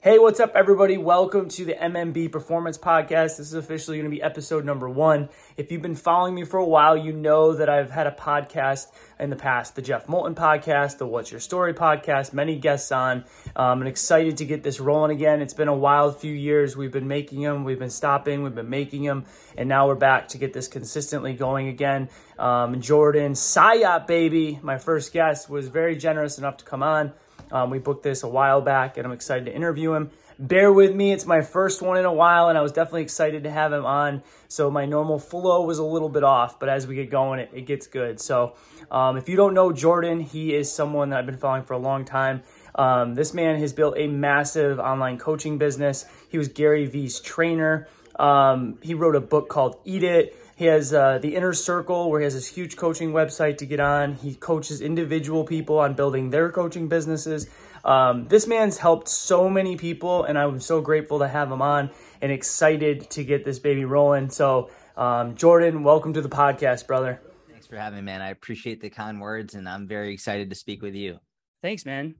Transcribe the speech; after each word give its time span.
Hey, 0.00 0.20
what's 0.20 0.38
up, 0.38 0.52
everybody? 0.54 0.96
Welcome 0.96 1.48
to 1.48 1.64
the 1.64 1.74
MMB 1.74 2.30
Performance 2.30 2.78
Podcast. 2.78 3.36
This 3.36 3.40
is 3.40 3.54
officially 3.54 3.96
going 3.96 4.08
to 4.08 4.16
be 4.16 4.22
episode 4.22 4.64
number 4.64 4.88
one. 4.88 5.28
If 5.56 5.72
you've 5.72 5.82
been 5.82 5.96
following 5.96 6.36
me 6.36 6.44
for 6.44 6.58
a 6.58 6.64
while, 6.64 6.96
you 6.96 7.12
know 7.12 7.54
that 7.54 7.68
I've 7.68 7.90
had 7.90 8.06
a 8.06 8.12
podcast 8.12 8.92
in 9.18 9.28
the 9.28 9.34
past 9.34 9.74
the 9.74 9.82
Jeff 9.82 10.08
Moulton 10.08 10.36
podcast, 10.36 10.98
the 10.98 11.06
What's 11.08 11.32
Your 11.32 11.40
Story 11.40 11.74
podcast, 11.74 12.32
many 12.32 12.54
guests 12.54 12.92
on. 12.92 13.24
Um, 13.56 13.80
I'm 13.80 13.88
excited 13.88 14.36
to 14.36 14.44
get 14.44 14.62
this 14.62 14.78
rolling 14.78 15.10
again. 15.10 15.42
It's 15.42 15.52
been 15.52 15.66
a 15.66 15.74
wild 15.74 16.20
few 16.20 16.32
years. 16.32 16.76
We've 16.76 16.92
been 16.92 17.08
making 17.08 17.42
them, 17.42 17.64
we've 17.64 17.80
been 17.80 17.90
stopping, 17.90 18.44
we've 18.44 18.54
been 18.54 18.70
making 18.70 19.02
them, 19.02 19.24
and 19.56 19.68
now 19.68 19.88
we're 19.88 19.96
back 19.96 20.28
to 20.28 20.38
get 20.38 20.52
this 20.52 20.68
consistently 20.68 21.32
going 21.32 21.66
again. 21.66 22.08
Um, 22.38 22.80
Jordan 22.80 23.32
Syatt, 23.32 24.06
baby, 24.06 24.60
my 24.62 24.78
first 24.78 25.12
guest, 25.12 25.50
was 25.50 25.66
very 25.66 25.96
generous 25.96 26.38
enough 26.38 26.58
to 26.58 26.64
come 26.64 26.84
on. 26.84 27.14
Um, 27.50 27.70
we 27.70 27.78
booked 27.78 28.02
this 28.02 28.22
a 28.22 28.28
while 28.28 28.60
back, 28.60 28.96
and 28.96 29.06
I'm 29.06 29.12
excited 29.12 29.46
to 29.46 29.54
interview 29.54 29.94
him. 29.94 30.10
Bear 30.40 30.72
with 30.72 30.94
me, 30.94 31.12
it's 31.12 31.26
my 31.26 31.42
first 31.42 31.82
one 31.82 31.98
in 31.98 32.04
a 32.04 32.12
while, 32.12 32.48
and 32.48 32.56
I 32.56 32.60
was 32.62 32.70
definitely 32.70 33.02
excited 33.02 33.42
to 33.42 33.50
have 33.50 33.72
him 33.72 33.84
on. 33.84 34.22
So 34.46 34.70
my 34.70 34.86
normal 34.86 35.18
flow 35.18 35.62
was 35.62 35.78
a 35.78 35.84
little 35.84 36.08
bit 36.08 36.22
off, 36.22 36.60
but 36.60 36.68
as 36.68 36.86
we 36.86 36.94
get 36.94 37.10
going, 37.10 37.40
it, 37.40 37.50
it 37.52 37.62
gets 37.62 37.88
good. 37.88 38.20
So 38.20 38.54
um, 38.90 39.16
if 39.16 39.28
you 39.28 39.34
don't 39.34 39.52
know 39.52 39.72
Jordan, 39.72 40.20
he 40.20 40.54
is 40.54 40.70
someone 40.70 41.10
that 41.10 41.18
I've 41.18 41.26
been 41.26 41.38
following 41.38 41.64
for 41.64 41.74
a 41.74 41.78
long 41.78 42.04
time. 42.04 42.42
Um, 42.76 43.16
this 43.16 43.34
man 43.34 43.58
has 43.58 43.72
built 43.72 43.94
a 43.96 44.06
massive 44.06 44.78
online 44.78 45.18
coaching 45.18 45.58
business. 45.58 46.04
He 46.28 46.38
was 46.38 46.46
Gary 46.46 46.86
Vee's 46.86 47.18
trainer. 47.18 47.88
Um, 48.16 48.78
he 48.80 48.94
wrote 48.94 49.16
a 49.16 49.20
book 49.20 49.48
called 49.48 49.80
Eat 49.84 50.04
It. 50.04 50.36
He 50.58 50.64
has 50.64 50.92
uh, 50.92 51.18
the 51.18 51.36
Inner 51.36 51.52
Circle, 51.52 52.10
where 52.10 52.18
he 52.18 52.24
has 52.24 52.34
this 52.34 52.48
huge 52.48 52.74
coaching 52.74 53.12
website 53.12 53.58
to 53.58 53.64
get 53.64 53.78
on. 53.78 54.14
He 54.14 54.34
coaches 54.34 54.80
individual 54.80 55.44
people 55.44 55.78
on 55.78 55.94
building 55.94 56.30
their 56.30 56.50
coaching 56.50 56.88
businesses. 56.88 57.48
Um, 57.84 58.26
this 58.26 58.48
man's 58.48 58.76
helped 58.76 59.08
so 59.08 59.48
many 59.48 59.76
people, 59.76 60.24
and 60.24 60.36
I'm 60.36 60.58
so 60.58 60.80
grateful 60.80 61.20
to 61.20 61.28
have 61.28 61.52
him 61.52 61.62
on 61.62 61.90
and 62.20 62.32
excited 62.32 63.08
to 63.10 63.22
get 63.22 63.44
this 63.44 63.60
baby 63.60 63.84
rolling. 63.84 64.30
So, 64.30 64.70
um, 64.96 65.36
Jordan, 65.36 65.84
welcome 65.84 66.12
to 66.14 66.20
the 66.20 66.28
podcast, 66.28 66.88
brother. 66.88 67.20
Thanks 67.48 67.68
for 67.68 67.76
having 67.76 68.00
me, 68.00 68.02
man. 68.02 68.20
I 68.20 68.30
appreciate 68.30 68.80
the 68.80 68.90
kind 68.90 69.20
words, 69.20 69.54
and 69.54 69.68
I'm 69.68 69.86
very 69.86 70.12
excited 70.12 70.50
to 70.50 70.56
speak 70.56 70.82
with 70.82 70.96
you. 70.96 71.20
Thanks, 71.62 71.86
man. 71.86 72.16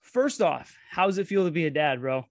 First 0.00 0.40
off, 0.40 0.78
how 0.90 1.06
does 1.06 1.18
it 1.18 1.26
feel 1.26 1.44
to 1.44 1.50
be 1.50 1.66
a 1.66 1.70
dad, 1.70 2.00
bro? 2.00 2.24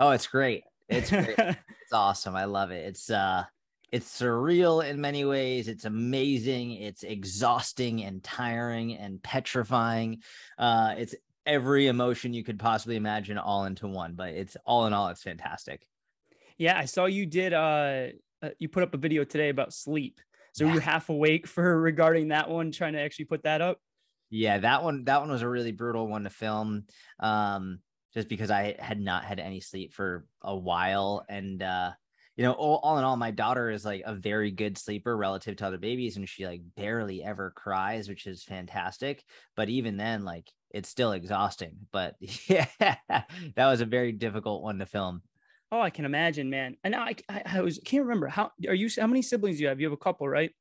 Oh, 0.00 0.12
it's 0.12 0.28
great. 0.28 0.64
It's 0.88 1.10
great. 1.10 1.34
it's 1.38 1.92
awesome. 1.92 2.34
I 2.34 2.46
love 2.46 2.70
it. 2.70 2.86
It's 2.86 3.10
uh 3.10 3.44
it's 3.90 4.20
surreal 4.20 4.84
in 4.84 5.00
many 5.00 5.24
ways. 5.24 5.68
It's 5.68 5.84
amazing. 5.84 6.72
It's 6.72 7.02
exhausting 7.02 8.04
and 8.04 8.22
tiring 8.22 8.94
and 8.94 9.22
petrifying. 9.22 10.22
Uh, 10.58 10.94
it's 10.98 11.14
every 11.46 11.86
emotion 11.86 12.34
you 12.34 12.44
could 12.44 12.58
possibly 12.58 12.96
imagine 12.96 13.38
all 13.38 13.64
into 13.64 13.88
one. 13.88 14.14
But 14.14 14.30
it's 14.30 14.56
all 14.66 14.86
in 14.86 14.92
all, 14.92 15.08
it's 15.08 15.22
fantastic. 15.22 15.86
Yeah, 16.58 16.78
I 16.78 16.84
saw 16.84 17.06
you 17.06 17.24
did. 17.26 17.52
Uh, 17.52 18.08
uh 18.42 18.50
you 18.58 18.68
put 18.68 18.82
up 18.82 18.94
a 18.94 18.98
video 18.98 19.24
today 19.24 19.48
about 19.48 19.72
sleep. 19.72 20.20
So 20.52 20.66
yeah. 20.66 20.74
you 20.74 20.80
half 20.80 21.08
awake 21.08 21.46
for 21.46 21.80
regarding 21.80 22.28
that 22.28 22.50
one, 22.50 22.72
trying 22.72 22.92
to 22.92 23.00
actually 23.00 23.26
put 23.26 23.44
that 23.44 23.60
up. 23.60 23.78
Yeah, 24.30 24.58
that 24.58 24.82
one. 24.82 25.04
That 25.04 25.20
one 25.20 25.30
was 25.30 25.42
a 25.42 25.48
really 25.48 25.72
brutal 25.72 26.06
one 26.06 26.24
to 26.24 26.30
film. 26.30 26.84
Um, 27.20 27.78
just 28.12 28.28
because 28.28 28.50
I 28.50 28.76
had 28.78 29.00
not 29.00 29.24
had 29.24 29.38
any 29.38 29.60
sleep 29.60 29.92
for 29.92 30.26
a 30.42 30.54
while, 30.54 31.24
and 31.28 31.62
uh, 31.62 31.92
you 32.38 32.44
know, 32.44 32.52
all, 32.52 32.78
all 32.84 32.98
in 32.98 33.04
all, 33.04 33.16
my 33.16 33.32
daughter 33.32 33.68
is 33.68 33.84
like 33.84 34.02
a 34.06 34.14
very 34.14 34.52
good 34.52 34.78
sleeper 34.78 35.16
relative 35.16 35.56
to 35.56 35.66
other 35.66 35.76
babies, 35.76 36.16
and 36.16 36.28
she 36.28 36.46
like 36.46 36.60
barely 36.76 37.24
ever 37.24 37.50
cries, 37.50 38.08
which 38.08 38.28
is 38.28 38.44
fantastic. 38.44 39.24
But 39.56 39.68
even 39.68 39.96
then, 39.96 40.24
like 40.24 40.48
it's 40.70 40.88
still 40.88 41.10
exhausting. 41.10 41.88
But 41.90 42.14
yeah, 42.46 42.66
that 42.78 43.26
was 43.56 43.80
a 43.80 43.86
very 43.86 44.12
difficult 44.12 44.62
one 44.62 44.78
to 44.78 44.86
film. 44.86 45.22
Oh, 45.72 45.80
I 45.80 45.90
can 45.90 46.04
imagine, 46.04 46.48
man. 46.48 46.76
And 46.84 46.94
I, 46.94 47.16
I, 47.28 47.42
I 47.44 47.60
was 47.60 47.80
can't 47.84 48.04
remember 48.04 48.28
how 48.28 48.52
are 48.68 48.74
you? 48.74 48.88
How 48.96 49.08
many 49.08 49.20
siblings 49.20 49.56
do 49.56 49.64
you 49.64 49.68
have? 49.68 49.80
You 49.80 49.86
have 49.86 49.92
a 49.92 49.96
couple, 49.96 50.28
right? 50.28 50.52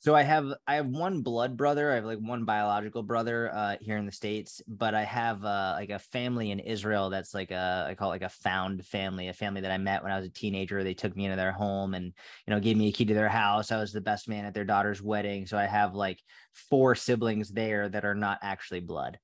So 0.00 0.14
I 0.14 0.22
have 0.22 0.46
I 0.66 0.76
have 0.76 0.86
one 0.86 1.22
blood 1.22 1.56
brother. 1.56 1.90
I 1.90 1.96
have 1.96 2.04
like 2.04 2.20
one 2.20 2.44
biological 2.44 3.02
brother 3.02 3.52
uh, 3.52 3.76
here 3.80 3.96
in 3.96 4.06
the 4.06 4.12
states, 4.12 4.62
but 4.68 4.94
I 4.94 5.02
have 5.02 5.44
uh, 5.44 5.74
like 5.76 5.90
a 5.90 5.98
family 5.98 6.52
in 6.52 6.60
Israel 6.60 7.10
that's 7.10 7.34
like 7.34 7.50
a 7.50 7.86
I 7.88 7.94
call 7.94 8.10
it 8.10 8.14
like 8.14 8.22
a 8.22 8.28
found 8.28 8.86
family, 8.86 9.26
a 9.26 9.32
family 9.32 9.60
that 9.62 9.72
I 9.72 9.78
met 9.78 10.04
when 10.04 10.12
I 10.12 10.16
was 10.16 10.26
a 10.26 10.30
teenager. 10.30 10.84
They 10.84 10.94
took 10.94 11.16
me 11.16 11.24
into 11.24 11.36
their 11.36 11.50
home 11.50 11.94
and 11.94 12.06
you 12.46 12.54
know 12.54 12.60
gave 12.60 12.76
me 12.76 12.88
a 12.88 12.92
key 12.92 13.06
to 13.06 13.14
their 13.14 13.28
house. 13.28 13.72
I 13.72 13.80
was 13.80 13.92
the 13.92 14.00
best 14.00 14.28
man 14.28 14.44
at 14.44 14.54
their 14.54 14.64
daughter's 14.64 15.02
wedding, 15.02 15.46
so 15.46 15.58
I 15.58 15.66
have 15.66 15.96
like 15.96 16.22
four 16.52 16.94
siblings 16.94 17.48
there 17.48 17.88
that 17.88 18.04
are 18.04 18.14
not 18.14 18.38
actually 18.40 18.80
blood. 18.80 19.18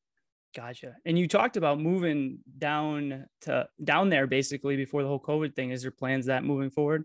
Gotcha. 0.57 0.97
And 1.05 1.17
you 1.17 1.29
talked 1.29 1.57
about 1.57 1.81
moving 1.81 2.39
down 2.59 3.27
to 3.43 3.69
down 3.83 4.09
there 4.09 4.27
basically 4.27 4.77
before 4.77 5.03
the 5.03 5.09
whole 5.09 5.21
COVID 5.21 5.55
thing. 5.55 5.71
Is 5.71 5.83
there 5.83 5.93
plans 5.93 6.27
that 6.27 6.43
moving 6.43 6.71
forward? 6.71 7.05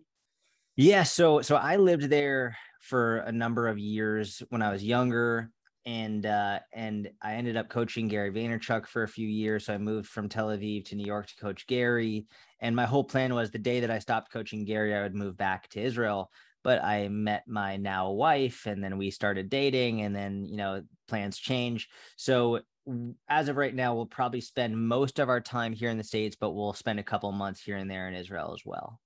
Yeah, 0.76 1.04
so 1.04 1.42
so 1.42 1.56
I 1.56 1.76
lived 1.76 2.04
there 2.04 2.58
for 2.80 3.18
a 3.18 3.32
number 3.32 3.68
of 3.68 3.78
years 3.78 4.42
when 4.50 4.62
I 4.62 4.72
was 4.72 4.84
younger, 4.84 5.52
and 5.86 6.26
uh, 6.26 6.60
and 6.74 7.10
I 7.22 7.36
ended 7.36 7.58
up 7.58 7.70
coaching 7.70 8.08
Gary 8.08 8.32
Vaynerchuk 8.32 8.88
for 8.88 9.04
a 9.04 9.08
few 9.08 9.28
years. 9.28 9.66
So 9.66 9.74
I 9.74 9.78
moved 9.78 10.08
from 10.08 10.30
Tel 10.30 10.48
Aviv 10.48 10.86
to 10.86 10.96
New 10.96 11.06
York 11.06 11.28
to 11.28 11.36
coach 11.36 11.68
Gary, 11.68 12.26
and 12.60 12.76
my 12.76 12.86
whole 12.86 13.04
plan 13.04 13.34
was 13.34 13.52
the 13.52 13.60
day 13.60 13.82
that 13.82 13.92
I 13.92 14.00
stopped 14.00 14.32
coaching 14.32 14.66
Gary, 14.66 14.96
I 14.96 15.04
would 15.04 15.16
move 15.16 15.38
back 15.38 15.70
to 15.70 15.82
Israel. 15.82 16.32
But 16.62 16.84
I 16.84 17.08
met 17.08 17.48
my 17.48 17.78
now 17.78 18.12
wife, 18.12 18.66
and 18.66 18.84
then 18.84 18.98
we 18.98 19.12
started 19.12 19.50
dating, 19.50 20.02
and 20.02 20.16
then 20.16 20.46
you 20.46 20.58
know 20.58 20.84
plans 21.08 21.38
change. 21.38 21.88
So 22.18 22.62
as 23.28 23.50
of 23.50 23.58
right 23.58 23.74
now, 23.74 23.96
we'll 23.96 24.06
probably 24.06 24.42
spend 24.42 24.78
most 24.78 25.20
of 25.20 25.30
our 25.30 25.42
time 25.42 25.74
here 25.74 25.90
in 25.90 25.98
the 25.98 26.04
states, 26.04 26.36
but 26.40 26.52
we'll 26.52 26.74
spend 26.74 27.00
a 27.00 27.04
couple 27.04 27.32
months 27.32 27.62
here 27.62 27.78
and 27.78 27.90
there 27.90 28.08
in 28.08 28.16
Israel 28.16 28.54
as 28.54 28.66
well. 28.66 29.00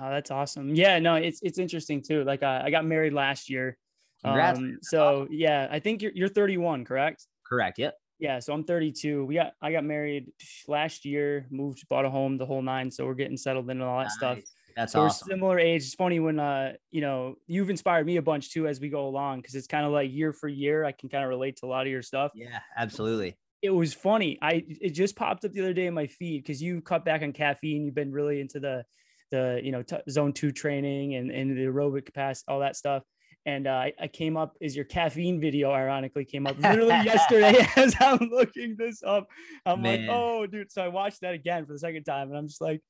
Oh, 0.00 0.10
that's 0.10 0.30
awesome. 0.30 0.74
Yeah, 0.74 0.98
no, 0.98 1.16
it's 1.16 1.40
it's 1.42 1.58
interesting 1.58 2.02
too. 2.02 2.24
Like 2.24 2.42
I, 2.42 2.64
I 2.66 2.70
got 2.70 2.84
married 2.84 3.12
last 3.12 3.50
year. 3.50 3.76
Congrats. 4.24 4.58
Um, 4.58 4.78
so 4.82 5.22
awesome. 5.22 5.28
yeah, 5.32 5.68
I 5.70 5.78
think 5.80 6.02
you're 6.02 6.12
you're 6.14 6.28
31, 6.28 6.84
correct? 6.84 7.26
Correct. 7.44 7.78
Yep. 7.78 7.94
Yeah, 8.18 8.38
so 8.38 8.52
I'm 8.52 8.62
32. 8.62 9.24
We 9.24 9.34
got 9.34 9.52
I 9.60 9.72
got 9.72 9.84
married 9.84 10.30
last 10.68 11.04
year, 11.04 11.46
moved, 11.50 11.86
bought 11.88 12.04
a 12.04 12.10
home, 12.10 12.38
the 12.38 12.46
whole 12.46 12.62
nine. 12.62 12.90
So 12.90 13.04
we're 13.04 13.14
getting 13.14 13.36
settled 13.36 13.66
in 13.66 13.80
and 13.80 13.82
all 13.82 13.98
that 13.98 14.04
nice. 14.04 14.14
stuff. 14.14 14.38
That's 14.76 14.92
so 14.92 15.02
awesome. 15.02 15.26
We're 15.26 15.34
similar 15.34 15.58
age. 15.58 15.82
It's 15.82 15.94
funny 15.94 16.20
when 16.20 16.38
uh, 16.38 16.74
you 16.90 17.00
know, 17.00 17.34
you've 17.46 17.68
inspired 17.68 18.06
me 18.06 18.16
a 18.16 18.22
bunch 18.22 18.52
too 18.52 18.66
as 18.68 18.80
we 18.80 18.88
go 18.88 19.06
along 19.06 19.40
because 19.40 19.54
it's 19.54 19.66
kind 19.66 19.84
of 19.84 19.92
like 19.92 20.12
year 20.12 20.32
for 20.32 20.48
year. 20.48 20.84
I 20.84 20.92
can 20.92 21.08
kind 21.08 21.24
of 21.24 21.30
relate 21.30 21.56
to 21.58 21.66
a 21.66 21.68
lot 21.68 21.82
of 21.82 21.90
your 21.90 22.02
stuff. 22.02 22.32
Yeah, 22.34 22.60
absolutely. 22.76 23.36
It 23.60 23.70
was 23.70 23.92
funny. 23.92 24.38
I 24.40 24.64
it 24.68 24.90
just 24.90 25.16
popped 25.16 25.44
up 25.44 25.52
the 25.52 25.60
other 25.60 25.74
day 25.74 25.86
in 25.86 25.94
my 25.94 26.06
feed 26.06 26.42
because 26.42 26.62
you 26.62 26.80
cut 26.80 27.04
back 27.04 27.22
on 27.22 27.32
caffeine. 27.32 27.84
You've 27.84 27.94
been 27.94 28.12
really 28.12 28.40
into 28.40 28.60
the 28.60 28.84
the 29.32 29.60
you 29.64 29.72
know 29.72 29.82
t- 29.82 29.96
zone 30.08 30.32
two 30.32 30.52
training 30.52 31.16
and, 31.16 31.32
and 31.32 31.56
the 31.56 31.62
aerobic 31.62 32.06
capacity, 32.06 32.44
all 32.46 32.60
that 32.60 32.76
stuff. 32.76 33.02
And 33.44 33.66
uh, 33.66 33.72
I, 33.72 33.92
I 34.00 34.06
came 34.06 34.36
up 34.36 34.56
is 34.60 34.76
your 34.76 34.84
caffeine 34.84 35.40
video. 35.40 35.72
Ironically, 35.72 36.24
came 36.24 36.46
up 36.46 36.56
literally 36.58 36.90
yesterday 37.04 37.66
as 37.76 37.96
I'm 37.98 38.28
looking 38.30 38.76
this 38.78 39.02
up. 39.02 39.26
I'm 39.66 39.82
Man. 39.82 40.06
like, 40.06 40.14
oh, 40.14 40.46
dude. 40.46 40.70
So 40.70 40.84
I 40.84 40.88
watched 40.88 41.22
that 41.22 41.34
again 41.34 41.66
for 41.66 41.72
the 41.72 41.78
second 41.80 42.04
time, 42.04 42.28
and 42.28 42.38
I'm 42.38 42.46
just 42.46 42.60
like, 42.60 42.80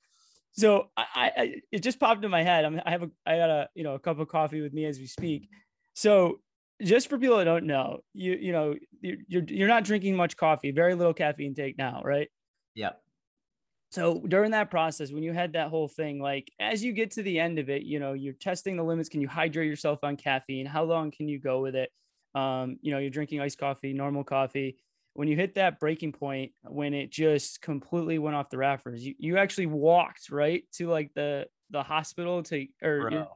so 0.52 0.90
I, 0.96 1.06
I 1.14 1.54
it 1.70 1.82
just 1.82 1.98
popped 1.98 2.22
in 2.22 2.30
my 2.30 2.42
head. 2.42 2.66
I'm, 2.66 2.82
I 2.84 2.90
have 2.90 3.04
a 3.04 3.10
I 3.24 3.38
got 3.38 3.48
a 3.48 3.68
you 3.74 3.84
know 3.84 3.94
a 3.94 3.98
cup 3.98 4.18
of 4.18 4.28
coffee 4.28 4.60
with 4.60 4.74
me 4.74 4.84
as 4.84 4.98
we 4.98 5.06
speak. 5.06 5.48
So 5.94 6.40
just 6.82 7.08
for 7.08 7.16
people 7.16 7.38
that 7.38 7.44
don't 7.44 7.64
know, 7.64 8.00
you 8.12 8.32
you 8.32 8.52
know 8.52 8.74
you're 9.00 9.16
you're, 9.28 9.44
you're 9.44 9.68
not 9.68 9.84
drinking 9.84 10.16
much 10.16 10.36
coffee, 10.36 10.72
very 10.72 10.94
little 10.94 11.14
caffeine 11.14 11.54
take 11.54 11.78
now, 11.78 12.02
right? 12.04 12.28
Yep 12.74 12.98
so 13.92 14.22
during 14.26 14.52
that 14.52 14.70
process 14.70 15.12
when 15.12 15.22
you 15.22 15.32
had 15.32 15.52
that 15.52 15.68
whole 15.68 15.86
thing 15.86 16.18
like 16.18 16.50
as 16.58 16.82
you 16.82 16.92
get 16.94 17.10
to 17.10 17.22
the 17.22 17.38
end 17.38 17.58
of 17.58 17.68
it 17.68 17.82
you 17.82 18.00
know 18.00 18.14
you're 18.14 18.32
testing 18.32 18.76
the 18.76 18.82
limits 18.82 19.08
can 19.08 19.20
you 19.20 19.28
hydrate 19.28 19.68
yourself 19.68 20.02
on 20.02 20.16
caffeine? 20.16 20.66
How 20.66 20.84
long 20.84 21.10
can 21.10 21.28
you 21.28 21.38
go 21.38 21.60
with 21.60 21.76
it? 21.76 21.92
Um, 22.34 22.78
you 22.80 22.92
know 22.92 22.98
you're 22.98 23.10
drinking 23.10 23.40
iced 23.40 23.58
coffee 23.58 23.92
normal 23.92 24.24
coffee. 24.24 24.78
When 25.14 25.28
you 25.28 25.36
hit 25.36 25.56
that 25.56 25.78
breaking 25.78 26.12
point 26.12 26.52
when 26.62 26.94
it 26.94 27.10
just 27.10 27.60
completely 27.60 28.18
went 28.18 28.34
off 28.34 28.48
the 28.48 28.56
rafters 28.56 29.04
you, 29.04 29.14
you 29.18 29.36
actually 29.36 29.66
walked 29.66 30.30
right 30.30 30.64
to 30.72 30.88
like 30.88 31.12
the 31.14 31.46
the 31.70 31.82
hospital 31.82 32.42
to 32.44 32.66
or 32.82 33.28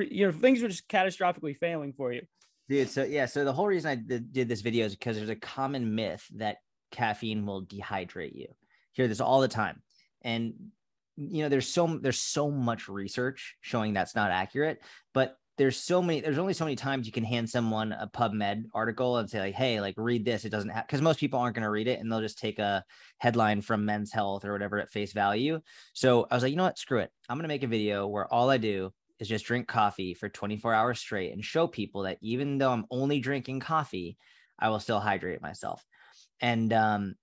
you 0.00 0.26
know 0.26 0.32
things 0.32 0.60
were 0.60 0.68
just 0.68 0.88
catastrophically 0.88 1.56
failing 1.56 1.92
for 1.92 2.12
you. 2.12 2.22
Dude 2.68 2.90
so 2.90 3.04
yeah 3.04 3.26
so 3.26 3.44
the 3.44 3.52
whole 3.52 3.68
reason 3.68 3.90
i 3.90 3.94
did, 3.94 4.32
did 4.32 4.48
this 4.48 4.62
video 4.62 4.86
is 4.86 4.96
because 4.96 5.16
there's 5.16 5.28
a 5.28 5.36
common 5.36 5.94
myth 5.94 6.26
that 6.36 6.62
caffeine 6.90 7.44
will 7.46 7.64
dehydrate 7.66 8.34
you 8.34 8.48
hear 8.94 9.06
this 9.06 9.20
all 9.20 9.40
the 9.40 9.48
time. 9.48 9.82
And 10.22 10.54
you 11.16 11.42
know 11.42 11.48
there's 11.48 11.68
so 11.68 11.98
there's 12.02 12.18
so 12.18 12.50
much 12.50 12.88
research 12.88 13.56
showing 13.60 13.94
that's 13.94 14.16
not 14.16 14.32
accurate 14.32 14.80
but 15.12 15.36
there's 15.56 15.76
so 15.76 16.02
many 16.02 16.20
there's 16.20 16.38
only 16.38 16.52
so 16.52 16.64
many 16.64 16.74
times 16.74 17.06
you 17.06 17.12
can 17.12 17.24
hand 17.24 17.48
someone 17.48 17.92
a 17.92 18.08
pubmed 18.12 18.64
article 18.74 19.18
and 19.18 19.30
say 19.30 19.38
like 19.38 19.54
hey 19.54 19.80
like 19.80 19.94
read 19.96 20.24
this. 20.24 20.44
It 20.44 20.50
doesn't 20.50 20.70
have 20.70 20.86
because 20.86 21.00
most 21.00 21.20
people 21.20 21.38
aren't 21.38 21.54
going 21.54 21.62
to 21.62 21.70
read 21.70 21.86
it 21.86 22.00
and 22.00 22.10
they'll 22.10 22.20
just 22.20 22.38
take 22.38 22.58
a 22.58 22.84
headline 23.18 23.62
from 23.62 23.84
men's 23.84 24.12
health 24.12 24.44
or 24.44 24.52
whatever 24.52 24.80
at 24.80 24.90
face 24.90 25.12
value. 25.12 25.60
So 25.92 26.26
i 26.30 26.34
was 26.34 26.42
like 26.42 26.50
you 26.50 26.56
know 26.56 26.64
what? 26.64 26.78
Screw 26.78 26.98
it. 26.98 27.10
I'm 27.28 27.36
going 27.36 27.44
to 27.44 27.48
make 27.48 27.62
a 27.62 27.68
video 27.68 28.06
where 28.08 28.32
all 28.32 28.50
i 28.50 28.58
do 28.58 28.90
is 29.20 29.28
just 29.28 29.46
drink 29.46 29.68
coffee 29.68 30.12
for 30.14 30.28
24 30.28 30.74
hours 30.74 30.98
straight 30.98 31.32
and 31.32 31.44
show 31.44 31.68
people 31.68 32.02
that 32.02 32.18
even 32.20 32.58
though 32.58 32.72
i'm 32.72 32.86
only 32.90 33.20
drinking 33.20 33.60
coffee 33.60 34.16
i 34.58 34.68
will 34.68 34.80
still 34.80 35.00
hydrate 35.00 35.40
myself. 35.40 35.84
And 36.40 36.72
um 36.72 37.14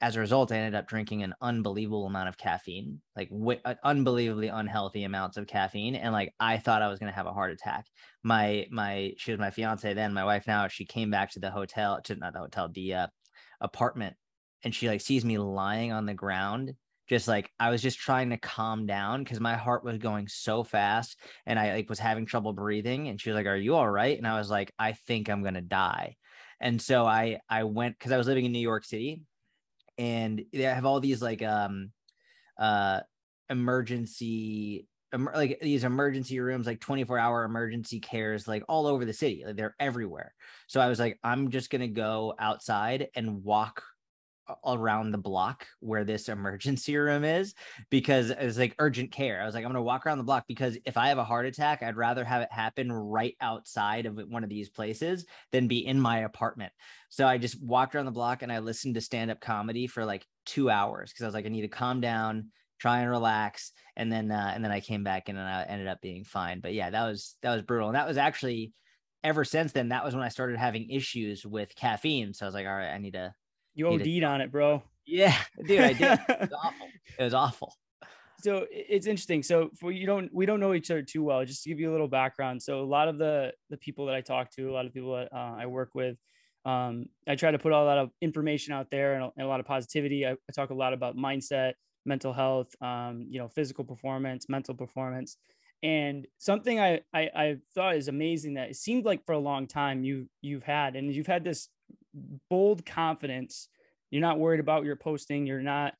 as 0.00 0.16
a 0.16 0.20
result, 0.20 0.52
I 0.52 0.56
ended 0.56 0.74
up 0.74 0.86
drinking 0.86 1.22
an 1.22 1.34
unbelievable 1.40 2.06
amount 2.06 2.28
of 2.28 2.38
caffeine, 2.38 3.00
like 3.16 3.30
w- 3.30 3.60
uh, 3.64 3.74
unbelievably 3.82 4.48
unhealthy 4.48 5.04
amounts 5.04 5.36
of 5.36 5.46
caffeine, 5.46 5.96
and 5.96 6.12
like 6.12 6.34
I 6.38 6.58
thought 6.58 6.82
I 6.82 6.88
was 6.88 6.98
gonna 6.98 7.12
have 7.12 7.26
a 7.26 7.32
heart 7.32 7.50
attack. 7.50 7.86
My 8.22 8.66
my 8.70 9.12
she 9.16 9.32
was 9.32 9.40
my 9.40 9.50
fiance 9.50 9.92
then, 9.94 10.14
my 10.14 10.24
wife 10.24 10.46
now. 10.46 10.68
She 10.68 10.84
came 10.84 11.10
back 11.10 11.32
to 11.32 11.40
the 11.40 11.50
hotel, 11.50 12.00
to 12.04 12.14
not 12.16 12.32
the 12.32 12.38
hotel, 12.40 12.68
the 12.72 12.94
uh, 12.94 13.06
apartment, 13.60 14.16
and 14.64 14.74
she 14.74 14.88
like 14.88 15.00
sees 15.00 15.24
me 15.24 15.38
lying 15.38 15.92
on 15.92 16.06
the 16.06 16.14
ground 16.14 16.74
just 17.08 17.26
like 17.26 17.50
I 17.58 17.70
was 17.70 17.82
just 17.82 17.98
trying 17.98 18.30
to 18.30 18.36
calm 18.36 18.86
down 18.86 19.24
because 19.24 19.40
my 19.40 19.56
heart 19.56 19.82
was 19.82 19.98
going 19.98 20.28
so 20.28 20.62
fast 20.62 21.18
and 21.46 21.58
I 21.58 21.72
like 21.74 21.88
was 21.88 21.98
having 21.98 22.26
trouble 22.26 22.52
breathing. 22.52 23.08
And 23.08 23.20
she 23.20 23.30
was 23.30 23.34
like, 23.34 23.46
Are 23.46 23.56
you 23.56 23.74
all 23.74 23.88
right? 23.88 24.16
And 24.16 24.26
I 24.26 24.38
was 24.38 24.50
like, 24.50 24.72
I 24.78 24.92
think 24.92 25.28
I'm 25.28 25.42
gonna 25.42 25.62
die. 25.62 26.16
And 26.60 26.80
so 26.80 27.06
I 27.06 27.40
I 27.48 27.64
went 27.64 27.98
because 27.98 28.12
I 28.12 28.18
was 28.18 28.26
living 28.26 28.44
in 28.44 28.52
New 28.52 28.58
York 28.58 28.84
City 28.84 29.22
and 29.98 30.42
they 30.52 30.62
have 30.62 30.86
all 30.86 31.00
these 31.00 31.20
like 31.20 31.42
um 31.42 31.90
uh 32.58 33.00
emergency 33.50 34.86
like 35.34 35.58
these 35.60 35.84
emergency 35.84 36.38
rooms 36.38 36.66
like 36.66 36.80
24 36.80 37.18
hour 37.18 37.44
emergency 37.44 37.98
cares 37.98 38.46
like 38.46 38.62
all 38.68 38.86
over 38.86 39.04
the 39.04 39.12
city. 39.12 39.42
Like 39.46 39.56
they're 39.56 39.74
everywhere. 39.80 40.34
So 40.66 40.80
i 40.80 40.88
was 40.88 40.98
like 40.98 41.18
i'm 41.24 41.50
just 41.50 41.70
going 41.70 41.80
to 41.80 41.88
go 41.88 42.34
outside 42.38 43.08
and 43.14 43.42
walk 43.42 43.82
around 44.64 45.10
the 45.10 45.18
block 45.18 45.66
where 45.80 46.04
this 46.04 46.28
emergency 46.28 46.96
room 46.96 47.24
is 47.24 47.54
because 47.90 48.30
it's 48.30 48.58
like 48.58 48.74
urgent 48.78 49.10
care. 49.12 49.40
I 49.40 49.46
was 49.46 49.54
like, 49.54 49.64
I'm 49.64 49.70
gonna 49.70 49.82
walk 49.82 50.06
around 50.06 50.18
the 50.18 50.24
block 50.24 50.44
because 50.46 50.76
if 50.84 50.96
I 50.96 51.08
have 51.08 51.18
a 51.18 51.24
heart 51.24 51.46
attack, 51.46 51.82
I'd 51.82 51.96
rather 51.96 52.24
have 52.24 52.42
it 52.42 52.52
happen 52.52 52.90
right 52.92 53.36
outside 53.40 54.06
of 54.06 54.18
one 54.28 54.44
of 54.44 54.50
these 54.50 54.68
places 54.68 55.26
than 55.52 55.68
be 55.68 55.86
in 55.86 56.00
my 56.00 56.20
apartment. 56.20 56.72
So 57.08 57.26
I 57.26 57.38
just 57.38 57.62
walked 57.62 57.94
around 57.94 58.06
the 58.06 58.10
block 58.10 58.42
and 58.42 58.52
I 58.52 58.58
listened 58.58 58.94
to 58.94 59.00
stand 59.00 59.30
up 59.30 59.40
comedy 59.40 59.86
for 59.86 60.04
like 60.04 60.26
two 60.46 60.70
hours 60.70 61.10
because 61.10 61.24
I 61.24 61.26
was 61.26 61.34
like, 61.34 61.46
I 61.46 61.50
need 61.50 61.62
to 61.62 61.68
calm 61.68 62.00
down, 62.00 62.48
try 62.78 63.00
and 63.00 63.10
relax, 63.10 63.72
and 63.96 64.10
then 64.10 64.30
uh, 64.30 64.52
and 64.54 64.64
then 64.64 64.72
I 64.72 64.80
came 64.80 65.04
back 65.04 65.28
and 65.28 65.38
I 65.38 65.64
ended 65.64 65.88
up 65.88 66.00
being 66.00 66.24
fine. 66.24 66.60
But 66.60 66.74
yeah, 66.74 66.90
that 66.90 67.06
was 67.06 67.36
that 67.42 67.54
was 67.54 67.62
brutal, 67.62 67.88
and 67.88 67.96
that 67.96 68.08
was 68.08 68.16
actually 68.16 68.72
ever 69.24 69.44
since 69.44 69.72
then. 69.72 69.88
That 69.88 70.04
was 70.04 70.14
when 70.14 70.24
I 70.24 70.28
started 70.28 70.58
having 70.58 70.90
issues 70.90 71.44
with 71.44 71.74
caffeine. 71.74 72.32
So 72.32 72.44
I 72.44 72.48
was 72.48 72.54
like, 72.54 72.66
all 72.66 72.72
right, 72.72 72.92
I 72.92 72.98
need 72.98 73.14
to 73.14 73.34
you 73.78 73.88
OD'd 73.88 74.24
on 74.24 74.40
it, 74.40 74.50
bro. 74.50 74.82
Yeah, 75.06 75.36
dude, 75.64 75.80
I 75.80 75.92
did. 75.94 76.20
It 76.28 76.40
was 76.40 76.52
awful. 76.64 76.88
It 77.18 77.22
was 77.22 77.34
awful. 77.34 77.74
So 78.40 78.66
it's 78.70 79.06
interesting. 79.06 79.42
So 79.42 79.70
for 79.80 79.90
you 79.90 80.06
don't 80.06 80.32
we 80.32 80.46
don't 80.46 80.60
know 80.60 80.74
each 80.74 80.90
other 80.90 81.02
too 81.02 81.24
well. 81.24 81.44
Just 81.44 81.62
to 81.64 81.70
give 81.70 81.80
you 81.80 81.90
a 81.90 81.92
little 81.92 82.08
background. 82.08 82.62
So 82.62 82.80
a 82.80 82.84
lot 82.84 83.08
of 83.08 83.18
the 83.18 83.52
the 83.70 83.76
people 83.78 84.06
that 84.06 84.14
I 84.14 84.20
talk 84.20 84.50
to, 84.52 84.70
a 84.70 84.72
lot 84.72 84.86
of 84.86 84.92
people 84.92 85.14
that 85.16 85.28
uh, 85.32 85.56
I 85.58 85.66
work 85.66 85.90
with, 85.94 86.16
um, 86.64 87.06
I 87.26 87.34
try 87.34 87.50
to 87.50 87.58
put 87.58 87.72
a 87.72 87.76
lot 87.76 87.98
of 87.98 88.10
information 88.20 88.74
out 88.74 88.90
there 88.90 89.14
and 89.14 89.24
a, 89.24 89.30
and 89.36 89.46
a 89.46 89.48
lot 89.48 89.60
of 89.60 89.66
positivity. 89.66 90.26
I, 90.26 90.32
I, 90.32 90.52
talk 90.54 90.70
a 90.70 90.74
lot 90.74 90.92
about 90.92 91.16
mindset, 91.16 91.72
mental 92.04 92.32
health, 92.32 92.68
um, 92.80 93.26
you 93.28 93.40
know, 93.40 93.48
physical 93.48 93.84
performance, 93.84 94.48
mental 94.48 94.74
performance. 94.74 95.36
And 95.82 96.26
something 96.38 96.78
I, 96.78 97.00
I 97.14 97.30
I 97.34 97.56
thought 97.74 97.96
is 97.96 98.08
amazing 98.08 98.54
that 98.54 98.70
it 98.70 98.76
seemed 98.76 99.04
like 99.04 99.24
for 99.24 99.32
a 99.32 99.38
long 99.38 99.66
time 99.66 100.04
you 100.04 100.28
you've 100.42 100.64
had 100.64 100.94
and 100.94 101.12
you've 101.12 101.26
had 101.26 101.42
this 101.42 101.68
bold 102.50 102.84
confidence. 102.86 103.68
You're 104.10 104.22
not 104.22 104.38
worried 104.38 104.60
about 104.60 104.84
your 104.84 104.96
posting. 104.96 105.46
You're 105.46 105.60
not 105.60 105.94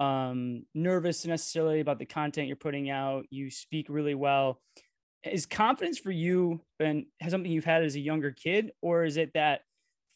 um, 0.00 0.64
nervous 0.74 1.26
necessarily 1.26 1.80
about 1.80 1.98
the 1.98 2.06
content 2.06 2.48
you're 2.48 2.56
putting 2.56 2.90
out. 2.90 3.26
You 3.30 3.50
speak 3.50 3.86
really 3.88 4.14
well. 4.14 4.60
Is 5.22 5.44
confidence 5.44 5.98
for 5.98 6.10
you 6.10 6.62
been 6.78 7.06
something 7.28 7.52
you've 7.52 7.66
had 7.66 7.84
as 7.84 7.94
a 7.94 8.00
younger 8.00 8.30
kid, 8.30 8.72
or 8.80 9.04
is 9.04 9.18
it 9.18 9.32
that 9.34 9.60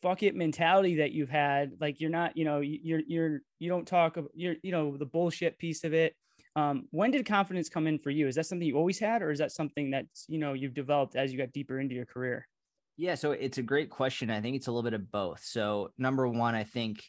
fuck 0.02 0.22
it 0.22 0.34
mentality 0.34 0.96
that 0.96 1.12
you've 1.12 1.28
had? 1.28 1.72
Like 1.78 2.00
you're 2.00 2.10
not, 2.10 2.36
you 2.38 2.46
know, 2.46 2.60
you're 2.60 3.02
you're 3.06 3.40
you 3.58 3.68
don't 3.68 3.86
talk, 3.86 4.16
you're 4.32 4.56
you 4.62 4.72
know 4.72 4.96
the 4.96 5.04
bullshit 5.04 5.58
piece 5.58 5.84
of 5.84 5.92
it. 5.92 6.14
Um, 6.56 6.88
when 6.90 7.10
did 7.10 7.26
confidence 7.26 7.68
come 7.68 7.86
in 7.86 7.98
for 7.98 8.10
you? 8.10 8.28
Is 8.28 8.36
that 8.36 8.46
something 8.46 8.66
you 8.66 8.78
always 8.78 8.98
had, 8.98 9.20
or 9.20 9.30
is 9.30 9.40
that 9.40 9.52
something 9.52 9.90
that 9.90 10.06
you 10.26 10.38
know 10.38 10.54
you've 10.54 10.72
developed 10.72 11.16
as 11.16 11.32
you 11.32 11.38
got 11.38 11.52
deeper 11.52 11.78
into 11.78 11.94
your 11.94 12.06
career? 12.06 12.46
Yeah, 12.96 13.16
so 13.16 13.32
it's 13.32 13.58
a 13.58 13.62
great 13.62 13.90
question. 13.90 14.30
I 14.30 14.40
think 14.40 14.56
it's 14.56 14.68
a 14.68 14.70
little 14.70 14.88
bit 14.88 14.94
of 14.94 15.10
both. 15.10 15.42
So 15.44 15.90
number 15.98 16.28
one, 16.28 16.54
I 16.54 16.64
think 16.64 17.02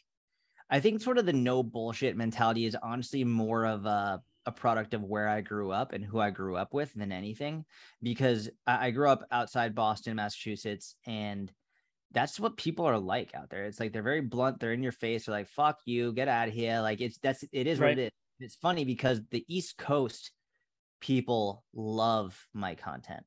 I 0.68 0.80
think 0.80 1.00
sort 1.00 1.18
of 1.18 1.26
the 1.26 1.32
no 1.32 1.62
bullshit 1.62 2.16
mentality 2.16 2.66
is 2.66 2.76
honestly 2.82 3.24
more 3.24 3.64
of 3.66 3.86
a 3.86 4.20
a 4.46 4.52
product 4.52 4.94
of 4.94 5.02
where 5.02 5.28
I 5.28 5.40
grew 5.40 5.72
up 5.72 5.92
and 5.92 6.04
who 6.04 6.20
I 6.20 6.30
grew 6.30 6.56
up 6.56 6.72
with 6.72 6.92
than 6.94 7.10
anything, 7.10 7.64
because 8.00 8.48
I, 8.66 8.86
I 8.86 8.90
grew 8.92 9.08
up 9.08 9.26
outside 9.32 9.74
Boston, 9.74 10.16
Massachusetts, 10.16 10.94
and 11.04 11.52
that's 12.12 12.38
what 12.38 12.56
people 12.56 12.84
are 12.84 12.98
like 12.98 13.34
out 13.34 13.50
there. 13.50 13.64
It's 13.64 13.80
like 13.80 13.92
they're 13.92 14.02
very 14.02 14.20
blunt. 14.20 14.60
They're 14.60 14.72
in 14.72 14.84
your 14.84 14.92
face. 14.92 15.26
They're 15.26 15.34
like, 15.34 15.48
"Fuck 15.48 15.80
you, 15.84 16.12
get 16.12 16.28
out 16.28 16.48
of 16.48 16.54
here." 16.54 16.80
Like 16.80 17.00
it's 17.00 17.18
that's 17.18 17.44
it 17.52 17.66
is 17.66 17.78
right. 17.78 17.90
what 17.90 17.98
it 17.98 18.04
is. 18.06 18.10
It's 18.40 18.54
funny 18.56 18.84
because 18.84 19.20
the 19.30 19.44
East 19.48 19.78
Coast 19.78 20.30
people 21.00 21.64
love 21.74 22.46
my 22.52 22.74
content. 22.74 23.24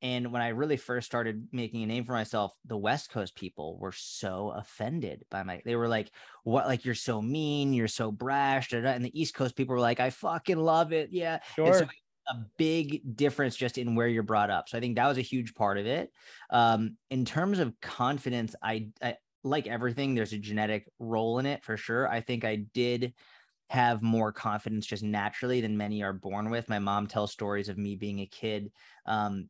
And 0.00 0.32
when 0.32 0.42
I 0.42 0.48
really 0.48 0.76
first 0.76 1.06
started 1.06 1.48
making 1.52 1.82
a 1.82 1.86
name 1.86 2.04
for 2.04 2.12
myself, 2.12 2.56
the 2.64 2.76
West 2.76 3.10
Coast 3.10 3.34
people 3.34 3.78
were 3.78 3.92
so 3.92 4.50
offended 4.50 5.24
by 5.30 5.42
my. 5.42 5.60
They 5.64 5.76
were 5.76 5.88
like, 5.88 6.12
"What? 6.44 6.66
Like 6.66 6.84
you're 6.84 6.94
so 6.94 7.20
mean, 7.20 7.72
you're 7.72 7.88
so 7.88 8.12
brash." 8.12 8.72
And 8.72 9.04
the 9.04 9.20
East 9.20 9.34
Coast 9.34 9.56
people 9.56 9.74
were 9.74 9.80
like, 9.80 10.00
"I 10.00 10.10
fucking 10.10 10.58
love 10.58 10.92
it, 10.92 11.10
yeah." 11.12 11.40
Sure. 11.56 11.72
So 11.72 11.86
a 12.30 12.36
big 12.58 13.16
difference 13.16 13.56
just 13.56 13.78
in 13.78 13.94
where 13.94 14.08
you're 14.08 14.22
brought 14.22 14.50
up. 14.50 14.68
So 14.68 14.76
I 14.76 14.80
think 14.80 14.96
that 14.96 15.06
was 15.08 15.18
a 15.18 15.22
huge 15.22 15.54
part 15.54 15.78
of 15.78 15.86
it. 15.86 16.12
Um, 16.50 16.98
in 17.10 17.24
terms 17.24 17.58
of 17.58 17.80
confidence, 17.80 18.54
I, 18.62 18.90
I 19.00 19.16
like 19.44 19.66
everything. 19.66 20.14
There's 20.14 20.34
a 20.34 20.38
genetic 20.38 20.88
role 20.98 21.38
in 21.38 21.46
it 21.46 21.64
for 21.64 21.76
sure. 21.76 22.06
I 22.06 22.20
think 22.20 22.44
I 22.44 22.56
did 22.56 23.14
have 23.70 24.02
more 24.02 24.32
confidence 24.32 24.86
just 24.86 25.02
naturally 25.02 25.60
than 25.60 25.76
many 25.76 26.02
are 26.02 26.12
born 26.14 26.50
with. 26.50 26.68
My 26.68 26.78
mom 26.78 27.06
tells 27.06 27.32
stories 27.32 27.68
of 27.68 27.78
me 27.78 27.96
being 27.96 28.20
a 28.20 28.26
kid 28.26 28.72
um, 29.06 29.48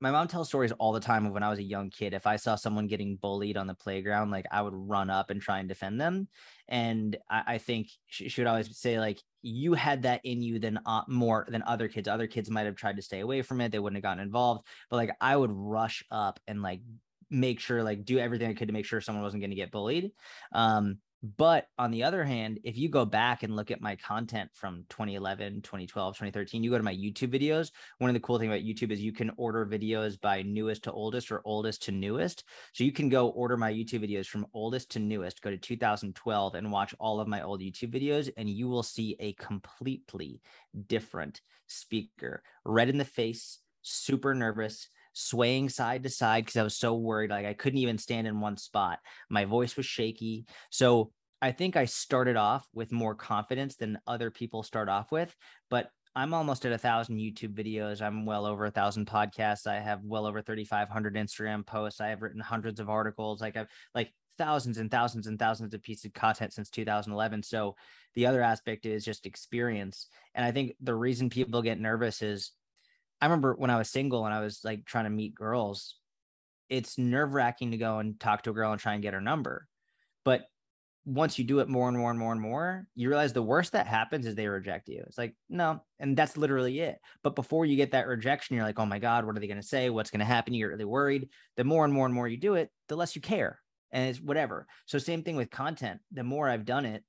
my 0.00 0.10
mom 0.10 0.28
tells 0.28 0.48
stories 0.48 0.72
all 0.72 0.92
the 0.92 1.00
time 1.00 1.26
of 1.26 1.32
when 1.32 1.42
I 1.42 1.50
was 1.50 1.58
a 1.58 1.62
young 1.62 1.90
kid. 1.90 2.14
If 2.14 2.26
I 2.26 2.36
saw 2.36 2.54
someone 2.54 2.86
getting 2.86 3.16
bullied 3.16 3.58
on 3.58 3.66
the 3.66 3.74
playground, 3.74 4.30
like 4.30 4.46
I 4.50 4.62
would 4.62 4.74
run 4.74 5.10
up 5.10 5.30
and 5.30 5.40
try 5.40 5.58
and 5.58 5.68
defend 5.68 6.00
them. 6.00 6.26
And 6.68 7.16
I, 7.28 7.42
I 7.46 7.58
think 7.58 7.88
she, 8.06 8.30
she, 8.30 8.40
would 8.40 8.48
always 8.48 8.78
say, 8.78 8.98
like, 8.98 9.20
you 9.42 9.74
had 9.74 10.02
that 10.02 10.22
in 10.24 10.42
you 10.42 10.58
than 10.58 10.80
uh, 10.86 11.02
more 11.06 11.46
than 11.48 11.62
other 11.66 11.86
kids. 11.86 12.08
Other 12.08 12.26
kids 12.26 12.50
might 12.50 12.66
have 12.66 12.76
tried 12.76 12.96
to 12.96 13.02
stay 13.02 13.20
away 13.20 13.42
from 13.42 13.60
it. 13.60 13.72
They 13.72 13.78
wouldn't 13.78 13.98
have 13.98 14.02
gotten 14.02 14.22
involved. 14.22 14.66
But 14.88 14.96
like 14.96 15.10
I 15.20 15.36
would 15.36 15.52
rush 15.52 16.02
up 16.10 16.40
and 16.46 16.62
like 16.62 16.80
make 17.28 17.60
sure, 17.60 17.82
like 17.82 18.04
do 18.04 18.18
everything 18.18 18.50
I 18.50 18.54
could 18.54 18.68
to 18.68 18.74
make 18.74 18.86
sure 18.86 19.02
someone 19.02 19.22
wasn't 19.22 19.42
going 19.42 19.50
to 19.50 19.56
get 19.56 19.70
bullied. 19.70 20.12
Um, 20.52 20.98
but 21.22 21.66
on 21.78 21.90
the 21.90 22.02
other 22.02 22.24
hand, 22.24 22.60
if 22.64 22.78
you 22.78 22.88
go 22.88 23.04
back 23.04 23.42
and 23.42 23.54
look 23.54 23.70
at 23.70 23.82
my 23.82 23.96
content 23.96 24.50
from 24.54 24.84
2011, 24.88 25.60
2012, 25.60 26.14
2013, 26.14 26.62
you 26.62 26.70
go 26.70 26.78
to 26.78 26.82
my 26.82 26.94
YouTube 26.94 27.34
videos. 27.34 27.70
One 27.98 28.08
of 28.08 28.14
the 28.14 28.20
cool 28.20 28.38
things 28.38 28.48
about 28.50 28.64
YouTube 28.64 28.90
is 28.90 29.02
you 29.02 29.12
can 29.12 29.30
order 29.36 29.66
videos 29.66 30.18
by 30.18 30.40
newest 30.42 30.84
to 30.84 30.92
oldest 30.92 31.30
or 31.30 31.42
oldest 31.44 31.82
to 31.84 31.92
newest. 31.92 32.44
So 32.72 32.84
you 32.84 32.92
can 32.92 33.10
go 33.10 33.28
order 33.28 33.58
my 33.58 33.70
YouTube 33.70 34.08
videos 34.08 34.26
from 34.26 34.46
oldest 34.54 34.90
to 34.92 34.98
newest, 34.98 35.42
go 35.42 35.50
to 35.50 35.58
2012 35.58 36.54
and 36.54 36.72
watch 36.72 36.94
all 36.98 37.20
of 37.20 37.28
my 37.28 37.42
old 37.42 37.60
YouTube 37.60 37.92
videos, 37.92 38.30
and 38.38 38.48
you 38.48 38.68
will 38.68 38.82
see 38.82 39.16
a 39.20 39.34
completely 39.34 40.40
different 40.86 41.42
speaker. 41.66 42.42
Red 42.64 42.88
in 42.88 42.96
the 42.96 43.04
face, 43.04 43.58
super 43.82 44.34
nervous 44.34 44.88
swaying 45.12 45.68
side 45.68 46.02
to 46.04 46.08
side 46.08 46.44
because 46.44 46.56
I 46.56 46.62
was 46.62 46.76
so 46.76 46.94
worried. 46.94 47.30
Like 47.30 47.46
I 47.46 47.54
couldn't 47.54 47.78
even 47.78 47.98
stand 47.98 48.26
in 48.26 48.40
one 48.40 48.56
spot. 48.56 48.98
My 49.28 49.44
voice 49.44 49.76
was 49.76 49.86
shaky. 49.86 50.46
So 50.70 51.12
I 51.42 51.52
think 51.52 51.76
I 51.76 51.86
started 51.86 52.36
off 52.36 52.66
with 52.74 52.92
more 52.92 53.14
confidence 53.14 53.76
than 53.76 53.98
other 54.06 54.30
people 54.30 54.62
start 54.62 54.88
off 54.88 55.10
with. 55.10 55.34
But 55.70 55.90
I'm 56.14 56.34
almost 56.34 56.66
at 56.66 56.72
a 56.72 56.78
thousand 56.78 57.18
YouTube 57.18 57.54
videos. 57.54 58.02
I'm 58.02 58.26
well 58.26 58.44
over 58.44 58.66
a 58.66 58.70
thousand 58.70 59.06
podcasts. 59.06 59.66
I 59.66 59.78
have 59.78 60.00
well 60.02 60.26
over 60.26 60.42
3,500 60.42 61.14
Instagram 61.14 61.64
posts. 61.64 62.00
I 62.00 62.08
have 62.08 62.22
written 62.22 62.40
hundreds 62.40 62.80
of 62.80 62.90
articles. 62.90 63.40
Like 63.40 63.56
I've 63.56 63.68
like 63.94 64.12
thousands 64.36 64.78
and 64.78 64.90
thousands 64.90 65.28
and 65.28 65.38
thousands 65.38 65.72
of 65.72 65.82
pieces 65.82 66.06
of 66.06 66.12
content 66.12 66.52
since 66.52 66.68
2011. 66.70 67.42
So 67.44 67.76
the 68.14 68.26
other 68.26 68.42
aspect 68.42 68.86
is 68.86 69.04
just 69.04 69.26
experience. 69.26 70.08
And 70.34 70.44
I 70.44 70.50
think 70.50 70.72
the 70.80 70.94
reason 70.94 71.30
people 71.30 71.62
get 71.62 71.80
nervous 71.80 72.22
is 72.22 72.50
I 73.20 73.26
remember 73.26 73.54
when 73.54 73.70
I 73.70 73.78
was 73.78 73.90
single 73.90 74.24
and 74.24 74.34
I 74.34 74.40
was 74.40 74.60
like 74.64 74.84
trying 74.86 75.04
to 75.04 75.10
meet 75.10 75.34
girls, 75.34 75.96
it's 76.68 76.98
nerve 76.98 77.34
wracking 77.34 77.70
to 77.70 77.76
go 77.76 77.98
and 77.98 78.18
talk 78.18 78.42
to 78.42 78.50
a 78.50 78.54
girl 78.54 78.72
and 78.72 78.80
try 78.80 78.94
and 78.94 79.02
get 79.02 79.14
her 79.14 79.20
number. 79.20 79.68
But 80.24 80.42
once 81.04 81.38
you 81.38 81.44
do 81.44 81.60
it 81.60 81.68
more 81.68 81.88
and 81.88 81.96
more 81.96 82.10
and 82.10 82.18
more 82.18 82.32
and 82.32 82.40
more, 82.40 82.86
you 82.94 83.08
realize 83.08 83.32
the 83.32 83.42
worst 83.42 83.72
that 83.72 83.86
happens 83.86 84.26
is 84.26 84.34
they 84.34 84.46
reject 84.46 84.88
you. 84.88 85.02
It's 85.06 85.18
like, 85.18 85.34
no, 85.48 85.82
and 85.98 86.16
that's 86.16 86.36
literally 86.36 86.80
it. 86.80 86.98
But 87.22 87.34
before 87.34 87.64
you 87.64 87.76
get 87.76 87.92
that 87.92 88.06
rejection, 88.06 88.56
you're 88.56 88.64
like, 88.64 88.78
oh 88.78 88.86
my 88.86 88.98
God, 88.98 89.24
what 89.24 89.36
are 89.36 89.40
they 89.40 89.46
going 89.46 89.60
to 89.60 89.66
say? 89.66 89.90
What's 89.90 90.10
going 90.10 90.20
to 90.20 90.26
happen? 90.26 90.52
You 90.52 90.64
get 90.64 90.72
really 90.72 90.84
worried. 90.84 91.28
The 91.56 91.64
more 91.64 91.84
and 91.84 91.94
more 91.94 92.06
and 92.06 92.14
more 92.14 92.28
you 92.28 92.36
do 92.36 92.54
it, 92.54 92.70
the 92.88 92.96
less 92.96 93.16
you 93.16 93.22
care. 93.22 93.60
And 93.92 94.08
it's 94.08 94.20
whatever. 94.20 94.66
So, 94.86 94.98
same 94.98 95.24
thing 95.24 95.36
with 95.36 95.50
content. 95.50 96.00
The 96.12 96.22
more 96.22 96.48
I've 96.48 96.64
done 96.64 96.84
it, 96.84 97.02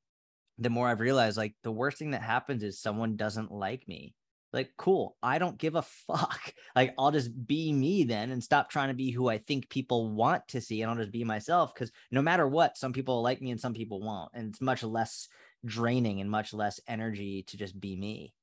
the 0.58 0.70
more 0.70 0.88
I've 0.88 1.00
realized 1.00 1.38
like 1.38 1.56
the 1.64 1.72
worst 1.72 1.98
thing 1.98 2.12
that 2.12 2.24
happens 2.24 2.64
is 2.64 2.80
someone 2.80 3.18
doesn't 3.18 3.52
like 3.52 3.88
me 3.88 4.16
like 4.54 4.72
cool 4.78 5.16
i 5.22 5.38
don't 5.38 5.58
give 5.58 5.76
a 5.76 5.82
fuck 6.08 6.54
like 6.76 6.94
i'll 6.98 7.12
just 7.12 7.32
be 7.48 7.72
me 7.72 8.04
then 8.04 8.32
and 8.32 8.44
stop 8.44 8.70
trying 8.70 8.90
to 8.90 8.94
be 8.94 9.12
who 9.12 9.30
i 9.30 9.38
think 9.38 9.70
people 9.70 10.10
want 10.10 10.48
to 10.48 10.62
see 10.62 10.82
and 10.82 10.90
i'll 10.90 10.98
just 10.98 11.12
be 11.12 11.24
myself 11.24 11.74
because 11.74 11.92
no 12.12 12.22
matter 12.22 12.48
what 12.48 12.78
some 12.78 12.94
people 12.94 13.22
like 13.22 13.42
me 13.42 13.52
and 13.52 13.60
some 13.60 13.74
people 13.74 14.02
won't 14.02 14.32
and 14.34 14.50
it's 14.50 14.62
much 14.62 14.84
less 14.84 15.28
draining 15.66 16.22
and 16.22 16.30
much 16.30 16.54
less 16.54 16.80
energy 16.88 17.44
to 17.44 17.58
just 17.58 17.80
be 17.80 17.96
me 17.96 18.34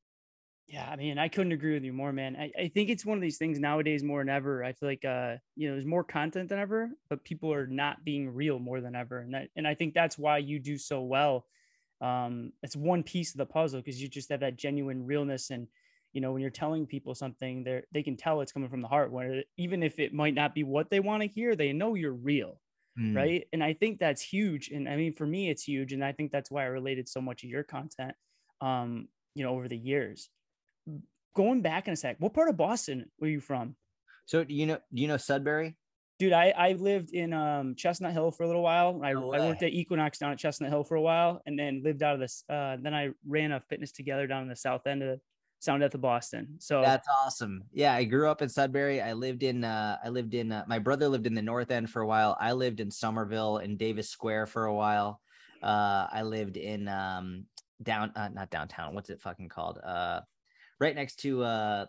yeah, 0.69 0.87
I 0.91 0.97
mean, 0.97 1.17
I 1.17 1.29
couldn't 1.29 1.53
agree 1.53 1.73
with 1.73 1.83
you 1.83 1.95
more, 1.95 2.13
man. 2.13 2.37
I, 2.37 2.53
I 2.65 2.69
think 2.69 2.91
it's 2.91 3.07
one 3.07 3.17
of 3.17 3.23
these 3.23 3.39
things 3.39 3.59
nowadays 3.59 4.03
more 4.03 4.21
than 4.21 4.29
ever. 4.29 4.63
I 4.63 4.73
feel 4.73 4.91
like 4.91 5.05
uh, 5.05 5.37
you 5.57 5.67
know, 5.67 5.75
there's 5.75 5.87
more 5.87 6.05
content 6.05 6.51
than 6.51 6.59
ever, 6.59 6.91
but 7.09 7.25
people 7.25 7.51
are 7.55 7.67
not 7.67 8.05
being 8.05 8.29
real 8.29 8.59
more 8.59 8.83
than 8.83 8.95
ever. 8.95 9.21
And 9.21 9.33
that 9.33 9.49
and 9.57 9.67
I 9.67 9.75
think 9.75 9.95
that's 9.95 10.19
why 10.19 10.39
you 10.39 10.59
do 10.59 10.77
so 10.77 11.01
well. 11.01 11.47
Um, 12.03 12.53
it's 12.63 12.77
one 12.77 13.03
piece 13.03 13.33
of 13.33 13.39
the 13.39 13.47
puzzle 13.47 13.81
because 13.81 14.01
you 14.01 14.09
just 14.09 14.31
have 14.31 14.41
that 14.41 14.59
genuine 14.59 15.07
realness 15.07 15.49
and 15.49 15.69
you 16.13 16.21
know, 16.21 16.33
when 16.33 16.43
you're 16.43 16.51
telling 16.51 16.87
people 16.87 17.15
something, 17.15 17.65
they 17.65 17.83
they 17.93 18.03
can 18.03 18.17
tell 18.17 18.41
it's 18.41 18.53
coming 18.53 18.69
from 18.69 18.83
the 18.83 18.89
heart. 18.89 19.13
Where 19.13 19.43
even 19.57 19.83
if 19.83 19.99
it 19.99 20.13
might 20.13 20.35
not 20.35 20.55
be 20.55 20.65
what 20.65 20.91
they 20.91 21.01
want 21.01 21.23
to 21.23 21.29
hear, 21.29 21.55
they 21.55 21.73
know 21.73 21.95
you're 21.95 22.13
real, 22.13 22.61
mm. 22.99 23.15
right? 23.15 23.47
And 23.53 23.63
I 23.63 23.75
think 23.75 23.99
that's 23.99 24.23
huge. 24.23 24.69
And 24.69 24.89
I 24.89 24.97
mean, 24.97 25.15
for 25.15 25.27
me, 25.27 25.51
it's 25.51 25.63
huge, 25.63 25.93
and 25.93 26.05
I 26.05 26.13
think 26.13 26.33
that's 26.33 26.51
why 26.51 26.63
I 26.63 26.67
related 26.67 27.09
so 27.09 27.21
much 27.21 27.45
of 27.45 27.51
your 27.51 27.63
content, 27.63 28.15
um, 28.61 29.09
you 29.35 29.45
know, 29.45 29.51
over 29.51 29.69
the 29.69 29.77
years 29.77 30.31
going 31.39 31.63
back 31.63 31.87
in 31.87 31.93
a 31.95 31.97
sec, 31.97 32.17
what 32.19 32.35
part 32.35 32.49
of 32.49 32.57
Boston 32.57 33.07
were 33.21 33.29
you 33.29 33.41
from? 33.41 33.77
So 34.27 34.43
do 34.43 34.53
you 34.53 34.67
know 34.67 34.79
do 34.93 35.01
you 35.01 35.09
know 35.09 35.17
Sudbury? 35.17 35.77
Dude, 36.19 36.33
I, 36.33 36.51
I 36.51 36.73
lived 36.73 37.13
in 37.13 37.33
um, 37.33 37.77
Chestnut 37.77 38.13
Hill 38.13 38.33
for 38.33 38.43
a 38.43 38.49
little 38.49 38.63
while. 38.63 39.01
I, 39.05 39.13
no 39.13 39.33
I 39.33 39.39
worked 39.39 39.63
at 39.63 39.73
Equinox 39.73 40.19
down 40.19 40.33
at 40.33 40.39
Chestnut 40.39 40.71
Hill 40.71 40.83
for 40.83 40.97
a 40.97 41.01
while, 41.01 41.41
and 41.47 41.57
then 41.57 41.81
lived 41.85 42.03
out 42.03 42.15
of 42.15 42.21
this. 42.21 42.43
Uh, 42.51 42.77
then 42.83 42.93
I 42.93 43.11
ran 43.25 43.53
a 43.53 43.61
fitness 43.61 43.93
together 43.93 44.27
down 44.27 44.43
in 44.43 44.49
the 44.49 44.57
south 44.57 44.89
end 44.89 45.05
of 45.05 45.21
Sound 45.61 45.83
Death 45.83 45.95
of 45.95 46.01
Boston. 46.01 46.57
So 46.59 46.83
that's 46.83 47.09
awesome. 47.25 47.65
Yeah, 47.73 47.95
I 47.95 48.05
grew 48.05 48.29
up 48.29 48.43
in 48.43 48.49
Sudbury. 48.49 49.01
I 49.01 49.13
lived 49.13 49.43
in 49.43 49.65
uh, 49.65 49.99
I 50.05 50.09
lived 50.09 50.35
in 50.35 50.53
uh, 50.53 50.65
my 50.69 50.79
brother 50.79 51.09
lived 51.09 51.27
in 51.27 51.35
the 51.35 51.43
north 51.43 51.71
end 51.71 51.91
for 51.91 52.03
a 52.03 52.07
while. 52.07 52.37
I 52.41 52.53
lived 52.53 52.81
in 52.81 52.91
Somerville 52.91 53.59
in 53.59 53.77
Davis 53.77 54.09
Square 54.09 54.47
for 54.47 54.67
a 54.67 54.75
while. 54.75 55.21
Uh, 55.63 56.07
I 56.13 56.23
lived 56.23 56.57
in 56.57 56.87
um, 56.89 57.47
down 57.83 58.13
uh, 58.15 58.29
not 58.29 58.51
downtown. 58.51 58.95
What's 58.95 59.11
it 59.11 59.21
fucking 59.21 59.49
called? 59.49 59.79
Uh, 59.79 60.21
right 60.81 60.95
next 60.95 61.17
to 61.21 61.43
uh 61.43 61.87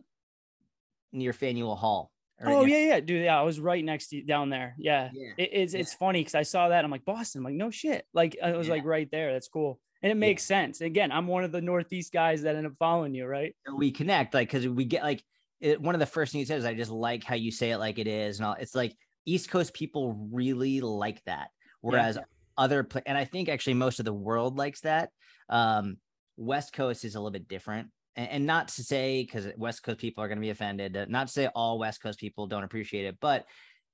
near 1.12 1.34
Faneuil 1.34 1.76
Hall. 1.76 2.12
Right 2.42 2.56
oh 2.56 2.66
yeah, 2.66 2.78
yeah, 2.78 3.00
dude. 3.02 3.26
Yeah, 3.26 3.38
I 3.38 3.44
was 3.44 3.60
right 3.60 3.84
next 3.84 4.08
to 4.10 4.16
you 4.16 4.26
down 4.26 4.50
there. 4.50 4.74
Yeah, 4.78 5.10
yeah. 5.14 5.32
It, 5.38 5.50
it's 5.52 5.74
yeah. 5.74 5.82
it's 5.82 5.94
funny 5.94 6.22
because 6.22 6.36
I 6.36 6.44
saw 6.44 6.70
that. 6.70 6.86
I'm 6.86 6.92
like 6.92 7.04
Boston. 7.04 7.40
I'm 7.40 7.46
like 7.46 7.54
no 7.56 7.70
shit. 7.70 8.06
Like 8.14 8.38
I 8.42 8.54
was 8.54 8.68
yeah. 8.68 8.76
like 8.76 8.86
right 8.86 9.10
there. 9.12 9.34
That's 9.34 9.50
cool, 9.50 9.80
and 10.02 10.12
it 10.12 10.16
makes 10.16 10.44
sense. 10.44 10.82
Again, 10.82 11.12
I'm 11.12 11.28
one 11.28 11.44
of 11.44 11.52
the 11.52 11.62
Northeast 11.62 12.14
guys 12.14 12.42
that 12.44 12.56
end 12.56 12.68
up 12.68 12.74
following 12.78 13.14
you, 13.14 13.26
right? 13.26 13.56
We 13.76 13.92
connect, 13.92 14.34
like 14.34 14.52
because 14.52 14.68
we 14.68 14.86
get 14.86 15.04
like 15.04 15.24
it, 15.60 15.82
one 15.82 15.96
of 15.96 16.00
the 16.00 16.06
first 16.06 16.32
things 16.32 16.42
you 16.42 16.46
said 16.46 16.60
is 16.60 16.66
I 16.66 16.74
just 16.74 16.92
like 16.92 17.24
how 17.24 17.36
you 17.36 17.52
say 17.52 17.72
it 17.72 17.78
like 17.78 18.00
it 18.00 18.08
is, 18.08 18.40
and 18.40 18.46
all. 18.46 18.56
It's 18.60 18.76
like 18.76 18.96
East 19.26 19.50
Coast 19.50 19.74
people 19.74 20.30
really 20.32 20.82
like 20.82 21.24
that, 21.26 21.50
whereas 21.82 22.18
other 22.58 22.88
and 23.06 23.18
I 23.18 23.26
think 23.26 23.50
actually 23.50 23.76
most 23.76 24.00
of 24.00 24.06
the 24.06 24.14
world 24.14 24.58
likes 24.58 24.82
that. 24.82 25.10
Um, 25.50 25.98
West 26.38 26.74
Coast 26.74 27.04
is 27.04 27.16
a 27.16 27.20
little 27.20 27.32
bit 27.32 27.48
different 27.48 27.90
and, 28.20 28.30
and 28.30 28.46
not 28.46 28.68
to 28.70 28.84
say 28.84 29.24
because 29.24 29.48
West 29.58 29.82
Coast 29.84 30.00
people 30.00 30.24
are 30.24 30.28
going 30.28 30.38
to 30.38 30.42
be 30.42 30.50
offended, 30.50 30.98
not 31.10 31.28
to 31.28 31.34
say 31.34 31.48
all 31.48 31.80
West 31.80 32.02
Coast 32.02 32.20
people 32.20 32.48
don't 32.48 32.64
appreciate 32.64 33.06
it, 33.06 33.18
but 33.22 33.46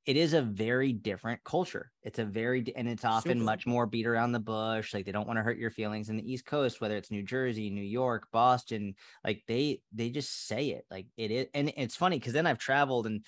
it 0.06 0.18
is 0.18 0.34
a 0.34 0.42
very 0.42 0.94
different 0.94 1.44
culture. 1.44 1.92
It's 2.04 2.20
a 2.20 2.26
very 2.26 2.64
and 2.76 2.88
it's 2.88 3.06
often 3.06 3.40
Super. 3.40 3.44
much 3.44 3.66
more 3.66 3.88
beat 3.88 4.06
around 4.06 4.34
the 4.34 4.40
bush. 4.40 4.94
Like 4.94 5.06
they 5.06 5.12
don't 5.12 5.28
want 5.28 5.38
to 5.38 5.44
hurt 5.44 5.58
your 5.58 5.72
feelings. 5.72 6.10
In 6.10 6.18
the 6.18 6.32
East 6.32 6.46
Coast, 6.46 6.80
whether 6.80 6.96
it's 6.96 7.10
New 7.10 7.24
Jersey, 7.24 7.70
New 7.72 7.84
York, 7.84 8.28
Boston, 8.32 8.96
like 9.24 9.44
they 9.48 9.82
they 9.92 10.10
just 10.10 10.48
say 10.48 10.70
it 10.70 10.86
like 10.92 11.08
it 11.18 11.32
is. 11.32 11.48
And 11.54 11.74
it's 11.76 11.96
funny 11.96 12.20
because 12.20 12.34
then 12.34 12.46
I've 12.46 12.60
traveled 12.60 13.08
and 13.08 13.26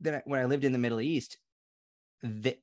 then 0.00 0.16
I, 0.16 0.22
when 0.26 0.40
I 0.40 0.44
lived 0.44 0.64
in 0.64 0.72
the 0.72 0.78
Middle 0.78 1.00
East, 1.00 1.38
the 2.22 2.58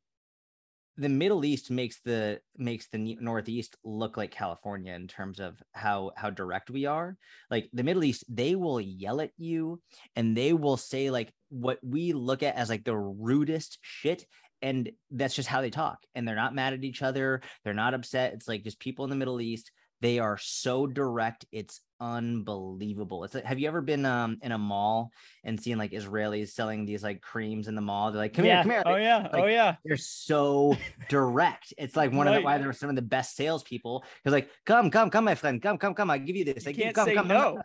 the 0.97 1.09
Middle 1.09 1.43
East 1.43 1.71
makes 1.71 1.99
the 2.01 2.39
makes 2.57 2.87
the 2.87 3.17
Northeast 3.19 3.75
look 3.83 4.15
like 4.15 4.31
California 4.31 4.93
in 4.93 5.07
terms 5.07 5.39
of 5.39 5.61
how 5.71 6.11
how 6.15 6.29
direct 6.29 6.69
we 6.69 6.85
are. 6.85 7.17
Like 7.49 7.69
the 7.73 7.83
Middle 7.83 8.03
East, 8.03 8.25
they 8.29 8.55
will 8.55 8.79
yell 8.79 9.19
at 9.21 9.31
you 9.37 9.81
and 10.15 10.37
they 10.37 10.53
will 10.53 10.77
say 10.77 11.09
like 11.09 11.33
what 11.49 11.79
we 11.83 12.13
look 12.13 12.43
at 12.43 12.55
as 12.55 12.69
like 12.69 12.83
the 12.83 12.95
rudest 12.95 13.79
shit 13.81 14.25
and 14.61 14.91
that's 15.11 15.35
just 15.35 15.49
how 15.49 15.61
they 15.61 15.69
talk. 15.69 15.99
And 16.15 16.27
they're 16.27 16.35
not 16.35 16.55
mad 16.55 16.73
at 16.73 16.83
each 16.83 17.01
other. 17.01 17.41
They're 17.63 17.73
not 17.73 17.93
upset. 17.93 18.33
It's 18.33 18.47
like 18.47 18.63
just 18.63 18.79
people 18.79 19.03
in 19.03 19.09
the 19.09 19.17
middle 19.17 19.41
east 19.41 19.71
they 20.03 20.19
are 20.19 20.37
so 20.37 20.85
direct 20.85 21.45
it's 21.53 21.79
unbelievable. 22.01 23.23
It's 23.23 23.33
like, 23.33 23.45
have 23.45 23.57
you 23.57 23.69
ever 23.69 23.79
been 23.79 24.05
um 24.05 24.37
in 24.41 24.51
a 24.51 24.57
mall 24.57 25.11
and 25.45 25.57
seen 25.57 25.77
like 25.77 25.91
Israelis 25.91 26.49
selling 26.49 26.85
these 26.85 27.01
like 27.03 27.21
creams 27.21 27.69
in 27.69 27.75
the 27.75 27.81
mall? 27.81 28.11
They're 28.11 28.21
like, 28.21 28.33
come 28.33 28.43
yeah. 28.43 28.63
here, 28.63 28.63
come 28.63 28.71
here. 28.71 28.83
Oh 28.85 28.95
yeah, 28.97 29.29
like, 29.31 29.43
oh 29.43 29.45
yeah. 29.45 29.75
They're 29.85 29.95
so 29.95 30.75
direct. 31.07 31.73
It's 31.77 31.95
like 31.95 32.11
one 32.11 32.27
right. 32.27 32.35
of 32.35 32.41
the 32.41 32.45
why 32.45 32.57
they're 32.57 32.73
some 32.73 32.89
of 32.89 32.97
the 32.97 33.01
best 33.01 33.37
salespeople. 33.37 34.03
Because 34.21 34.33
like, 34.33 34.49
come, 34.65 34.91
come, 34.91 35.09
come, 35.09 35.23
my 35.23 35.35
friend, 35.35 35.61
come, 35.61 35.77
come, 35.77 35.93
come. 35.93 36.09
I 36.09 36.17
give 36.17 36.35
you 36.35 36.43
this. 36.43 36.65
You 36.65 36.69
like, 36.69 36.77
can't 36.77 36.95
come, 36.95 37.07
say 37.07 37.15
come, 37.15 37.29
no. 37.29 37.61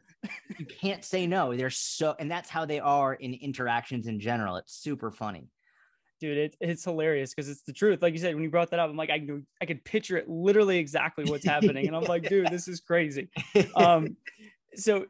you 0.57 0.65
can't 0.65 1.05
say 1.05 1.27
no. 1.27 1.57
They're 1.57 1.71
so, 1.71 2.15
and 2.21 2.31
that's 2.31 2.49
how 2.49 2.65
they 2.65 2.79
are 2.79 3.15
in 3.15 3.35
interactions 3.35 4.07
in 4.07 4.21
general. 4.21 4.55
It's 4.57 4.75
super 4.75 5.11
funny 5.11 5.49
dude 6.21 6.39
it, 6.39 6.57
it's 6.61 6.85
hilarious 6.85 7.35
because 7.35 7.49
it's 7.49 7.63
the 7.63 7.73
truth. 7.73 8.03
Like 8.03 8.13
you 8.13 8.19
said 8.19 8.35
when 8.35 8.45
you 8.45 8.51
brought 8.51 8.71
that 8.71 8.81
up 8.81 8.91
i'm 8.91 8.97
like 8.97 9.11
i 9.11 9.19
could 9.19 9.47
i 9.61 9.67
could 9.67 9.85
picture 9.85 10.17
it 10.17 10.29
literally 10.29 10.79
exactly 10.79 11.25
what's 11.25 11.47
happening 11.47 11.87
and 11.87 11.97
i'm 11.97 12.05
like 12.05 12.29
dude 12.29 12.49
this 12.49 12.69
is 12.69 12.81
crazy. 12.81 13.29
Um 13.75 14.17
so 14.75 15.07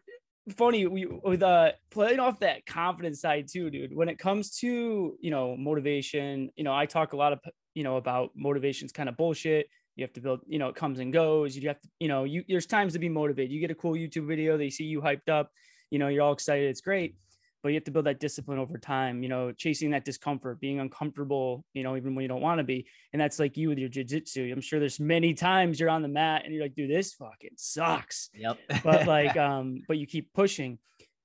funny 0.56 0.86
we 0.86 1.06
with 1.06 1.42
uh 1.42 1.72
playing 1.90 2.20
off 2.20 2.40
that 2.40 2.64
confidence 2.64 3.20
side 3.20 3.46
too 3.52 3.68
dude 3.68 3.94
when 3.94 4.08
it 4.08 4.18
comes 4.18 4.56
to 4.56 5.14
you 5.20 5.30
know 5.30 5.54
motivation 5.58 6.48
you 6.56 6.64
know 6.64 6.74
i 6.74 6.86
talk 6.86 7.12
a 7.12 7.16
lot 7.16 7.34
of 7.34 7.40
you 7.78 7.84
know 7.84 7.96
about 7.96 8.32
motivation's 8.34 8.90
kind 8.90 9.08
of 9.08 9.16
bullshit. 9.16 9.68
You 9.94 10.02
have 10.02 10.12
to 10.14 10.20
build 10.20 10.40
you 10.48 10.58
know 10.58 10.68
it 10.68 10.74
comes 10.74 10.98
and 10.98 11.12
goes. 11.12 11.56
You 11.56 11.68
have 11.68 11.80
to 11.80 11.88
you 12.00 12.08
know 12.08 12.24
you 12.24 12.42
there's 12.48 12.66
times 12.66 12.92
to 12.94 12.98
be 12.98 13.08
motivated. 13.08 13.52
You 13.52 13.60
get 13.60 13.70
a 13.70 13.74
cool 13.76 13.92
youtube 13.92 14.26
video 14.26 14.58
they 14.58 14.68
see 14.68 14.84
you 14.84 15.00
hyped 15.00 15.28
up 15.28 15.52
you 15.90 15.98
know 16.00 16.08
you're 16.08 16.22
all 16.22 16.32
excited 16.32 16.68
it's 16.68 16.80
great 16.80 17.14
but 17.62 17.70
you 17.70 17.74
have 17.74 17.84
to 17.84 17.90
build 17.90 18.06
that 18.06 18.20
discipline 18.20 18.58
over 18.58 18.78
time 18.78 19.22
you 19.22 19.28
know 19.28 19.52
chasing 19.52 19.90
that 19.90 20.04
discomfort 20.04 20.60
being 20.60 20.80
uncomfortable 20.80 21.64
you 21.74 21.82
know 21.82 21.96
even 21.96 22.14
when 22.14 22.22
you 22.22 22.28
don't 22.28 22.40
want 22.40 22.58
to 22.58 22.64
be 22.64 22.86
and 23.12 23.20
that's 23.20 23.38
like 23.38 23.56
you 23.56 23.68
with 23.68 23.78
your 23.78 23.88
jiu-jitsu. 23.88 24.50
I'm 24.52 24.60
sure 24.60 24.78
there's 24.78 25.00
many 25.00 25.34
times 25.34 25.80
you're 25.80 25.90
on 25.90 26.02
the 26.02 26.08
mat 26.08 26.42
and 26.44 26.52
you're 26.52 26.62
like 26.62 26.74
dude 26.74 26.90
this 26.90 27.14
fucking 27.14 27.56
sucks. 27.56 28.30
Yep. 28.34 28.58
But 28.84 29.06
like 29.06 29.36
um 29.36 29.82
but 29.88 29.98
you 29.98 30.06
keep 30.06 30.32
pushing. 30.32 30.78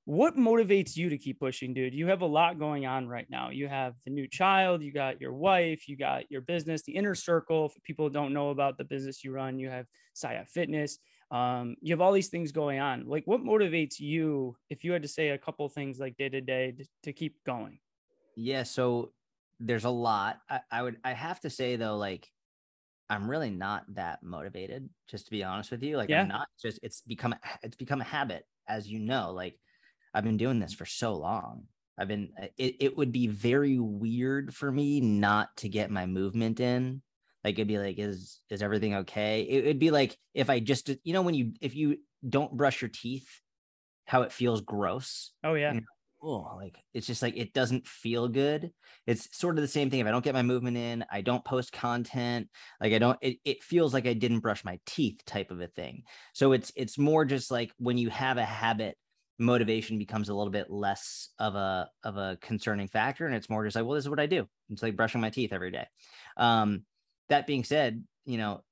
What 0.06 0.36
motivates 0.36 0.98
you 0.98 1.10
to 1.10 1.18
keep 1.18 1.40
pushing 1.40 1.74
dude? 1.74 1.94
You 1.94 2.08
have 2.08 2.22
a 2.22 2.26
lot 2.26 2.60
going 2.60 2.86
on 2.86 3.08
right 3.08 3.28
now. 3.30 3.52
You 3.52 3.70
have 3.70 3.94
the 4.04 4.12
new 4.12 4.28
child 4.28 4.82
you 4.82 4.92
got 4.92 5.22
your 5.22 5.34
wife 5.34 5.88
you 5.88 5.98
got 5.98 6.30
your 6.32 6.42
business 6.42 6.84
the 6.84 6.96
inner 6.96 7.16
circle 7.16 7.66
if 7.66 7.84
people 7.84 8.10
don't 8.10 8.34
know 8.34 8.50
about 8.50 8.78
the 8.78 8.84
business 8.84 9.24
you 9.24 9.32
run 9.32 9.60
you 9.60 9.70
have 9.70 9.86
Syatt 10.16 10.48
Fitness 10.50 11.00
um, 11.34 11.76
you 11.82 11.92
have 11.92 12.00
all 12.00 12.12
these 12.12 12.30
things 12.30 12.52
going 12.52 12.80
on. 12.80 13.06
Like 13.08 13.26
what 13.26 13.42
motivates 13.42 14.00
you 14.00 14.56
if 14.70 14.84
you 14.84 14.92
had 14.94 15.02
to 15.02 15.08
say 15.08 15.30
a 15.30 15.38
couple 15.38 15.68
things 15.68 16.00
like 16.00 16.16
day 16.16 16.30
to 16.30 16.40
day 16.40 16.76
to 17.02 17.12
keep 17.12 17.44
going? 17.44 17.80
Yeah 18.36 18.64
so 18.64 19.12
there's 19.60 19.86
a 19.86 19.90
lot. 19.90 20.38
I, 20.50 20.60
I 20.72 20.84
would 20.84 20.98
i 21.04 21.14
have 21.14 21.40
to 21.42 21.50
say 21.50 21.76
though 21.76 21.98
like 21.98 22.30
i'm 23.10 23.30
really 23.30 23.50
not 23.50 23.84
that 23.96 24.24
motivated 24.24 24.90
just 25.10 25.26
to 25.26 25.32
be 25.32 25.44
honest 25.44 25.72
with 25.72 25.82
you. 25.82 25.98
Like 25.98 26.10
yeah. 26.10 26.22
i'm 26.22 26.28
not 26.28 26.48
just 26.62 26.80
it's 26.84 27.02
become 27.02 27.36
it's 27.64 27.76
become 27.76 28.00
a 28.00 28.06
habit 28.06 28.46
as 28.68 28.88
you 28.88 29.00
know. 29.00 29.32
Like 29.32 29.60
i've 30.14 30.24
been 30.24 30.38
doing 30.38 30.60
this 30.60 30.74
for 30.74 30.86
so 30.86 31.16
long. 31.16 31.64
I've 31.98 32.08
been 32.08 32.30
it, 32.58 32.76
it 32.80 32.98
would 32.98 33.12
be 33.12 33.26
very 33.26 33.80
weird 33.80 34.54
for 34.54 34.72
me 34.72 35.02
not 35.02 35.56
to 35.58 35.70
get 35.70 35.90
my 35.90 36.06
movement 36.06 36.60
in 36.60 37.02
like 37.44 37.56
it'd 37.56 37.68
be 37.68 37.78
like, 37.78 38.00
is 38.00 38.40
is 38.50 38.62
everything 38.62 38.96
okay? 38.96 39.42
It, 39.42 39.66
would 39.66 39.80
be 39.80 39.92
like 39.92 40.18
if 40.34 40.50
I 40.50 40.60
just, 40.60 40.90
you 41.04 41.14
know, 41.14 41.22
when 41.22 41.36
you 41.36 41.54
if 41.62 41.76
you 41.76 41.98
don't 42.28 42.56
brush 42.56 42.82
your 42.82 42.90
teeth, 42.90 43.28
how 44.06 44.22
it 44.22 44.32
feels 44.32 44.62
gross. 44.62 45.32
Oh 45.44 45.54
yeah. 45.54 45.80
oh, 46.22 46.56
like 46.56 46.78
it's 46.94 47.08
just 47.08 47.22
like 47.22 47.36
it 47.36 47.54
doesn't 47.54 47.86
feel 47.86 48.28
good. 48.28 48.72
It's 49.06 49.36
sort 49.38 49.58
of 49.58 49.62
the 49.62 49.68
same 49.68 49.90
thing. 49.90 50.00
If 50.00 50.08
I 50.08 50.12
don't 50.12 50.24
get 50.24 50.34
my 50.34 50.42
movement 50.42 50.78
in, 50.78 51.04
I 51.12 51.22
don't 51.22 51.44
post 51.44 51.74
content. 51.74 52.48
Like 52.80 52.94
I 52.94 53.00
don't. 53.00 53.18
It 53.22 53.38
it 53.44 53.64
feels 53.64 53.94
like 53.94 54.08
I 54.08 54.14
didn't 54.14 54.40
brush 54.40 54.64
my 54.64 54.80
teeth, 54.86 55.20
type 55.26 55.52
of 55.52 55.60
a 55.60 55.68
thing. 55.68 56.04
So 56.34 56.54
it's 56.54 56.72
it's 56.76 56.98
more 56.98 57.26
just 57.26 57.52
like 57.52 57.74
when 57.78 57.98
you 57.98 58.10
have 58.10 58.38
a 58.38 58.46
habit 58.46 58.98
motivation 59.40 59.98
becomes 59.98 60.30
a 60.30 60.34
little 60.34 60.52
bit 60.52 60.70
less 60.70 61.30
of 61.40 61.56
a 61.56 61.90
of 62.04 62.18
a 62.18 62.38
concerning 62.42 62.88
factor 62.88 63.26
and 63.26 63.36
it's 63.36 63.50
more 63.50 63.64
just 63.66 63.76
like 63.76 63.84
well 63.84 63.96
this 63.96 64.06
is 64.06 64.10
what 64.10 64.20
i 64.20 64.28
do 64.28 64.48
it's 64.70 64.84
like 64.84 64.96
brushing 64.96 65.20
my 65.20 65.32
teeth 65.32 65.52
every 65.52 65.72
day 65.72 65.88
um 66.38 66.84
that 67.34 67.48
being 67.48 67.64
said, 67.64 68.04
you 68.26 68.38
know, 68.38 68.64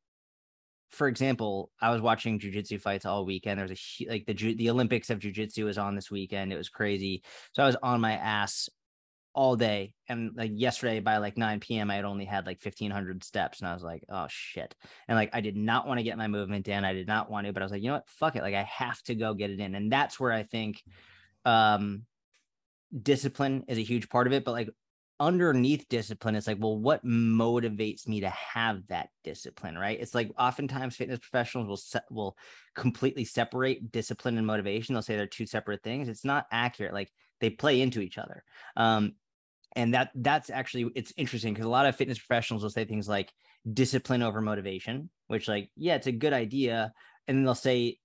for 0.92 1.08
example, 1.08 1.72
I 1.82 1.92
was 1.92 2.02
watching 2.02 2.40
jujitsu 2.40 2.80
fights 2.80 3.06
all 3.06 3.26
weekend. 3.26 3.60
There's 3.60 3.72
a 3.72 4.10
like 4.10 4.26
the 4.26 4.34
the 4.34 4.70
Olympics 4.70 5.10
of 5.10 5.20
jujitsu 5.20 5.66
was 5.66 5.78
on 5.78 5.96
this 5.96 6.12
weekend. 6.12 6.54
It 6.54 6.58
was 6.58 6.70
crazy. 6.70 7.24
So 7.54 7.64
I 7.64 7.66
was 7.66 7.78
on 7.82 8.02
my 8.02 8.14
ass 8.14 8.70
all 9.34 9.56
day. 9.56 9.94
And 10.10 10.32
like 10.36 10.52
yesterday 10.54 11.00
by 11.00 11.18
like 11.18 11.38
9 11.38 11.60
p.m., 11.62 11.90
I 11.90 11.96
had 11.96 12.06
only 12.06 12.26
had 12.26 12.46
like 12.46 12.60
1500 12.62 13.24
steps. 13.24 13.60
And 13.60 13.70
I 13.70 13.74
was 13.74 13.84
like, 13.84 14.04
oh 14.10 14.28
shit. 14.30 14.76
And 15.08 15.18
like, 15.18 15.30
I 15.34 15.42
did 15.42 15.56
not 15.56 15.88
want 15.88 16.00
to 16.00 16.04
get 16.04 16.18
my 16.18 16.28
movement 16.28 16.68
in. 16.68 16.84
I 16.84 16.94
did 16.94 17.08
not 17.08 17.32
want 17.32 17.48
to, 17.48 17.54
but 17.54 17.64
I 17.64 17.66
was 17.66 17.72
like, 17.72 17.82
you 17.82 17.88
know 17.88 17.96
what? 17.96 18.10
Fuck 18.10 18.36
it. 18.36 18.42
Like, 18.42 18.56
I 18.56 18.64
have 18.64 19.02
to 19.04 19.16
go 19.16 19.34
get 19.34 19.50
it 19.50 19.62
in. 19.62 19.74
And 19.74 19.92
that's 19.92 20.20
where 20.20 20.34
I 20.34 20.44
think 20.44 20.84
um, 21.46 22.04
discipline 23.02 23.64
is 23.70 23.78
a 23.78 23.84
huge 23.84 24.10
part 24.10 24.28
of 24.28 24.34
it. 24.34 24.44
But 24.44 24.52
like, 24.52 24.70
underneath 25.22 25.88
discipline, 25.88 26.36
it's 26.36 26.48
like, 26.48 26.58
well, 26.60 26.78
what 26.78 27.06
motivates 27.06 28.08
me 28.08 28.22
to 28.22 28.30
have 28.30 28.82
that 28.88 29.10
discipline, 29.24 29.78
right? 29.78 30.00
It's 30.02 30.16
like 30.16 30.32
oftentimes 30.38 30.96
fitness 30.96 31.20
professionals 31.20 31.68
will 31.68 31.78
se- 31.78 32.00
will 32.10 32.36
completely 32.76 33.24
separate 33.24 33.92
discipline 33.92 34.38
and 34.38 34.48
motivation. 34.48 34.94
They'll 34.94 35.04
say 35.04 35.16
they're 35.16 35.28
two 35.28 35.46
separate 35.46 35.84
things. 35.84 36.10
It's 36.10 36.26
not 36.26 36.48
accurate. 36.52 36.94
Like 36.94 37.12
they 37.40 37.52
play 37.52 37.82
into 37.82 38.02
each 38.02 38.18
other. 38.18 38.44
Um, 38.76 39.14
and 39.76 39.94
that 39.94 40.10
that's 40.16 40.50
actually 40.50 40.90
it's 40.96 41.14
interesting 41.16 41.54
because 41.54 41.68
a 41.68 41.70
lot 41.70 41.86
of 41.86 41.96
fitness 41.96 42.18
professionals 42.18 42.64
will 42.64 42.72
say 42.72 42.84
things 42.84 43.08
like 43.08 43.32
discipline 43.72 44.22
over 44.22 44.42
motivation 44.42 45.10
which 45.28 45.48
like 45.48 45.70
yeah 45.78 45.96
it's 45.96 46.08
a 46.08 46.12
good 46.12 46.34
idea 46.34 46.92
and 47.28 47.38
then 47.38 47.46
they'll 47.46 47.56
say 47.56 47.98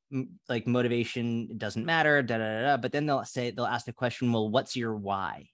like 0.49 0.66
motivation 0.68 1.49
doesn't 1.58 1.85
matter 1.85 2.23
da, 2.23 2.38
da, 2.38 2.44
da, 2.44 2.62
da. 2.62 2.76
but 2.76 2.92
then 2.92 3.06
they'll 3.06 3.25
say 3.25 3.50
they'll 3.50 3.66
ask 3.66 3.87
the 3.87 3.92
question 3.92 4.32
well 4.32 4.49
what's 4.49 4.76
your 4.76 4.94
why 4.94 5.49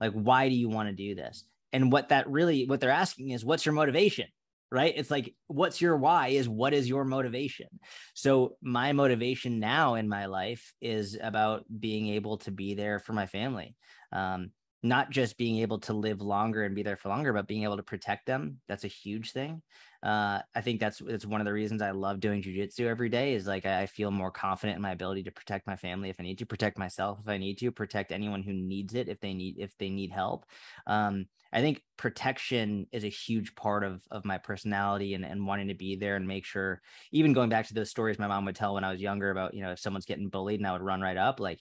like 0.00 0.12
why 0.12 0.48
do 0.48 0.54
you 0.54 0.68
want 0.68 0.88
to 0.88 0.94
do 0.94 1.14
this? 1.14 1.44
And 1.72 1.92
what 1.92 2.10
that 2.10 2.28
really 2.30 2.66
what 2.66 2.80
they're 2.80 2.90
asking 2.90 3.30
is 3.30 3.44
what's 3.44 3.66
your 3.66 3.74
motivation 3.74 4.26
right? 4.70 4.94
It's 4.96 5.10
like 5.10 5.34
what's 5.46 5.80
your 5.80 5.96
why 5.96 6.28
is 6.28 6.48
what 6.48 6.74
is 6.74 6.88
your 6.88 7.04
motivation? 7.04 7.68
So 8.14 8.56
my 8.60 8.92
motivation 8.92 9.60
now 9.60 9.94
in 9.94 10.08
my 10.08 10.26
life 10.26 10.72
is 10.80 11.16
about 11.20 11.64
being 11.80 12.08
able 12.08 12.38
to 12.38 12.50
be 12.50 12.74
there 12.74 12.98
for 12.98 13.12
my 13.12 13.26
family. 13.26 13.76
Um, 14.12 14.50
not 14.88 15.10
just 15.10 15.36
being 15.36 15.58
able 15.58 15.78
to 15.80 15.92
live 15.92 16.20
longer 16.20 16.64
and 16.64 16.74
be 16.74 16.82
there 16.82 16.96
for 16.96 17.08
longer, 17.08 17.32
but 17.32 17.46
being 17.46 17.64
able 17.64 17.76
to 17.76 17.82
protect 17.82 18.26
them. 18.26 18.60
That's 18.68 18.84
a 18.84 18.88
huge 18.88 19.32
thing. 19.32 19.62
Uh, 20.02 20.40
I 20.54 20.60
think 20.60 20.78
that's 20.80 21.00
it's 21.00 21.26
one 21.26 21.40
of 21.40 21.44
the 21.44 21.52
reasons 21.52 21.82
I 21.82 21.90
love 21.90 22.20
doing 22.20 22.42
jujitsu 22.42 22.86
every 22.86 23.08
day. 23.08 23.34
Is 23.34 23.46
like 23.46 23.66
I 23.66 23.86
feel 23.86 24.10
more 24.10 24.30
confident 24.30 24.76
in 24.76 24.82
my 24.82 24.92
ability 24.92 25.24
to 25.24 25.32
protect 25.32 25.66
my 25.66 25.76
family 25.76 26.10
if 26.10 26.20
I 26.20 26.22
need 26.22 26.38
to, 26.38 26.46
protect 26.46 26.78
myself 26.78 27.18
if 27.20 27.28
I 27.28 27.38
need 27.38 27.58
to, 27.58 27.72
protect 27.72 28.12
anyone 28.12 28.42
who 28.42 28.52
needs 28.52 28.94
it 28.94 29.08
if 29.08 29.20
they 29.20 29.34
need 29.34 29.56
if 29.58 29.76
they 29.78 29.90
need 29.90 30.10
help. 30.10 30.46
Um, 30.86 31.26
I 31.52 31.60
think 31.60 31.82
protection 31.96 32.86
is 32.92 33.04
a 33.04 33.08
huge 33.08 33.54
part 33.54 33.84
of 33.84 34.02
of 34.10 34.24
my 34.24 34.38
personality 34.38 35.14
and, 35.14 35.24
and 35.24 35.46
wanting 35.46 35.68
to 35.68 35.74
be 35.74 35.96
there 35.96 36.16
and 36.16 36.26
make 36.28 36.44
sure. 36.44 36.82
Even 37.12 37.32
going 37.32 37.48
back 37.48 37.66
to 37.68 37.74
those 37.74 37.90
stories 37.90 38.18
my 38.18 38.26
mom 38.26 38.44
would 38.44 38.56
tell 38.56 38.74
when 38.74 38.84
I 38.84 38.92
was 38.92 39.00
younger 39.00 39.30
about 39.30 39.54
you 39.54 39.62
know 39.62 39.72
if 39.72 39.80
someone's 39.80 40.06
getting 40.06 40.28
bullied 40.28 40.60
and 40.60 40.66
I 40.66 40.72
would 40.72 40.82
run 40.82 41.00
right 41.00 41.16
up 41.16 41.40
like 41.40 41.60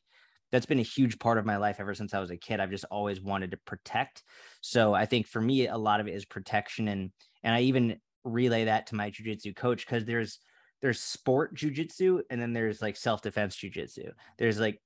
that's 0.51 0.65
been 0.65 0.79
a 0.79 0.83
huge 0.83 1.19
part 1.19 1.37
of 1.37 1.45
my 1.45 1.57
life 1.57 1.77
ever 1.79 1.93
since 1.93 2.13
I 2.13 2.19
was 2.19 2.31
a 2.31 2.37
kid. 2.37 2.59
I've 2.59 2.69
just 2.69 2.85
always 2.91 3.21
wanted 3.21 3.51
to 3.51 3.57
protect. 3.65 4.23
So 4.61 4.93
I 4.93 5.05
think 5.05 5.27
for 5.27 5.41
me, 5.41 5.67
a 5.67 5.77
lot 5.77 5.99
of 5.99 6.07
it 6.07 6.13
is 6.13 6.25
protection, 6.25 6.87
and 6.87 7.11
and 7.43 7.53
I 7.53 7.61
even 7.61 7.99
relay 8.23 8.65
that 8.65 8.87
to 8.87 8.95
my 8.95 9.11
jujitsu 9.11 9.55
coach 9.55 9.85
because 9.85 10.05
there's 10.05 10.39
there's 10.81 10.99
sport 10.99 11.55
jujitsu 11.55 12.21
and 12.29 12.41
then 12.41 12.53
there's 12.53 12.81
like 12.81 12.97
self 12.97 13.21
defense 13.21 13.55
jujitsu. 13.55 14.11
There's 14.37 14.59
like 14.59 14.79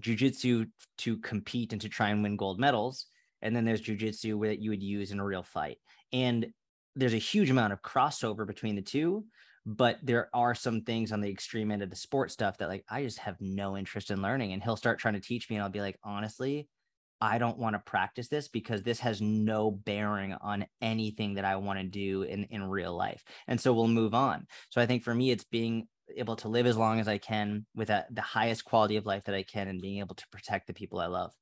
jujitsu 0.00 0.68
to 0.98 1.18
compete 1.18 1.72
and 1.72 1.80
to 1.82 1.88
try 1.88 2.10
and 2.10 2.22
win 2.22 2.36
gold 2.36 2.58
medals, 2.58 3.06
and 3.40 3.54
then 3.54 3.64
there's 3.64 3.82
jujitsu 3.82 4.40
that 4.46 4.60
you 4.60 4.70
would 4.70 4.82
use 4.82 5.10
in 5.10 5.20
a 5.20 5.24
real 5.24 5.42
fight. 5.42 5.78
And 6.12 6.46
there's 6.94 7.14
a 7.14 7.18
huge 7.18 7.50
amount 7.50 7.72
of 7.72 7.82
crossover 7.82 8.46
between 8.46 8.76
the 8.76 8.82
two 8.82 9.24
but 9.64 9.98
there 10.02 10.28
are 10.34 10.54
some 10.54 10.82
things 10.82 11.12
on 11.12 11.20
the 11.20 11.30
extreme 11.30 11.70
end 11.70 11.82
of 11.82 11.90
the 11.90 11.96
sport 11.96 12.30
stuff 12.30 12.58
that 12.58 12.68
like 12.68 12.84
I 12.88 13.02
just 13.02 13.18
have 13.18 13.36
no 13.40 13.76
interest 13.76 14.10
in 14.10 14.22
learning 14.22 14.52
and 14.52 14.62
he'll 14.62 14.76
start 14.76 14.98
trying 14.98 15.14
to 15.14 15.20
teach 15.20 15.48
me 15.48 15.56
and 15.56 15.62
I'll 15.62 15.70
be 15.70 15.80
like 15.80 15.98
honestly 16.02 16.68
I 17.20 17.38
don't 17.38 17.58
want 17.58 17.74
to 17.74 17.78
practice 17.78 18.26
this 18.26 18.48
because 18.48 18.82
this 18.82 18.98
has 18.98 19.20
no 19.20 19.70
bearing 19.70 20.32
on 20.40 20.66
anything 20.80 21.34
that 21.34 21.44
I 21.44 21.54
want 21.54 21.78
to 21.78 21.84
do 21.84 22.22
in 22.22 22.44
in 22.44 22.64
real 22.64 22.96
life. 22.96 23.22
And 23.46 23.60
so 23.60 23.72
we'll 23.72 23.86
move 23.86 24.12
on. 24.12 24.46
So 24.70 24.80
I 24.80 24.86
think 24.86 25.04
for 25.04 25.14
me 25.14 25.30
it's 25.30 25.44
being 25.44 25.86
able 26.16 26.34
to 26.36 26.48
live 26.48 26.66
as 26.66 26.76
long 26.76 26.98
as 26.98 27.06
I 27.06 27.18
can 27.18 27.64
with 27.76 27.90
a, 27.90 28.04
the 28.10 28.20
highest 28.20 28.64
quality 28.64 28.96
of 28.96 29.06
life 29.06 29.24
that 29.24 29.36
I 29.36 29.44
can 29.44 29.68
and 29.68 29.80
being 29.80 30.00
able 30.00 30.16
to 30.16 30.28
protect 30.32 30.66
the 30.66 30.74
people 30.74 30.98
I 30.98 31.06
love 31.06 31.32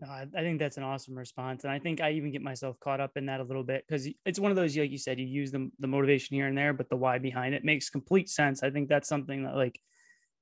no, 0.00 0.08
I, 0.08 0.26
I 0.36 0.40
think 0.40 0.58
that's 0.58 0.76
an 0.76 0.84
awesome 0.84 1.16
response, 1.16 1.64
and 1.64 1.72
I 1.72 1.78
think 1.78 2.00
I 2.00 2.12
even 2.12 2.30
get 2.30 2.42
myself 2.42 2.78
caught 2.80 3.00
up 3.00 3.16
in 3.16 3.26
that 3.26 3.40
a 3.40 3.44
little 3.44 3.64
bit 3.64 3.84
because 3.86 4.08
it's 4.24 4.38
one 4.38 4.50
of 4.50 4.56
those, 4.56 4.76
like 4.76 4.90
you 4.90 4.98
said, 4.98 5.18
you 5.18 5.26
use 5.26 5.50
the 5.50 5.70
the 5.80 5.88
motivation 5.88 6.36
here 6.36 6.46
and 6.46 6.56
there, 6.56 6.72
but 6.72 6.88
the 6.88 6.96
why 6.96 7.18
behind 7.18 7.54
it 7.54 7.64
makes 7.64 7.90
complete 7.90 8.28
sense. 8.28 8.62
I 8.62 8.70
think 8.70 8.88
that's 8.88 9.08
something 9.08 9.44
that 9.44 9.56
like 9.56 9.80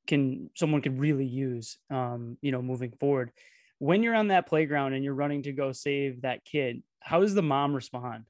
can 0.06 0.50
someone 0.54 0.82
could 0.82 0.98
really 0.98 1.26
use, 1.26 1.78
um, 1.90 2.38
you 2.40 2.52
know, 2.52 2.62
moving 2.62 2.92
forward. 3.00 3.32
When 3.78 4.02
you're 4.02 4.14
on 4.14 4.28
that 4.28 4.46
playground 4.46 4.94
and 4.94 5.04
you're 5.04 5.14
running 5.14 5.42
to 5.42 5.52
go 5.52 5.72
save 5.72 6.22
that 6.22 6.44
kid, 6.44 6.82
how 7.00 7.20
does 7.20 7.34
the 7.34 7.42
mom 7.42 7.74
respond? 7.74 8.24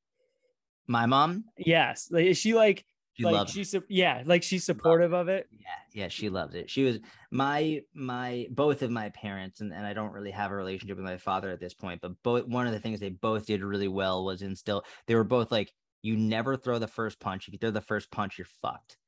My 0.87 1.07
mom? 1.07 1.45
Yes. 1.57 2.09
Like, 2.11 2.27
is 2.27 2.39
she 2.39 2.55
like, 2.55 2.85
she 3.17 3.25
like 3.25 3.35
loves 3.35 3.53
she's 3.53 3.75
yeah, 3.89 4.23
like 4.27 4.43
she's 4.43 4.65
supportive 4.65 5.15
of 5.15 5.29
it. 5.29 5.49
Yeah, 5.51 5.69
yeah, 5.95 6.09
she 6.09 6.29
loves 6.29 6.55
it. 6.55 6.69
She 6.69 6.85
was 6.85 6.99
my 7.31 7.81
my 7.95 8.47
both 8.51 8.83
of 8.83 8.91
my 8.91 9.09
parents, 9.11 9.63
and, 9.63 9.73
and 9.73 9.87
I 9.87 9.95
don't 9.95 10.13
really 10.13 10.33
have 10.33 10.51
a 10.51 10.55
relationship 10.55 10.99
with 10.99 11.07
my 11.07 11.17
father 11.17 11.51
at 11.51 11.59
this 11.59 11.73
point, 11.73 12.03
but 12.03 12.13
both 12.23 12.47
one 12.47 12.67
of 12.67 12.75
the 12.75 12.79
things 12.79 13.01
they 13.01 13.09
both 13.09 13.47
did 13.47 13.63
really 13.63 13.89
well 13.89 14.23
was 14.27 14.43
instill. 14.43 14.85
They 15.07 15.15
were 15.15 15.25
both 15.25 15.51
like, 15.51 15.73
you 16.03 16.15
never 16.15 16.59
throw 16.59 16.79
the 16.79 16.87
first 16.87 17.19
punch. 17.19 17.49
If 17.49 17.55
you 17.55 17.59
throw 17.59 17.71
the 17.71 17.81
first 17.81 18.11
punch, 18.11 18.37
you're 18.37 18.49
fucked. 18.61 18.99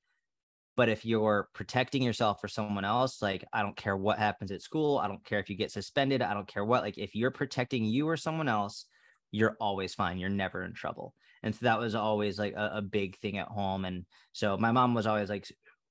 But 0.75 0.88
if 0.88 1.05
you're 1.05 1.51
protecting 1.53 2.03
yourself 2.03 2.40
for 2.40 2.49
someone 2.49 2.87
else, 2.87 3.21
like 3.21 3.44
I 3.53 3.61
don't 3.61 3.77
care 3.77 3.97
what 3.97 4.18
happens 4.18 4.51
at 4.53 4.62
school, 4.62 4.97
I 4.97 5.07
don't 5.07 5.25
care 5.25 5.38
if 5.38 5.51
you 5.51 5.57
get 5.57 5.71
suspended, 5.71 6.23
I 6.23 6.33
don't 6.33 6.49
care 6.49 6.64
what. 6.64 6.83
Like 6.83 6.97
if 6.97 7.14
you're 7.14 7.31
protecting 7.31 7.85
you 7.85 8.09
or 8.09 8.16
someone 8.16 8.49
else, 8.49 8.87
you're 9.33 9.57
always 9.61 9.94
fine. 9.94 10.16
You're 10.16 10.31
never 10.31 10.62
in 10.64 10.73
trouble 10.73 11.14
and 11.42 11.55
so 11.55 11.61
that 11.62 11.79
was 11.79 11.94
always 11.94 12.38
like 12.38 12.55
a, 12.55 12.72
a 12.74 12.83
big 12.83 13.16
thing 13.18 13.38
at 13.38 13.48
home 13.48 13.85
and 13.85 14.05
so 14.33 14.57
my 14.57 14.72
mom 14.72 14.94
was 14.94 15.07
always 15.07 15.29
like 15.29 15.46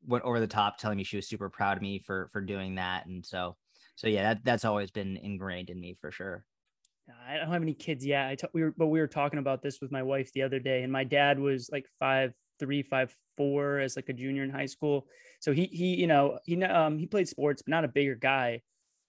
went 0.05 0.23
over 0.23 0.39
the 0.39 0.47
top 0.47 0.77
telling 0.77 0.97
me 0.97 1.03
she 1.03 1.17
was 1.17 1.27
super 1.27 1.49
proud 1.49 1.77
of 1.77 1.83
me 1.83 1.99
for 1.99 2.29
for 2.31 2.41
doing 2.41 2.75
that 2.75 3.05
and 3.05 3.25
so 3.25 3.55
so 3.95 4.07
yeah 4.07 4.33
that, 4.33 4.43
that's 4.43 4.65
always 4.65 4.91
been 4.91 5.17
ingrained 5.17 5.69
in 5.69 5.79
me 5.79 5.95
for 5.99 6.11
sure 6.11 6.43
I 7.27 7.37
don't 7.37 7.51
have 7.51 7.61
any 7.61 7.73
kids 7.73 8.05
yet. 8.05 8.27
I 8.27 8.35
t- 8.35 8.47
we 8.53 8.63
were, 8.63 8.73
but 8.75 8.87
we 8.87 8.99
were 8.99 9.07
talking 9.07 9.39
about 9.39 9.61
this 9.61 9.79
with 9.81 9.91
my 9.91 10.03
wife 10.03 10.31
the 10.33 10.41
other 10.41 10.59
day, 10.59 10.83
and 10.83 10.91
my 10.91 11.03
dad 11.03 11.39
was 11.39 11.69
like 11.71 11.85
five 11.99 12.33
three, 12.59 12.81
five 12.81 13.15
four 13.37 13.79
as 13.79 13.95
like 13.95 14.09
a 14.09 14.13
junior 14.13 14.43
in 14.43 14.49
high 14.49 14.65
school. 14.65 15.07
So 15.39 15.53
he 15.53 15.65
he 15.65 15.95
you 15.95 16.07
know 16.07 16.39
he 16.43 16.61
um 16.63 16.97
he 16.97 17.05
played 17.05 17.27
sports, 17.27 17.61
but 17.61 17.71
not 17.71 17.85
a 17.85 17.89
bigger 17.89 18.15
guy, 18.15 18.61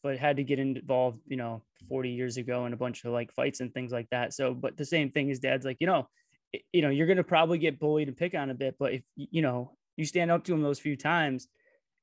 but 0.03 0.19
had 0.19 0.37
to 0.37 0.45
get 0.45 0.59
involved 0.59 1.21
you 1.27 1.37
know 1.37 1.63
40 1.89 2.11
years 2.11 2.37
ago 2.37 2.67
in 2.67 2.73
a 2.73 2.77
bunch 2.77 3.05
of 3.05 3.13
like 3.13 3.33
fights 3.33 3.61
and 3.61 3.73
things 3.73 3.93
like 3.93 4.09
that. 4.11 4.33
So, 4.33 4.55
but 4.55 4.77
the 4.77 4.85
same 4.85 5.11
thing, 5.11 5.29
his 5.29 5.41
dad's 5.41 5.65
like 5.65 5.79
you 5.81 5.87
know 5.87 6.09
you 6.73 6.83
know, 6.83 6.91
you're 6.91 7.07
going 7.07 7.19
to 7.19 7.25
probably 7.25 7.59
get 7.59 7.79
bullied 7.79 8.09
and 8.09 8.17
pick 8.17 8.35
on 8.35 8.51
a 8.51 8.55
bit, 8.55 8.77
but 8.79 8.93
if 8.93 9.03
you 9.17 9.43
know, 9.43 9.73
you 9.97 10.05
stand 10.05 10.31
up 10.31 10.45
to 10.45 10.55
him 10.55 10.63
those 10.63 10.79
few 10.79 10.97
times, 10.97 11.49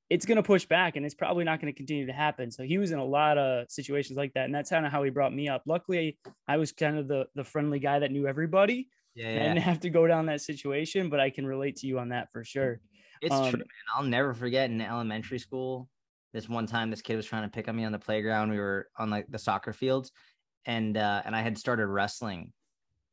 it's 0.09 0.25
going 0.25 0.35
to 0.35 0.43
push 0.43 0.65
back 0.65 0.95
and 0.95 1.05
it's 1.05 1.15
probably 1.15 1.43
not 1.43 1.59
going 1.59 1.73
to 1.73 1.77
continue 1.77 2.05
to 2.05 2.13
happen. 2.13 2.51
So 2.51 2.63
he 2.63 2.77
was 2.77 2.91
in 2.91 2.99
a 2.99 3.05
lot 3.05 3.37
of 3.37 3.65
situations 3.69 4.17
like 4.17 4.33
that. 4.33 4.45
And 4.45 4.53
that's 4.53 4.69
kind 4.69 4.85
of 4.85 4.91
how 4.91 5.01
he 5.01 5.09
brought 5.09 5.33
me 5.33 5.49
up. 5.49 5.63
Luckily, 5.65 6.19
I 6.47 6.57
was 6.57 6.71
kind 6.71 6.97
of 6.97 7.07
the, 7.07 7.25
the 7.33 7.43
friendly 7.43 7.79
guy 7.79 7.99
that 7.99 8.11
knew 8.11 8.27
everybody. 8.27 8.89
Yeah, 9.15 9.29
yeah. 9.29 9.35
I 9.35 9.47
didn't 9.47 9.57
have 9.63 9.79
to 9.79 9.89
go 9.89 10.05
down 10.05 10.27
that 10.27 10.41
situation, 10.41 11.09
but 11.09 11.19
I 11.19 11.31
can 11.31 11.47
relate 11.47 11.77
to 11.77 11.87
you 11.87 11.97
on 11.97 12.09
that 12.09 12.31
for 12.31 12.43
sure. 12.43 12.81
It's 13.21 13.33
um, 13.33 13.49
true, 13.49 13.59
man. 13.59 13.67
I'll 13.95 14.03
never 14.03 14.33
forget 14.33 14.69
in 14.69 14.79
elementary 14.79 15.39
school, 15.39 15.89
this 16.33 16.47
one 16.47 16.67
time 16.67 16.91
this 16.91 17.01
kid 17.01 17.15
was 17.15 17.25
trying 17.25 17.43
to 17.43 17.49
pick 17.49 17.67
on 17.67 17.75
me 17.75 17.85
on 17.85 17.91
the 17.91 17.97
playground. 17.97 18.51
We 18.51 18.59
were 18.59 18.87
on 18.99 19.09
like 19.09 19.25
the 19.29 19.39
soccer 19.39 19.73
fields 19.73 20.11
and 20.65 20.97
uh, 20.97 21.21
and 21.25 21.35
I 21.35 21.41
had 21.41 21.57
started 21.57 21.87
wrestling 21.87 22.51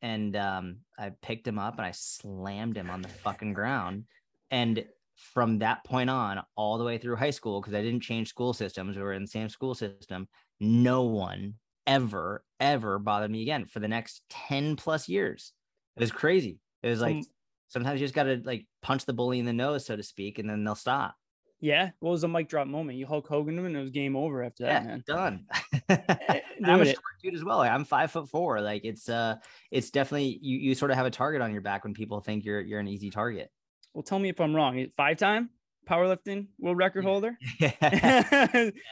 and 0.03 0.37
um, 0.37 0.79
I 0.99 1.12
picked 1.23 1.47
him 1.47 1.59
up 1.59 1.79
and 1.79 1.87
I 1.87 1.93
slammed 1.93 2.77
him 2.77 2.91
on 2.91 3.03
the 3.03 3.09
fucking 3.09 3.55
ground. 3.55 4.05
And 4.51 4.85
from 5.17 5.61
that 5.61 5.85
point 5.85 6.11
on, 6.11 6.43
all 6.57 6.77
the 6.77 6.85
way 6.85 6.99
through 6.99 7.17
high 7.17 7.31
school, 7.31 7.61
because 7.61 7.75
I 7.75 7.83
didn't 7.83 8.01
change 8.01 8.29
school 8.29 8.53
systems, 8.53 8.97
we 8.97 9.03
were 9.03 9.12
in 9.12 9.23
the 9.23 9.29
same 9.29 9.49
school 9.49 9.75
system. 9.75 10.29
No 10.61 11.05
one 11.05 11.55
ever, 11.87 12.45
ever 12.59 12.99
bothered 12.99 13.31
me 13.31 13.43
again 13.43 13.67
for 13.67 13.79
the 13.79 13.88
next 13.88 14.23
10 14.31 14.77
plus 14.77 15.09
years. 15.09 15.53
It 15.97 16.01
was 16.01 16.11
crazy. 16.11 16.59
It 16.83 16.88
was 16.88 17.01
like 17.01 17.17
um, 17.17 17.25
sometimes 17.69 18.01
you 18.01 18.07
just 18.07 18.15
got 18.15 18.25
to 18.25 18.43
like 18.45 18.67
punch 18.83 19.05
the 19.05 19.12
bully 19.12 19.38
in 19.38 19.47
the 19.47 19.53
nose, 19.53 19.87
so 19.87 19.97
to 19.97 20.03
speak, 20.03 20.38
and 20.38 20.51
then 20.51 20.65
they'll 20.65 20.75
stop. 20.75 21.15
Yeah. 21.62 21.90
What 22.01 22.11
was 22.11 22.22
the 22.22 22.29
mic 22.29 22.48
drop 22.48 22.66
moment? 22.66 22.98
You 22.98 23.07
Hulk 23.07 23.29
Hogan 23.29 23.57
him 23.57 23.64
and 23.64 23.77
it 23.77 23.81
was 23.81 23.90
game 23.90 24.16
over 24.16 24.42
after 24.42 24.64
that, 24.64 24.83
yeah, 24.83 24.88
man. 24.88 25.05
Done. 25.07 25.46
Eh, 25.88 26.40
I'm 26.64 26.81
a 26.81 26.85
short 26.87 27.03
dude 27.22 27.35
as 27.35 27.44
well. 27.44 27.59
Like, 27.59 27.70
I'm 27.70 27.85
five 27.85 28.11
foot 28.11 28.29
four. 28.29 28.61
Like 28.61 28.85
it's 28.85 29.09
uh 29.09 29.37
it's 29.70 29.90
definitely 29.90 30.38
you 30.40 30.59
you 30.59 30.75
sort 30.75 30.90
of 30.90 30.96
have 30.96 31.07
a 31.07 31.11
target 31.11 31.42
on 31.42 31.53
your 31.53 31.61
back 31.61 31.85
when 31.85 31.92
people 31.92 32.20
think 32.20 32.44
you're 32.44 32.61
you're 32.61 32.81
an 32.81 32.88
easy 32.88 33.11
target. 33.11 33.51
Well, 33.92 34.03
tell 34.03 34.18
me 34.18 34.29
if 34.29 34.40
I'm 34.40 34.55
wrong. 34.55 34.87
Five 34.96 35.18
time 35.18 35.51
powerlifting 35.88 36.46
world 36.59 36.79
record 36.79 37.05
holder. 37.05 37.37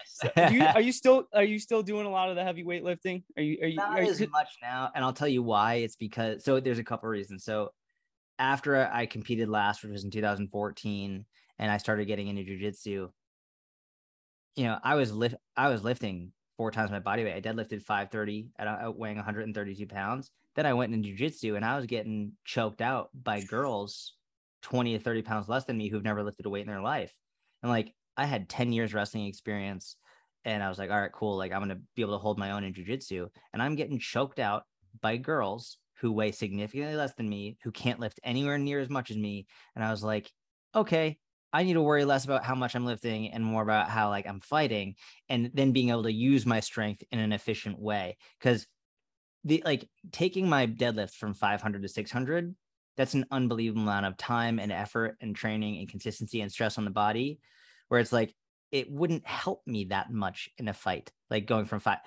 so 0.06 0.30
you, 0.50 0.64
are 0.64 0.80
you 0.80 0.92
still 0.92 1.24
are 1.32 1.44
you 1.44 1.58
still 1.58 1.82
doing 1.82 2.06
a 2.06 2.10
lot 2.10 2.28
of 2.28 2.36
the 2.36 2.44
heavy 2.44 2.64
weightlifting? 2.64 3.22
Are 3.36 3.42
you 3.42 3.58
are 3.62 3.68
you 3.68 3.76
not 3.76 3.98
are 3.98 4.02
as 4.02 4.20
much 4.28 4.48
now? 4.62 4.90
And 4.94 5.04
I'll 5.04 5.12
tell 5.12 5.28
you 5.28 5.42
why. 5.42 5.74
It's 5.76 5.96
because 5.96 6.44
so 6.44 6.60
there's 6.60 6.78
a 6.78 6.84
couple 6.84 7.08
reasons. 7.08 7.44
So 7.44 7.72
after 8.40 8.88
I 8.90 9.06
competed 9.06 9.48
last, 9.48 9.82
which 9.82 9.92
was 9.92 10.02
in 10.02 10.10
2014 10.10 11.24
and 11.58 11.70
I 11.70 11.76
started 11.76 12.06
getting 12.06 12.26
into 12.26 12.42
jujitsu, 12.42 13.10
you 14.56 14.64
know, 14.64 14.78
I 14.82 14.94
was 14.96 15.12
lift 15.12 15.36
I 15.56 15.68
was 15.68 15.84
lifting 15.84 16.32
four 16.56 16.70
times 16.70 16.90
my 16.90 16.98
body 16.98 17.22
weight. 17.22 17.34
I 17.34 17.40
deadlifted 17.40 17.82
530 17.82 18.48
at 18.58 18.96
weighing 18.96 19.16
132 19.16 19.86
pounds. 19.86 20.30
Then 20.56 20.66
I 20.66 20.72
went 20.72 20.92
into 20.92 21.10
jujitsu 21.10 21.54
and 21.54 21.64
I 21.64 21.76
was 21.76 21.86
getting 21.86 22.32
choked 22.44 22.80
out 22.80 23.10
by 23.14 23.42
girls 23.42 24.14
20 24.62 24.96
to 24.96 25.04
30 25.04 25.22
pounds 25.22 25.48
less 25.48 25.64
than 25.64 25.76
me 25.76 25.88
who've 25.88 26.02
never 26.02 26.22
lifted 26.22 26.46
a 26.46 26.50
weight 26.50 26.62
in 26.62 26.66
their 26.72 26.82
life. 26.82 27.14
And 27.62 27.70
like 27.70 27.94
I 28.16 28.24
had 28.24 28.48
10 28.48 28.72
years 28.72 28.94
wrestling 28.94 29.26
experience 29.26 29.96
and 30.46 30.62
I 30.62 30.68
was 30.70 30.78
like, 30.78 30.90
all 30.90 31.00
right, 31.00 31.12
cool. 31.12 31.36
Like 31.36 31.52
I'm 31.52 31.60
gonna 31.60 31.80
be 31.94 32.02
able 32.02 32.14
to 32.14 32.22
hold 32.22 32.38
my 32.38 32.52
own 32.52 32.64
in 32.64 32.72
jujitsu. 32.72 33.28
And 33.52 33.62
I'm 33.62 33.76
getting 33.76 33.98
choked 33.98 34.38
out 34.38 34.64
by 35.00 35.18
girls 35.18 35.76
who 36.00 36.12
weigh 36.12 36.32
significantly 36.32 36.96
less 36.96 37.14
than 37.14 37.28
me, 37.28 37.58
who 37.62 37.70
can't 37.70 38.00
lift 38.00 38.20
anywhere 38.24 38.58
near 38.58 38.80
as 38.80 38.88
much 38.88 39.10
as 39.10 39.16
me. 39.16 39.46
And 39.74 39.84
I 39.84 39.90
was 39.90 40.02
like, 40.02 40.30
okay, 40.74 41.18
I 41.52 41.62
need 41.62 41.74
to 41.74 41.82
worry 41.82 42.04
less 42.04 42.24
about 42.24 42.44
how 42.44 42.54
much 42.54 42.74
I'm 42.74 42.86
lifting 42.86 43.30
and 43.32 43.44
more 43.44 43.62
about 43.62 43.88
how 43.88 44.08
like 44.08 44.26
I'm 44.26 44.40
fighting 44.40 44.94
and 45.28 45.50
then 45.52 45.72
being 45.72 45.90
able 45.90 46.04
to 46.04 46.12
use 46.12 46.46
my 46.46 46.60
strength 46.60 47.02
in 47.10 47.18
an 47.18 47.32
efficient 47.32 47.78
way. 47.78 48.16
Cause 48.40 48.66
the 49.44 49.62
like 49.64 49.88
taking 50.12 50.48
my 50.48 50.66
deadlift 50.66 51.14
from 51.14 51.34
500 51.34 51.82
to 51.82 51.88
600, 51.88 52.54
that's 52.96 53.14
an 53.14 53.26
unbelievable 53.30 53.82
amount 53.82 54.06
of 54.06 54.16
time 54.16 54.58
and 54.58 54.70
effort 54.70 55.16
and 55.20 55.34
training 55.34 55.78
and 55.78 55.88
consistency 55.88 56.40
and 56.40 56.52
stress 56.52 56.78
on 56.78 56.84
the 56.84 56.90
body. 56.90 57.40
Where 57.88 58.00
it's 58.00 58.12
like, 58.12 58.34
it 58.70 58.90
wouldn't 58.90 59.26
help 59.26 59.62
me 59.66 59.86
that 59.86 60.12
much 60.12 60.48
in 60.56 60.68
a 60.68 60.72
fight, 60.72 61.10
like 61.28 61.46
going 61.46 61.64
from 61.64 61.80
five 61.80 61.98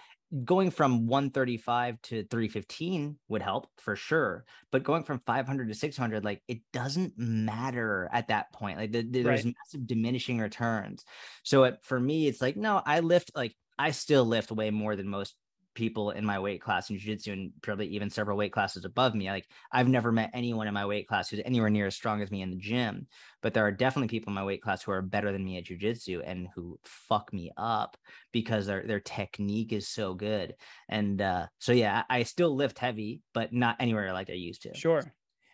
going 0.44 0.72
from 0.72 1.06
135 1.06 2.02
to 2.02 2.24
315 2.24 3.18
would 3.28 3.42
help 3.42 3.68
for 3.78 3.96
sure 3.96 4.46
but 4.72 4.84
going 4.84 5.04
from 5.04 5.22
500 5.26 5.68
to 5.68 5.76
600 5.76 6.26
like 6.26 6.42
it 6.48 6.60
doesn't 6.72 7.14
matter 7.18 8.10
at 8.12 8.30
that 8.30 8.52
point 8.52 8.80
like 8.80 8.92
the, 8.92 9.04
the, 9.04 9.22
there's 9.22 9.46
massive 9.46 9.86
diminishing 9.86 10.40
returns. 10.40 11.06
So 11.44 11.66
it, 11.66 11.80
for 11.84 12.00
me 12.00 12.28
it's 12.28 12.42
like 12.42 12.58
no 12.58 12.82
i 12.84 13.00
lift 13.02 13.32
like 13.36 13.56
i 13.78 13.92
still 13.92 14.26
lift 14.26 14.52
way 14.52 14.72
more 14.72 14.96
than 14.96 15.08
most 15.08 15.36
people 15.74 16.12
in 16.12 16.26
my 16.26 16.40
weight 16.40 16.62
class 16.62 16.90
in 16.90 16.98
jiu-jitsu 16.98 17.32
and 17.32 17.52
probably 17.62 17.88
even 17.88 18.10
several 18.10 18.38
weight 18.38 18.52
classes 18.52 18.86
above 18.86 19.16
me 19.16 19.30
like 19.30 19.48
i've 19.72 19.88
never 19.88 20.12
met 20.12 20.30
anyone 20.34 20.68
in 20.68 20.74
my 20.74 20.86
weight 20.86 21.08
class 21.08 21.30
who's 21.30 21.42
anywhere 21.46 21.70
near 21.70 21.88
as 21.88 21.96
strong 21.96 22.22
as 22.22 22.32
me 22.32 22.42
in 22.42 22.50
the 22.50 22.56
gym 22.58 23.08
but 23.42 23.54
there 23.54 23.66
are 23.66 23.72
definitely 23.72 24.08
people 24.08 24.30
in 24.30 24.36
my 24.36 24.44
weight 24.44 24.62
class 24.62 24.84
who 24.84 24.92
are 24.92 25.02
better 25.02 25.32
than 25.32 25.44
me 25.44 25.58
at 25.58 25.66
jiu-jitsu 25.66 26.22
and 26.26 26.48
who 26.56 26.80
fuck 26.84 27.32
me 27.34 27.52
up 27.58 27.98
because 28.32 28.66
their 28.66 28.86
their 28.86 29.00
technique 29.00 29.74
is 29.74 29.88
so 29.88 30.14
good 30.14 30.54
and 30.90 31.22
uh 31.22 31.46
so 31.60 31.72
yeah 31.72 32.04
i 32.10 32.24
still 32.24 32.56
lift 32.56 32.78
heavy 32.78 33.22
but 33.34 33.52
not 33.54 33.76
anywhere 33.80 34.14
like 34.14 34.30
i 34.30 34.34
used 34.34 34.62
to 34.62 34.74
sure 34.76 35.04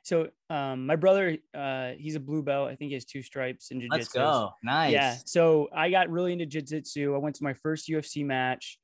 so 0.10 0.28
um, 0.50 0.88
my 0.88 0.96
brother, 0.96 1.38
uh, 1.54 1.92
he's 1.96 2.16
a 2.16 2.20
blue 2.20 2.42
belt. 2.42 2.68
I 2.70 2.76
think 2.76 2.90
he 2.90 2.96
has 2.96 3.06
two 3.06 3.22
stripes 3.22 3.70
in 3.70 3.80
jiu-jitsu. 3.80 3.96
Let's 3.96 4.10
go. 4.10 4.50
Nice. 4.64 4.92
Yeah. 4.92 5.16
So 5.26 5.68
I 5.72 5.92
got 5.92 6.10
really 6.10 6.34
into 6.34 6.48
jiu-jitsu. 6.48 7.14
I 7.14 7.18
went 7.20 7.36
to 7.36 7.44
my 7.44 7.54
first 7.54 7.88
UFC 7.88 8.26
match. 8.26 8.79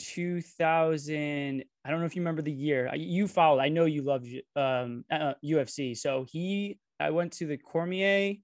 2000 0.00 1.64
i 1.84 1.90
don't 1.90 2.00
know 2.00 2.06
if 2.06 2.16
you 2.16 2.22
remember 2.22 2.42
the 2.42 2.52
year. 2.52 2.90
You 2.94 3.28
followed 3.28 3.60
i 3.60 3.68
know 3.68 3.84
you 3.84 4.02
love 4.02 4.26
um 4.56 5.04
uh, 5.10 5.34
ufc 5.44 5.96
so 5.96 6.26
he 6.28 6.78
i 6.98 7.10
went 7.10 7.32
to 7.34 7.46
the 7.46 7.56
cormier 7.56 8.34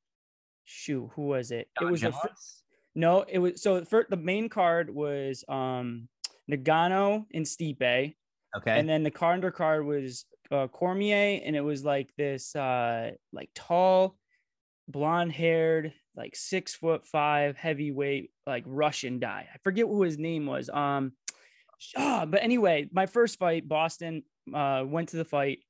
shoot 0.66 1.08
who 1.14 1.28
was 1.28 1.50
it? 1.50 1.68
It 1.80 1.84
was 1.84 2.02
Jones? 2.02 2.14
the 2.22 3.00
no 3.00 3.24
it 3.26 3.38
was 3.38 3.62
so 3.62 3.84
for 3.84 4.06
the 4.10 4.16
main 4.16 4.48
card 4.48 4.94
was 4.94 5.44
um 5.48 6.08
Ngannou 6.50 7.24
and 7.32 7.44
stipe. 7.44 8.14
Okay. 8.56 8.78
And 8.78 8.88
then 8.88 9.02
the 9.02 9.10
card 9.10 9.34
under 9.34 9.50
card 9.50 9.84
was 9.84 10.24
uh, 10.50 10.68
cormier 10.68 11.40
and 11.44 11.56
it 11.56 11.60
was 11.60 11.84
like 11.84 12.10
this 12.16 12.54
uh 12.54 13.12
like 13.32 13.50
tall 13.54 14.16
blonde 14.88 15.32
haired 15.32 15.92
like 16.14 16.36
six 16.36 16.74
foot 16.74 17.04
five 17.06 17.56
heavyweight 17.56 18.30
like 18.46 18.64
russian 18.66 19.18
guy. 19.18 19.48
I 19.52 19.58
forget 19.62 19.86
who 19.86 20.02
his 20.02 20.18
name 20.18 20.46
was. 20.46 20.68
Um 20.68 21.12
oh, 21.96 22.26
but 22.26 22.42
anyway, 22.42 22.88
my 22.92 23.06
first 23.06 23.38
fight, 23.38 23.68
Boston, 23.68 24.22
uh, 24.54 24.84
went 24.86 25.10
to 25.10 25.16
the 25.16 25.24
fight. 25.24 25.60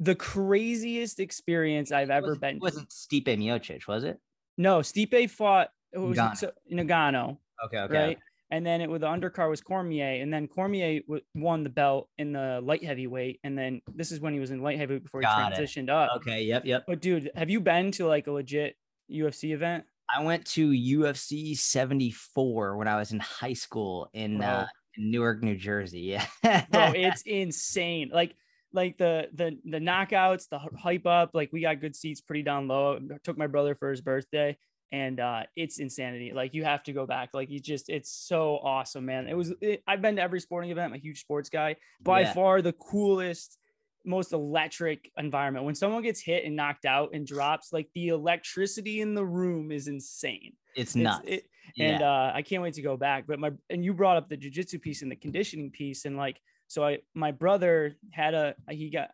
The 0.00 0.14
craziest 0.14 1.18
experience 1.18 1.90
I've 1.90 2.10
ever 2.10 2.30
was, 2.30 2.38
been. 2.38 2.56
It 2.56 2.62
wasn't 2.62 2.88
Stipe 2.90 3.26
Miocic, 3.26 3.88
was 3.88 4.04
it? 4.04 4.18
No, 4.56 4.80
Stipe 4.80 5.30
fought. 5.30 5.70
It 5.92 5.98
was 5.98 6.18
Ngannou. 6.18 6.36
So, 6.36 6.52
Ngannou 6.72 7.38
okay, 7.64 7.78
okay. 7.78 7.98
Right. 7.98 8.18
And 8.50 8.64
then 8.64 8.80
it 8.80 8.88
with 8.88 9.02
the 9.02 9.06
undercard 9.06 9.50
was 9.50 9.60
Cormier, 9.60 10.22
and 10.22 10.32
then 10.32 10.48
Cormier 10.48 11.00
w- 11.02 11.22
won 11.34 11.64
the 11.64 11.70
belt 11.70 12.08
in 12.16 12.32
the 12.32 12.60
light 12.62 12.82
heavyweight, 12.82 13.40
and 13.44 13.58
then 13.58 13.82
this 13.94 14.10
is 14.10 14.20
when 14.20 14.32
he 14.32 14.40
was 14.40 14.50
in 14.50 14.62
light 14.62 14.78
heavyweight 14.78 15.02
before 15.02 15.20
Got 15.20 15.52
he 15.52 15.60
transitioned 15.60 15.84
it. 15.84 15.90
up. 15.90 16.12
Okay, 16.16 16.42
yep, 16.44 16.64
yep. 16.64 16.84
But 16.86 17.02
dude, 17.02 17.30
have 17.34 17.50
you 17.50 17.60
been 17.60 17.90
to 17.92 18.06
like 18.06 18.26
a 18.26 18.32
legit 18.32 18.76
UFC 19.12 19.52
event? 19.52 19.84
I 20.10 20.22
went 20.22 20.46
to 20.46 20.70
UFC 20.70 21.58
74 21.58 22.78
when 22.78 22.88
I 22.88 22.96
was 22.96 23.12
in 23.12 23.20
high 23.20 23.52
school 23.52 24.08
in 24.14 24.40
uh, 24.40 24.66
Newark, 24.96 25.42
New 25.42 25.56
Jersey. 25.56 26.00
Yeah. 26.00 26.26
Bro, 26.42 26.92
it's 26.96 27.22
insane. 27.22 28.10
Like 28.12 28.34
like 28.72 28.98
the 28.98 29.28
the 29.32 29.58
the 29.64 29.78
knockouts, 29.78 30.48
the 30.48 30.58
hype 30.58 31.06
up, 31.06 31.30
like 31.34 31.52
we 31.52 31.62
got 31.62 31.80
good 31.80 31.96
seats 31.96 32.20
pretty 32.20 32.42
down 32.42 32.68
low. 32.68 32.96
I 32.96 33.16
took 33.22 33.38
my 33.38 33.46
brother 33.46 33.74
for 33.74 33.90
his 33.90 34.00
birthday 34.00 34.56
and 34.92 35.20
uh 35.20 35.42
it's 35.56 35.78
insanity. 35.78 36.32
Like 36.34 36.54
you 36.54 36.64
have 36.64 36.82
to 36.84 36.92
go 36.92 37.06
back. 37.06 37.30
Like 37.32 37.50
you 37.50 37.60
just 37.60 37.88
it's 37.88 38.10
so 38.10 38.58
awesome, 38.62 39.06
man. 39.06 39.26
It 39.28 39.36
was 39.36 39.52
it, 39.60 39.82
I've 39.86 40.02
been 40.02 40.16
to 40.16 40.22
every 40.22 40.40
sporting 40.40 40.70
event. 40.70 40.92
I'm 40.92 40.98
a 40.98 41.02
huge 41.02 41.20
sports 41.20 41.48
guy. 41.48 41.76
By 42.02 42.20
yeah. 42.20 42.32
far 42.32 42.62
the 42.62 42.72
coolest 42.72 43.58
most 44.04 44.32
electric 44.32 45.10
environment. 45.18 45.64
When 45.64 45.74
someone 45.74 46.02
gets 46.02 46.20
hit 46.20 46.44
and 46.44 46.56
knocked 46.56 46.84
out 46.84 47.10
and 47.12 47.26
drops, 47.26 47.72
like 47.72 47.88
the 47.94 48.08
electricity 48.08 49.00
in 49.00 49.14
the 49.14 49.24
room 49.24 49.70
is 49.70 49.88
insane. 49.88 50.54
It's, 50.74 50.90
it's 50.90 50.96
nuts. 50.96 51.24
It, 51.26 51.44
and 51.78 52.00
yeah. 52.00 52.10
uh, 52.10 52.32
I 52.34 52.42
can't 52.42 52.62
wait 52.62 52.74
to 52.74 52.82
go 52.82 52.96
back. 52.96 53.24
But 53.26 53.38
my 53.38 53.52
and 53.70 53.84
you 53.84 53.92
brought 53.92 54.16
up 54.16 54.28
the 54.28 54.36
jujitsu 54.36 54.80
piece 54.80 55.02
and 55.02 55.10
the 55.10 55.16
conditioning 55.16 55.70
piece, 55.70 56.04
and 56.04 56.16
like 56.16 56.40
so, 56.68 56.84
I 56.84 56.98
my 57.14 57.32
brother 57.32 57.96
had 58.10 58.34
a 58.34 58.54
he 58.70 58.90
got 58.90 59.10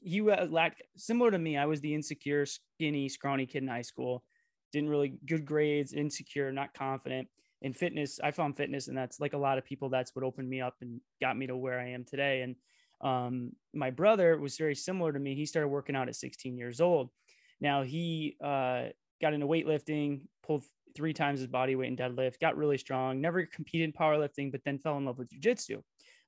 he 0.00 0.20
lacked 0.20 0.82
similar 0.96 1.30
to 1.30 1.38
me. 1.38 1.56
I 1.56 1.66
was 1.66 1.80
the 1.80 1.94
insecure, 1.94 2.46
skinny, 2.46 3.08
scrawny 3.08 3.46
kid 3.46 3.62
in 3.62 3.68
high 3.68 3.82
school. 3.82 4.22
Didn't 4.72 4.90
really 4.90 5.14
good 5.26 5.44
grades, 5.44 5.92
insecure, 5.92 6.52
not 6.52 6.74
confident. 6.74 7.28
In 7.60 7.72
fitness, 7.72 8.18
I 8.22 8.30
found 8.32 8.56
fitness, 8.56 8.88
and 8.88 8.96
that's 8.96 9.20
like 9.20 9.34
a 9.34 9.38
lot 9.38 9.58
of 9.58 9.64
people. 9.64 9.88
That's 9.88 10.14
what 10.14 10.24
opened 10.24 10.48
me 10.48 10.60
up 10.60 10.76
and 10.80 11.00
got 11.20 11.36
me 11.36 11.46
to 11.46 11.56
where 11.56 11.78
I 11.78 11.90
am 11.90 12.04
today. 12.04 12.42
And 12.42 12.56
um, 13.02 13.52
my 13.74 13.90
brother 13.90 14.38
was 14.38 14.56
very 14.56 14.74
similar 14.74 15.12
to 15.12 15.18
me. 15.18 15.34
He 15.34 15.46
started 15.46 15.68
working 15.68 15.94
out 15.94 16.08
at 16.08 16.16
16 16.16 16.56
years 16.56 16.80
old. 16.80 17.10
Now 17.60 17.82
he 17.82 18.36
uh, 18.42 18.86
got 19.20 19.34
into 19.34 19.46
weightlifting, 19.46 20.22
pulled 20.42 20.64
three 20.94 21.12
times 21.12 21.40
his 21.40 21.48
body 21.48 21.74
weight 21.76 21.88
in 21.88 21.96
deadlift, 21.96 22.40
got 22.40 22.56
really 22.56 22.78
strong, 22.78 23.20
never 23.20 23.44
competed 23.46 23.86
in 23.86 23.92
powerlifting, 23.92 24.50
but 24.50 24.62
then 24.64 24.78
fell 24.78 24.96
in 24.98 25.04
love 25.04 25.18
with 25.18 25.30
jujitsu. 25.30 25.82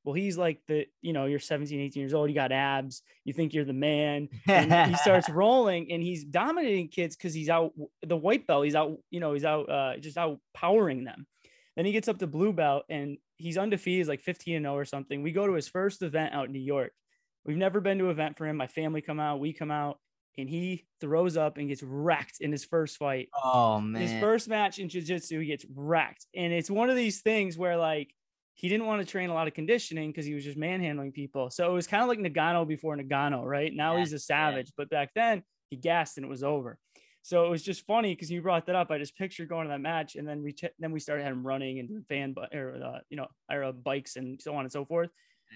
Well, 0.04 0.14
he's 0.14 0.36
like 0.36 0.60
the, 0.68 0.86
you 1.00 1.14
know, 1.14 1.24
you're 1.24 1.38
17, 1.38 1.80
18 1.80 2.00
years 2.00 2.12
old, 2.12 2.28
you 2.28 2.34
got 2.34 2.52
abs, 2.52 3.02
you 3.24 3.32
think 3.32 3.54
you're 3.54 3.64
the 3.64 3.72
man. 3.72 4.28
And 4.46 4.90
he 4.90 4.96
starts 5.02 5.30
rolling 5.30 5.90
and 5.90 6.02
he's 6.02 6.24
dominating 6.24 6.88
kids 6.88 7.16
because 7.16 7.32
he's 7.32 7.48
out 7.48 7.72
the 8.02 8.16
white 8.16 8.46
belt, 8.46 8.64
he's 8.64 8.74
out, 8.74 8.98
you 9.10 9.20
know, 9.20 9.32
he's 9.32 9.46
out 9.46 9.70
uh 9.70 9.96
just 9.96 10.18
out 10.18 10.40
powering 10.52 11.04
them. 11.04 11.26
Then 11.74 11.86
he 11.86 11.92
gets 11.92 12.08
up 12.08 12.18
to 12.18 12.26
blue 12.26 12.52
belt 12.52 12.84
and 12.90 13.16
he's 13.38 13.56
undefeated, 13.56 14.00
he's 14.00 14.08
like 14.08 14.20
15 14.20 14.56
and 14.56 14.64
0 14.64 14.76
or 14.76 14.84
something. 14.84 15.22
We 15.22 15.32
go 15.32 15.46
to 15.46 15.54
his 15.54 15.68
first 15.68 16.02
event 16.02 16.34
out 16.34 16.46
in 16.46 16.52
New 16.52 16.60
York. 16.60 16.92
We've 17.46 17.56
never 17.56 17.80
been 17.80 17.98
to 17.98 18.04
an 18.06 18.10
event 18.10 18.36
for 18.36 18.46
him. 18.46 18.56
My 18.56 18.66
family 18.66 19.00
come 19.00 19.20
out, 19.20 19.40
we 19.40 19.54
come 19.54 19.70
out 19.70 19.98
and 20.36 20.48
he 20.48 20.84
throws 21.00 21.36
up 21.36 21.58
and 21.58 21.68
gets 21.68 21.82
wrecked 21.82 22.40
in 22.40 22.50
his 22.50 22.64
first 22.64 22.96
fight. 22.96 23.28
Oh 23.42 23.80
man. 23.80 24.02
His 24.02 24.20
first 24.20 24.48
match 24.48 24.78
in 24.78 24.88
jiu-jitsu, 24.88 25.40
he 25.40 25.46
gets 25.46 25.64
wrecked. 25.74 26.26
And 26.34 26.52
it's 26.52 26.70
one 26.70 26.90
of 26.90 26.96
these 26.96 27.20
things 27.20 27.56
where 27.56 27.76
like 27.76 28.12
he 28.54 28.68
didn't 28.68 28.86
want 28.86 29.00
to 29.00 29.06
train 29.06 29.30
a 29.30 29.34
lot 29.34 29.48
of 29.48 29.54
conditioning 29.54 30.10
because 30.10 30.26
he 30.26 30.34
was 30.34 30.44
just 30.44 30.56
manhandling 30.56 31.12
people. 31.12 31.50
So 31.50 31.68
it 31.70 31.72
was 31.72 31.86
kind 31.86 32.02
of 32.02 32.08
like 32.08 32.18
Ngannou 32.18 32.66
before 32.68 32.96
Ngannou, 32.96 33.44
right? 33.44 33.72
Now 33.74 33.94
yeah, 33.94 34.00
he's 34.00 34.12
a 34.12 34.18
savage, 34.18 34.66
yeah. 34.66 34.74
but 34.76 34.90
back 34.90 35.10
then 35.14 35.42
he 35.70 35.76
gassed 35.76 36.16
and 36.18 36.24
it 36.24 36.28
was 36.28 36.42
over. 36.42 36.78
So 37.22 37.46
it 37.46 37.50
was 37.50 37.62
just 37.62 37.86
funny 37.86 38.14
because 38.14 38.30
you 38.30 38.42
brought 38.42 38.66
that 38.66 38.76
up. 38.76 38.90
I 38.90 38.98
just 38.98 39.16
pictured 39.16 39.48
going 39.48 39.66
to 39.66 39.70
that 39.70 39.80
match, 39.80 40.14
and 40.14 40.28
then 40.28 40.42
we 40.42 40.54
then 40.78 40.92
we 40.92 41.00
started 41.00 41.24
him 41.24 41.46
running 41.46 41.78
and 41.78 42.06
fan 42.06 42.34
bu- 42.34 42.54
or 42.56 42.76
uh, 42.84 42.98
you 43.08 43.16
know 43.16 43.28
uh, 43.50 43.72
bikes 43.72 44.16
and 44.16 44.40
so 44.40 44.54
on 44.54 44.64
and 44.64 44.72
so 44.72 44.84
forth 44.84 45.08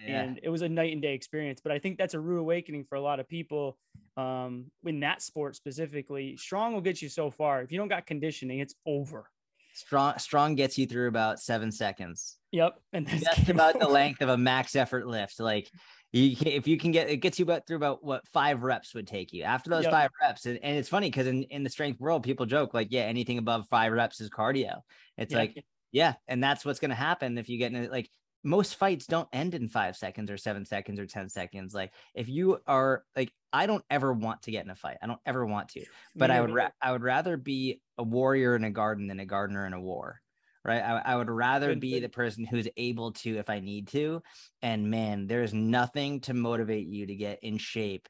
yeah. 0.06 0.22
and 0.22 0.40
it 0.42 0.48
was 0.48 0.62
a 0.62 0.68
night 0.68 0.92
and 0.92 1.02
day 1.02 1.14
experience. 1.14 1.60
But 1.62 1.72
I 1.72 1.78
think 1.78 1.98
that's 1.98 2.14
a 2.14 2.20
rude 2.20 2.40
awakening 2.40 2.84
for 2.84 2.96
a 2.96 3.00
lot 3.00 3.20
of 3.20 3.28
people 3.28 3.76
um, 4.16 4.66
in 4.84 5.00
that 5.00 5.22
sport 5.22 5.56
specifically. 5.56 6.36
Strong 6.36 6.74
will 6.74 6.80
get 6.80 7.02
you 7.02 7.08
so 7.08 7.30
far. 7.30 7.62
If 7.62 7.72
you 7.72 7.78
don't 7.78 7.88
got 7.88 8.06
conditioning, 8.06 8.60
it's 8.60 8.74
over. 8.86 9.30
Strong 9.74 10.18
strong 10.18 10.54
gets 10.56 10.76
you 10.76 10.86
through 10.86 11.08
about 11.08 11.38
seven 11.38 11.70
seconds. 11.70 12.38
Yep, 12.50 12.80
and 12.92 13.06
that's 13.06 13.48
about 13.48 13.76
over. 13.76 13.84
the 13.84 13.90
length 13.92 14.22
of 14.22 14.28
a 14.28 14.36
max 14.36 14.74
effort 14.74 15.06
lift. 15.06 15.38
Like 15.38 15.70
you 16.12 16.36
if 16.46 16.66
you 16.66 16.78
can 16.78 16.90
get 16.90 17.10
it 17.10 17.18
gets 17.18 17.38
you 17.38 17.44
about 17.44 17.66
through 17.66 17.76
about 17.76 18.02
what 18.02 18.26
five 18.28 18.62
reps 18.62 18.94
would 18.94 19.06
take 19.06 19.32
you 19.32 19.42
after 19.42 19.68
those 19.68 19.84
yep. 19.84 19.92
five 19.92 20.10
reps 20.22 20.46
and, 20.46 20.58
and 20.62 20.78
it's 20.78 20.88
funny 20.88 21.10
because 21.10 21.26
in, 21.26 21.42
in 21.44 21.62
the 21.62 21.70
strength 21.70 22.00
world 22.00 22.22
people 22.22 22.46
joke 22.46 22.72
like 22.72 22.88
yeah 22.90 23.02
anything 23.02 23.36
above 23.36 23.66
five 23.68 23.92
reps 23.92 24.20
is 24.20 24.30
cardio 24.30 24.80
it's 25.18 25.32
yeah. 25.32 25.38
like 25.38 25.64
yeah 25.92 26.14
and 26.26 26.42
that's 26.42 26.64
what's 26.64 26.80
going 26.80 26.88
to 26.88 26.94
happen 26.94 27.36
if 27.36 27.48
you 27.48 27.58
get 27.58 27.72
in 27.72 27.90
like 27.90 28.08
most 28.48 28.76
fights 28.76 29.06
don't 29.06 29.28
end 29.32 29.54
in 29.54 29.68
five 29.68 29.96
seconds 29.96 30.30
or 30.30 30.38
seven 30.38 30.64
seconds 30.64 30.98
or 30.98 31.06
10 31.06 31.28
seconds. 31.28 31.74
Like 31.74 31.92
if 32.14 32.28
you 32.28 32.58
are 32.66 33.04
like, 33.14 33.30
I 33.52 33.66
don't 33.66 33.84
ever 33.90 34.12
want 34.12 34.42
to 34.42 34.50
get 34.50 34.64
in 34.64 34.70
a 34.70 34.74
fight. 34.74 34.96
I 35.02 35.06
don't 35.06 35.20
ever 35.26 35.44
want 35.44 35.68
to, 35.70 35.84
but 36.16 36.30
I 36.30 36.40
would, 36.40 36.52
ra- 36.52 36.70
I 36.80 36.92
would 36.92 37.02
rather 37.02 37.36
be 37.36 37.80
a 37.98 38.02
warrior 38.02 38.56
in 38.56 38.64
a 38.64 38.70
garden 38.70 39.06
than 39.06 39.20
a 39.20 39.26
gardener 39.26 39.66
in 39.66 39.74
a 39.74 39.80
war. 39.80 40.20
right? 40.64 40.82
I, 40.82 41.12
I 41.12 41.16
would 41.16 41.30
rather 41.30 41.74
be 41.76 42.00
the 42.00 42.08
person 42.08 42.44
who's 42.44 42.68
able 42.76 43.12
to 43.12 43.38
if 43.38 43.50
I 43.50 43.60
need 43.60 43.88
to. 43.88 44.22
And 44.62 44.90
man, 44.90 45.26
there's 45.26 45.54
nothing 45.54 46.20
to 46.22 46.34
motivate 46.34 46.86
you 46.86 47.06
to 47.06 47.14
get 47.14 47.40
in 47.42 47.58
shape 47.58 48.08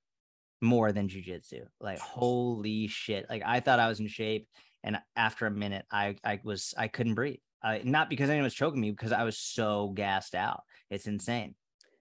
more 0.60 0.92
than 0.92 1.08
jujitsu. 1.08 1.66
Like 1.80 1.98
holy 1.98 2.88
shit! 2.88 3.26
Like 3.28 3.42
I 3.44 3.60
thought 3.60 3.80
I 3.80 3.88
was 3.88 4.00
in 4.00 4.08
shape, 4.08 4.48
and 4.82 4.98
after 5.16 5.46
a 5.46 5.50
minute, 5.50 5.84
I 5.90 6.16
I 6.24 6.40
was 6.42 6.74
I 6.76 6.88
couldn't 6.88 7.14
breathe. 7.14 7.38
Uh, 7.62 7.78
not 7.84 8.08
because 8.08 8.30
anyone 8.30 8.44
was 8.44 8.54
choking 8.54 8.80
me, 8.80 8.90
because 8.90 9.12
I 9.12 9.24
was 9.24 9.38
so 9.38 9.92
gassed 9.94 10.34
out. 10.34 10.62
It's 10.90 11.06
insane. 11.06 11.54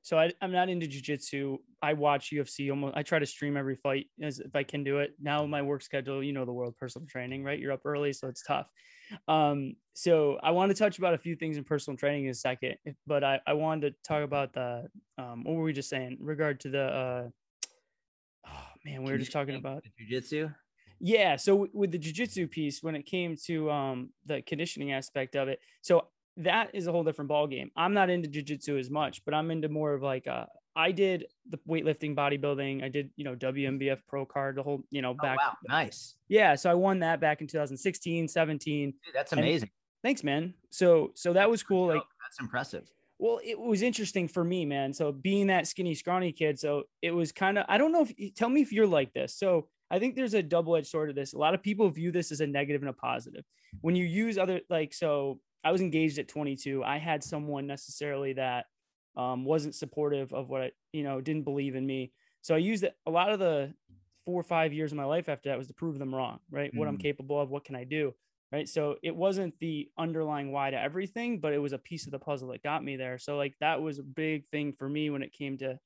So 0.08 0.18
I, 0.18 0.32
I'm 0.42 0.54
not 0.54 0.70
into 0.70 0.88
jujitsu. 0.88 1.58
I 1.82 1.92
watch 1.92 2.32
UFC 2.32 2.70
almost. 2.70 2.96
I 2.96 3.04
try 3.04 3.20
to 3.20 3.26
stream 3.26 3.58
every 3.58 3.76
fight 3.76 4.06
as 4.22 4.40
if 4.40 4.56
I 4.56 4.64
can 4.64 4.84
do 4.84 5.00
it. 5.00 5.12
Now 5.20 5.46
my 5.46 5.62
work 5.62 5.82
schedule, 5.82 6.24
you 6.24 6.32
know, 6.32 6.46
the 6.46 6.54
world 6.54 6.78
personal 6.78 7.06
training, 7.08 7.44
right? 7.44 7.60
You're 7.60 7.74
up 7.74 7.82
early, 7.84 8.14
so 8.14 8.30
it's 8.30 8.42
tough. 8.42 8.68
Um, 9.28 9.76
so 9.96 10.40
I 10.42 10.52
want 10.52 10.70
to 10.70 10.76
touch 10.76 10.98
about 10.98 11.14
a 11.14 11.18
few 11.18 11.36
things 11.36 11.58
in 11.58 11.66
personal 11.66 11.98
training 11.98 12.24
in 12.24 12.32
a 12.32 12.36
second, 12.36 12.76
but 13.06 13.26
I, 13.26 13.42
I 13.46 13.54
wanted 13.54 13.90
to 13.92 13.96
talk 14.08 14.24
about 14.24 14.54
the 14.54 14.88
um, 15.18 15.44
what 15.44 15.56
were 15.56 15.64
we 15.64 15.74
just 15.74 15.90
saying 15.90 16.18
in 16.20 16.26
regard 16.26 16.62
to 16.62 16.70
the 16.70 16.84
uh, 16.84 17.28
oh 18.48 18.66
man, 18.86 19.04
we 19.04 19.12
were 19.12 19.18
just 19.18 19.34
talking 19.34 19.56
about 19.56 19.84
jujitsu. 20.00 20.54
Yeah. 21.00 21.36
So 21.36 21.68
with 21.74 21.92
the 21.92 22.00
jujitsu 22.00 22.50
piece, 22.50 22.82
when 22.84 22.96
it 22.96 23.04
came 23.04 23.36
to 23.46 23.70
um 23.72 24.10
the 24.26 24.42
conditioning 24.42 24.92
aspect 24.94 25.36
of 25.36 25.48
it, 25.48 25.60
so 25.82 26.08
that 26.38 26.70
is 26.74 26.86
a 26.88 26.92
whole 26.92 27.04
different 27.04 27.30
ball 27.30 27.48
game. 27.48 27.72
I'm 27.76 27.94
not 27.94 28.10
into 28.10 28.30
jujitsu 28.30 28.80
as 28.80 28.90
much, 28.90 29.24
but 29.26 29.34
I'm 29.34 29.50
into 29.52 29.70
more 29.70 29.94
of 29.94 30.02
like 30.04 30.28
uh 30.28 30.46
I 30.76 30.92
did 30.92 31.26
the 31.50 31.58
weightlifting, 31.68 32.16
bodybuilding. 32.16 32.84
I 32.84 32.90
did 32.90 33.10
you 33.16 33.24
know 33.24 33.36
WNBF 33.36 34.00
pro 34.08 34.26
card, 34.26 34.56
the 34.58 34.64
whole 34.64 34.84
you 34.92 35.02
know 35.02 35.12
Oh, 35.12 35.14
back. 35.24 35.40
wow, 35.40 35.54
nice, 35.68 36.16
Yeah, 36.28 36.54
so 36.56 36.70
I 36.70 36.76
won 36.76 37.00
that 37.00 37.20
back 37.20 37.42
in 37.42 37.48
2016, 37.48 38.28
17. 38.28 38.92
Dude, 38.92 39.14
that's 39.14 39.32
And- 39.32 39.42
amazing. 39.42 39.72
Thanks, 40.04 40.24
man. 40.24 40.54
So 40.70 41.12
so 41.16 41.34
that 41.34 41.50
was 41.50 41.64
cool. 41.64 41.88
Like 41.88 42.02
Oh, 42.02 42.08
that's 42.24 42.40
impressive. 42.40 42.88
well, 43.18 43.40
it 43.44 43.60
was 43.60 43.82
interesting 43.82 44.28
for 44.28 44.44
me, 44.44 44.64
man. 44.66 44.94
So 44.94 45.12
being 45.12 45.48
that 45.48 45.66
skinny, 45.66 45.96
scrawny 45.96 46.32
kid, 46.32 46.60
so 46.60 46.84
it 47.02 47.10
was 47.12 47.32
kind 47.32 47.58
of 47.58 47.66
I 47.68 47.80
don't 47.80 47.92
know 47.92 48.06
if 48.08 48.36
tell 48.36 48.50
me 48.50 48.62
if 48.62 48.72
you're 48.72 48.86
like 48.88 49.14
this. 49.14 49.34
So 49.34 49.68
I 49.90 50.00
think 50.00 50.16
there's 50.16 50.34
a 50.34 50.44
double-edged 50.44 50.88
sword 50.88 51.10
of 51.10 51.16
this. 51.16 51.34
A 51.34 51.38
lot 51.38 51.54
of 51.54 51.64
people 51.64 51.90
view 51.90 52.12
this 52.12 52.32
as 52.32 52.42
a 52.42 52.48
negative 52.48 52.82
and 52.82 52.90
a 52.90 52.94
positive. 52.94 53.46
When 53.82 53.96
you 53.96 54.06
use 54.06 54.38
other 54.38 54.62
like 54.70 54.94
so 54.94 55.40
I 55.64 55.72
was 55.72 55.82
engaged 55.82 56.18
at 56.20 56.28
22. 56.28 56.84
I 56.84 56.98
had 56.98 57.24
someone 57.24 57.68
necessarily 57.68 58.34
that 58.34 58.66
um, 59.18 59.44
wasn't 59.44 59.76
supportive 59.76 60.32
of 60.34 60.50
what 60.50 60.62
I, 60.62 60.72
you 60.94 61.04
know, 61.04 61.20
didn't 61.20 61.44
believe 61.44 61.76
in 61.76 61.86
me. 61.86 62.14
So 62.42 62.56
I 62.56 62.60
used 62.60 62.84
it 62.84 62.96
a 63.06 63.12
lot 63.12 63.32
of 63.32 63.40
the 63.40 63.74
four 64.26 64.40
or 64.40 64.44
five 64.44 64.72
years 64.72 64.92
of 64.92 64.98
my 64.98 65.06
life 65.06 65.28
after 65.28 65.50
that 65.50 65.58
was 65.58 65.68
to 65.68 65.74
prove 65.74 66.00
them 66.00 66.14
wrong, 66.14 66.40
right? 66.52 66.72
What 66.74 66.88
I'm 66.88 66.98
Mm. 66.98 67.02
capable 67.02 67.42
of, 67.42 67.50
what 67.50 67.66
can 67.66 67.76
I 67.76 67.84
do? 67.84 68.14
Right. 68.52 68.70
So 68.70 68.96
it 69.04 69.14
wasn't 69.14 69.60
the 69.60 69.90
underlying 69.98 70.54
why 70.54 70.70
to 70.70 70.80
everything, 70.80 71.40
but 71.42 71.52
it 71.52 71.58
was 71.58 71.74
a 71.74 71.78
piece 71.78 72.06
of 72.06 72.12
the 72.12 72.20
puzzle 72.20 72.48
that 72.50 72.64
got 72.64 72.82
me 72.82 72.96
there. 72.96 73.18
So 73.18 73.36
like 73.36 73.56
that 73.60 73.82
was 73.82 74.00
a 74.00 74.04
big 74.04 74.48
thing 74.52 74.72
for 74.72 74.88
me 74.88 75.10
when 75.10 75.22
it 75.22 75.34
came 75.34 75.58
to 75.58 75.78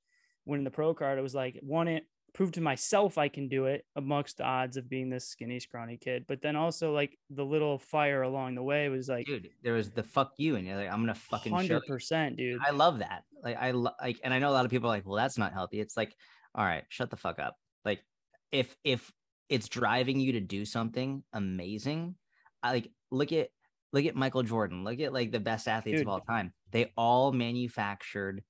winning 0.45 0.63
the 0.63 0.69
pro 0.69 0.93
card. 0.93 1.17
It 1.17 1.23
was 1.23 1.33
like 1.33 1.59
won 1.63 1.87
it 1.87 2.05
prove 2.33 2.51
to 2.53 2.61
myself 2.61 3.17
I 3.17 3.27
can 3.27 3.47
do 3.47 3.65
it 3.65 3.85
amongst 3.95 4.37
the 4.37 4.43
odds 4.43 4.77
of 4.77 4.89
being 4.89 5.09
this 5.09 5.27
skinny, 5.27 5.59
scrawny 5.59 5.97
kid. 5.97 6.25
But 6.27 6.41
then 6.41 6.55
also 6.55 6.93
like 6.93 7.17
the 7.29 7.43
little 7.43 7.77
fire 7.77 8.21
along 8.21 8.55
the 8.55 8.63
way 8.63 8.89
was 8.89 9.09
like 9.09 9.25
Dude, 9.25 9.49
there 9.63 9.73
was 9.73 9.91
the 9.91 10.03
fuck 10.03 10.33
you, 10.37 10.55
and 10.55 10.65
you're 10.65 10.77
like, 10.77 10.91
I'm 10.91 11.01
gonna 11.01 11.15
fucking 11.15 11.53
hundred 11.53 11.83
percent, 11.85 12.37
dude. 12.37 12.61
I 12.65 12.71
love 12.71 12.99
that. 12.99 13.23
Like 13.43 13.57
I 13.59 13.71
lo- 13.71 13.91
like, 14.01 14.19
and 14.23 14.33
I 14.33 14.39
know 14.39 14.49
a 14.49 14.51
lot 14.51 14.65
of 14.65 14.71
people 14.71 14.89
are 14.89 14.95
like, 14.95 15.05
well, 15.05 15.17
that's 15.17 15.37
not 15.37 15.53
healthy. 15.53 15.79
It's 15.79 15.97
like, 15.97 16.15
all 16.55 16.65
right, 16.65 16.83
shut 16.89 17.09
the 17.09 17.17
fuck 17.17 17.39
up. 17.39 17.55
Like, 17.83 18.03
if 18.51 18.75
if 18.83 19.11
it's 19.49 19.67
driving 19.67 20.19
you 20.19 20.33
to 20.33 20.39
do 20.39 20.63
something 20.63 21.23
amazing, 21.33 22.15
I 22.63 22.71
like 22.71 22.91
look 23.11 23.31
at 23.33 23.49
look 23.91 24.05
at 24.05 24.15
Michael 24.15 24.43
Jordan. 24.43 24.83
Look 24.83 24.99
at 24.99 25.13
like 25.13 25.31
the 25.31 25.39
best 25.39 25.67
athletes 25.67 25.99
Dude. 25.99 26.07
of 26.07 26.13
all 26.13 26.21
time. 26.21 26.53
They 26.71 26.91
all 26.95 27.33
manufactured 27.33 28.43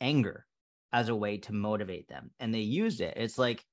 anger 0.00 0.46
as 0.96 1.08
a 1.08 1.14
way 1.16 1.38
to 1.38 1.52
motivate 1.52 2.08
them, 2.08 2.30
and 2.40 2.54
they 2.54 2.60
used 2.60 3.00
it. 3.00 3.14
It's 3.16 3.38
like 3.38 3.64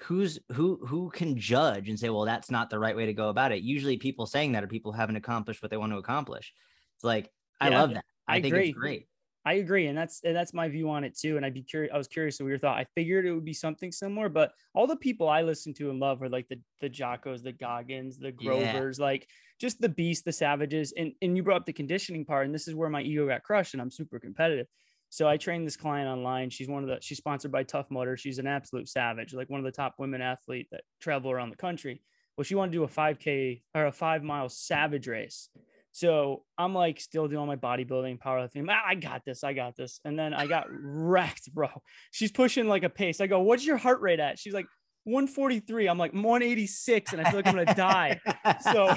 who's 0.00 0.38
who 0.52 0.84
who 0.86 1.10
can 1.10 1.38
judge 1.38 1.88
and 1.88 1.98
say, 1.98 2.10
well, 2.10 2.24
that's 2.24 2.50
not 2.50 2.70
the 2.70 2.78
right 2.78 2.96
way 2.96 3.06
to 3.06 3.14
go 3.14 3.28
about 3.28 3.52
it. 3.52 3.62
Usually, 3.62 3.96
people 3.98 4.26
saying 4.26 4.52
that 4.52 4.64
are 4.64 4.68
people 4.68 4.92
who 4.92 4.98
haven't 4.98 5.16
accomplished 5.16 5.62
what 5.62 5.70
they 5.70 5.76
want 5.76 5.92
to 5.92 5.98
accomplish. 5.98 6.52
It's 6.96 7.04
like 7.04 7.30
I 7.60 7.68
Yeah, 7.68 7.70
love 7.70 7.90
that. 7.94 8.04
I, 8.28 8.36
I 8.36 8.38
think 8.38 8.56
agree. 8.56 8.74
it's 8.74 8.78
great. 8.78 9.08
I 9.44 9.54
agree, 9.54 9.86
and 9.88 9.98
that's 9.98 10.22
and 10.24 10.36
that's 10.36 10.54
my 10.54 10.68
view 10.68 10.90
on 10.90 11.04
it 11.04 11.18
too. 11.18 11.36
And 11.36 11.46
I'd 11.46 11.54
be 11.54 11.62
curious. 11.64 11.92
I 11.94 11.98
was 11.98 12.08
curious 12.08 12.40
of 12.40 12.48
your 12.48 12.58
thought. 12.58 12.78
I 12.78 12.86
figured 12.96 13.26
it 13.26 13.32
would 13.34 13.44
be 13.44 13.54
something 13.54 13.92
similar, 13.92 14.28
but 14.28 14.52
all 14.74 14.86
the 14.86 14.96
people 14.96 15.28
I 15.28 15.42
listen 15.42 15.74
to 15.74 15.90
and 15.90 16.00
love 16.00 16.22
are 16.22 16.28
like 16.28 16.48
the 16.48 16.62
the 16.80 16.90
Jockos, 16.90 17.42
the 17.42 17.52
Goggins, 17.52 18.18
the 18.18 18.32
Yeah. 18.38 18.84
Grovers, 18.84 19.00
like 19.00 19.28
just 19.60 19.80
the 19.80 19.88
beasts, 19.88 20.24
the 20.24 20.32
savages. 20.32 20.92
And 20.96 21.14
and 21.22 21.36
you 21.36 21.42
brought 21.42 21.62
up 21.62 21.66
the 21.66 21.72
conditioning 21.74 22.24
part, 22.26 22.46
and 22.46 22.54
this 22.54 22.68
is 22.68 22.74
where 22.76 22.90
my 22.90 23.02
ego 23.02 23.26
got 23.28 23.44
crushed. 23.44 23.74
And 23.74 23.82
I'm 23.82 23.90
super 23.90 24.20
competitive. 24.20 24.68
So 25.12 25.28
I 25.28 25.36
trained 25.36 25.66
this 25.66 25.76
client 25.76 26.08
online. 26.08 26.48
She's 26.48 26.70
one 26.70 26.82
of 26.82 26.88
the 26.88 26.96
she's 27.02 27.18
sponsored 27.18 27.52
by 27.52 27.64
Tough 27.64 27.90
Mudder. 27.90 28.16
She's 28.16 28.38
an 28.38 28.46
absolute 28.46 28.88
savage, 28.88 29.34
like 29.34 29.50
one 29.50 29.60
of 29.60 29.64
the 29.64 29.70
top 29.70 29.96
women 29.98 30.22
athlete 30.22 30.68
that 30.72 30.84
travel 31.02 31.30
around 31.30 31.50
the 31.50 31.56
country. 31.56 32.00
Well, 32.34 32.44
she 32.44 32.54
wanted 32.54 32.72
to 32.72 32.78
do 32.78 32.84
a 32.84 32.88
5K 32.88 33.60
or 33.74 33.88
a 33.88 33.92
five 33.92 34.22
mile 34.22 34.48
savage 34.48 35.06
race. 35.06 35.50
So 35.90 36.44
I'm 36.56 36.72
like 36.72 36.98
still 36.98 37.28
doing 37.28 37.46
my 37.46 37.56
bodybuilding, 37.56 38.20
powerlifting. 38.20 38.66
"Ah, 38.70 38.80
I 38.86 38.94
got 38.94 39.22
this. 39.26 39.44
I 39.44 39.52
got 39.52 39.76
this. 39.76 40.00
And 40.06 40.18
then 40.18 40.32
I 40.32 40.46
got 40.46 40.64
wrecked, 40.70 41.52
bro. 41.52 41.68
She's 42.10 42.32
pushing 42.32 42.66
like 42.66 42.82
a 42.82 42.88
pace. 42.88 43.20
I 43.20 43.26
go, 43.26 43.42
what's 43.42 43.66
your 43.66 43.76
heart 43.76 44.00
rate 44.00 44.18
at? 44.18 44.38
She's 44.38 44.54
like 44.54 44.66
143. 45.04 45.88
I'm 45.88 45.98
like 45.98 46.14
186, 46.14 47.12
and 47.12 47.20
I 47.20 47.30
feel 47.30 47.40
like 47.40 47.46
I'm 47.48 47.54
gonna 47.54 47.74
die. 47.74 48.18
So, 48.62 48.96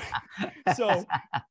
so, 0.76 1.06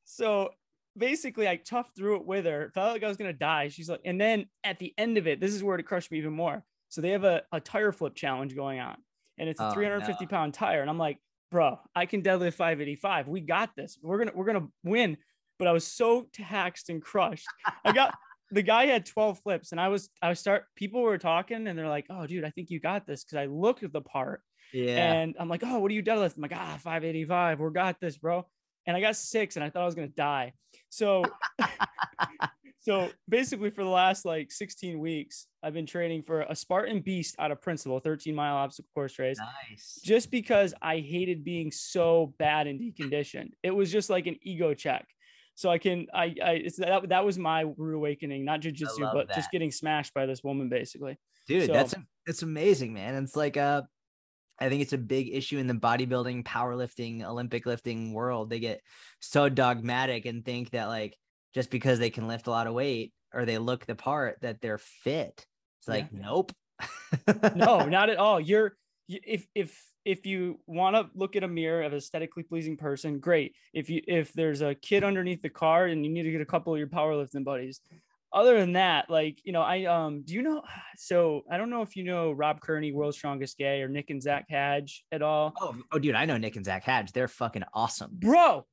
so 0.05 0.49
basically, 0.97 1.47
I 1.47 1.57
toughed 1.57 1.95
through 1.95 2.17
it 2.17 2.25
with 2.25 2.45
her. 2.45 2.71
Felt 2.73 2.93
like 2.93 3.03
I 3.03 3.07
was 3.07 3.17
gonna 3.17 3.33
die. 3.33 3.69
She's 3.69 3.89
like, 3.89 4.01
and 4.05 4.19
then 4.19 4.47
at 4.63 4.79
the 4.79 4.93
end 4.97 5.17
of 5.17 5.27
it, 5.27 5.39
this 5.39 5.53
is 5.53 5.63
where 5.63 5.77
it 5.77 5.83
crushed 5.83 6.11
me 6.11 6.17
even 6.17 6.33
more. 6.33 6.63
So 6.89 7.01
they 7.01 7.11
have 7.11 7.23
a, 7.23 7.43
a 7.51 7.59
tire 7.59 7.91
flip 7.91 8.15
challenge 8.15 8.55
going 8.55 8.79
on, 8.79 8.97
and 9.37 9.49
it's 9.49 9.59
a 9.59 9.69
Oh, 9.69 9.73
350 9.73 10.25
pound 10.27 10.53
tire, 10.53 10.81
and 10.81 10.89
I'm 10.89 10.97
like, 10.97 11.17
bro, 11.51 11.79
I 11.95 12.05
can 12.05 12.21
deadlift 12.21 12.53
585. 12.53 13.27
We 13.27 13.41
got 13.41 13.71
this. 13.75 13.97
We're 14.01 14.19
gonna 14.19 14.31
we're 14.35 14.45
gonna 14.45 14.67
win. 14.83 15.17
But 15.57 15.67
I 15.67 15.71
was 15.71 15.87
so 15.87 16.27
taxed 16.33 16.89
and 16.89 17.01
crushed. 17.01 17.47
I 17.85 17.93
got 17.93 18.13
the 18.51 18.61
guy 18.61 18.87
had 18.87 19.05
12 19.05 19.39
flips, 19.39 19.71
and 19.71 19.79
I 19.79 19.87
was 19.87 20.09
I 20.21 20.29
was 20.29 20.39
start. 20.39 20.65
People 20.75 21.01
were 21.01 21.17
talking, 21.17 21.67
and 21.67 21.77
they're 21.77 21.87
like, 21.87 22.07
"Oh, 22.09 22.27
dude, 22.27 22.43
I 22.43 22.49
think 22.49 22.69
you 22.69 22.79
got 22.79 23.07
this." 23.07 23.23
Because 23.23 23.37
I 23.37 23.45
looked 23.45 23.83
at 23.83 23.93
the 23.93 24.01
part, 24.01 24.41
yeah. 24.73 25.13
and 25.13 25.35
I'm 25.39 25.49
like, 25.49 25.61
oh, 25.63 25.79
what 25.79 25.89
do 25.89 25.95
you 25.95 26.03
deadlift? 26.03 26.35
I'm 26.35 26.41
like, 26.41 26.51
ah, 26.53 26.77
585. 26.81 27.59
We 27.59 27.71
got 27.71 27.99
this, 27.99 28.17
bro. 28.17 28.45
And 28.87 28.95
I 28.95 29.01
got 29.01 29.15
six, 29.15 29.55
and 29.55 29.63
I 29.63 29.69
thought 29.69 29.83
I 29.83 29.85
was 29.85 29.95
gonna 29.95 30.07
die. 30.07 30.53
So, 30.89 31.23
so 32.81 33.09
basically, 33.27 33.69
for 33.69 33.83
the 33.83 33.89
last 33.89 34.25
like 34.25 34.51
16 34.51 34.99
weeks, 34.99 35.47
I've 35.63 35.73
been 35.73 35.85
training 35.85 36.23
for 36.23 36.41
a 36.41 36.55
Spartan 36.55 37.01
Beast 37.01 37.35
out 37.39 37.51
of 37.51 37.61
Principal, 37.61 37.99
13 37.99 38.35
mile 38.35 38.55
obstacle 38.55 38.89
course 38.93 39.17
race, 39.17 39.37
nice. 39.37 39.99
just 40.03 40.31
because 40.31 40.73
I 40.81 40.97
hated 40.97 41.43
being 41.43 41.71
so 41.71 42.33
bad 42.37 42.67
and 42.67 42.79
deconditioned. 42.79 43.51
It 43.63 43.71
was 43.71 43.91
just 43.91 44.09
like 44.09 44.27
an 44.27 44.37
ego 44.41 44.73
check. 44.73 45.07
So 45.55 45.69
I 45.69 45.77
can, 45.77 46.07
I, 46.13 46.35
I, 46.43 46.51
it's 46.65 46.77
that, 46.77 47.07
that 47.09 47.25
was 47.25 47.39
my 47.39 47.65
rude 47.77 47.95
awakening, 47.95 48.43
not 48.43 48.59
jujitsu, 48.59 49.11
but 49.13 49.29
that. 49.29 49.35
just 49.35 49.51
getting 49.51 49.71
smashed 49.71 50.13
by 50.13 50.25
this 50.25 50.43
woman, 50.43 50.67
basically. 50.67 51.17
Dude, 51.47 51.67
so- 51.67 51.73
that's 51.73 51.95
it's 52.27 52.41
amazing, 52.41 52.93
man. 52.93 53.15
It's 53.23 53.35
like 53.35 53.55
uh 53.55 53.83
I 54.59 54.69
think 54.69 54.81
it's 54.81 54.93
a 54.93 54.97
big 54.97 55.33
issue 55.33 55.57
in 55.57 55.67
the 55.67 55.73
bodybuilding, 55.73 56.45
powerlifting, 56.45 57.23
Olympic 57.23 57.65
lifting 57.65 58.13
world. 58.13 58.49
They 58.49 58.59
get 58.59 58.81
so 59.19 59.49
dogmatic 59.49 60.25
and 60.25 60.45
think 60.45 60.71
that 60.71 60.85
like 60.85 61.17
just 61.53 61.69
because 61.69 61.99
they 61.99 62.09
can 62.09 62.27
lift 62.27 62.47
a 62.47 62.51
lot 62.51 62.67
of 62.67 62.73
weight 62.73 63.13
or 63.33 63.45
they 63.45 63.57
look 63.57 63.85
the 63.85 63.95
part 63.95 64.37
that 64.41 64.61
they're 64.61 64.77
fit. 64.77 65.45
It's 65.79 65.87
like, 65.87 66.11
nope. 66.13 66.51
no, 67.55 67.85
not 67.85 68.09
at 68.09 68.17
all. 68.17 68.39
You're 68.39 68.75
if 69.07 69.45
if 69.53 69.79
if 70.03 70.25
you 70.25 70.59
want 70.67 70.95
to 70.95 71.09
look 71.15 71.35
at 71.35 71.43
a 71.43 71.47
mirror 71.47 71.81
of 71.81 71.93
aesthetically 71.93 72.43
pleasing 72.43 72.77
person, 72.77 73.19
great. 73.19 73.55
If 73.73 73.89
you 73.89 74.01
if 74.07 74.33
there's 74.33 74.61
a 74.61 74.75
kid 74.75 75.03
underneath 75.03 75.41
the 75.41 75.49
car 75.49 75.85
and 75.85 76.05
you 76.05 76.11
need 76.11 76.23
to 76.23 76.31
get 76.31 76.41
a 76.41 76.45
couple 76.45 76.73
of 76.73 76.79
your 76.79 76.87
powerlifting 76.87 77.43
buddies. 77.43 77.81
Other 78.35 78.59
than 78.59 78.73
that, 78.73 79.09
like 79.09 79.39
you 79.45 79.53
know, 79.53 79.61
I 79.61 79.85
um, 79.85 80.21
do 80.23 80.33
you 80.33 80.41
know? 80.43 80.61
So 80.97 81.41
I 81.51 81.57
don't 81.57 81.69
know 81.69 81.81
if 81.81 81.97
you 81.97 82.03
know 82.05 82.31
Rob 82.31 82.61
Kearney, 82.61 82.93
World's 82.93 83.17
Strongest 83.17 83.57
Gay, 83.57 83.81
or 83.81 83.89
Nick 83.89 84.11
and 84.11 84.21
Zach 84.21 84.45
Hadge 84.49 85.01
at 85.11 85.21
all, 85.21 85.53
Oh, 85.59 85.75
oh, 85.91 85.99
dude, 85.99 86.15
I 86.15 86.23
know 86.25 86.37
Nick 86.37 86.55
and 86.55 86.63
Zach 86.63 86.85
Hadge. 86.85 87.11
They're 87.11 87.27
fucking 87.27 87.63
awesome. 87.73 88.11
bro. 88.13 88.65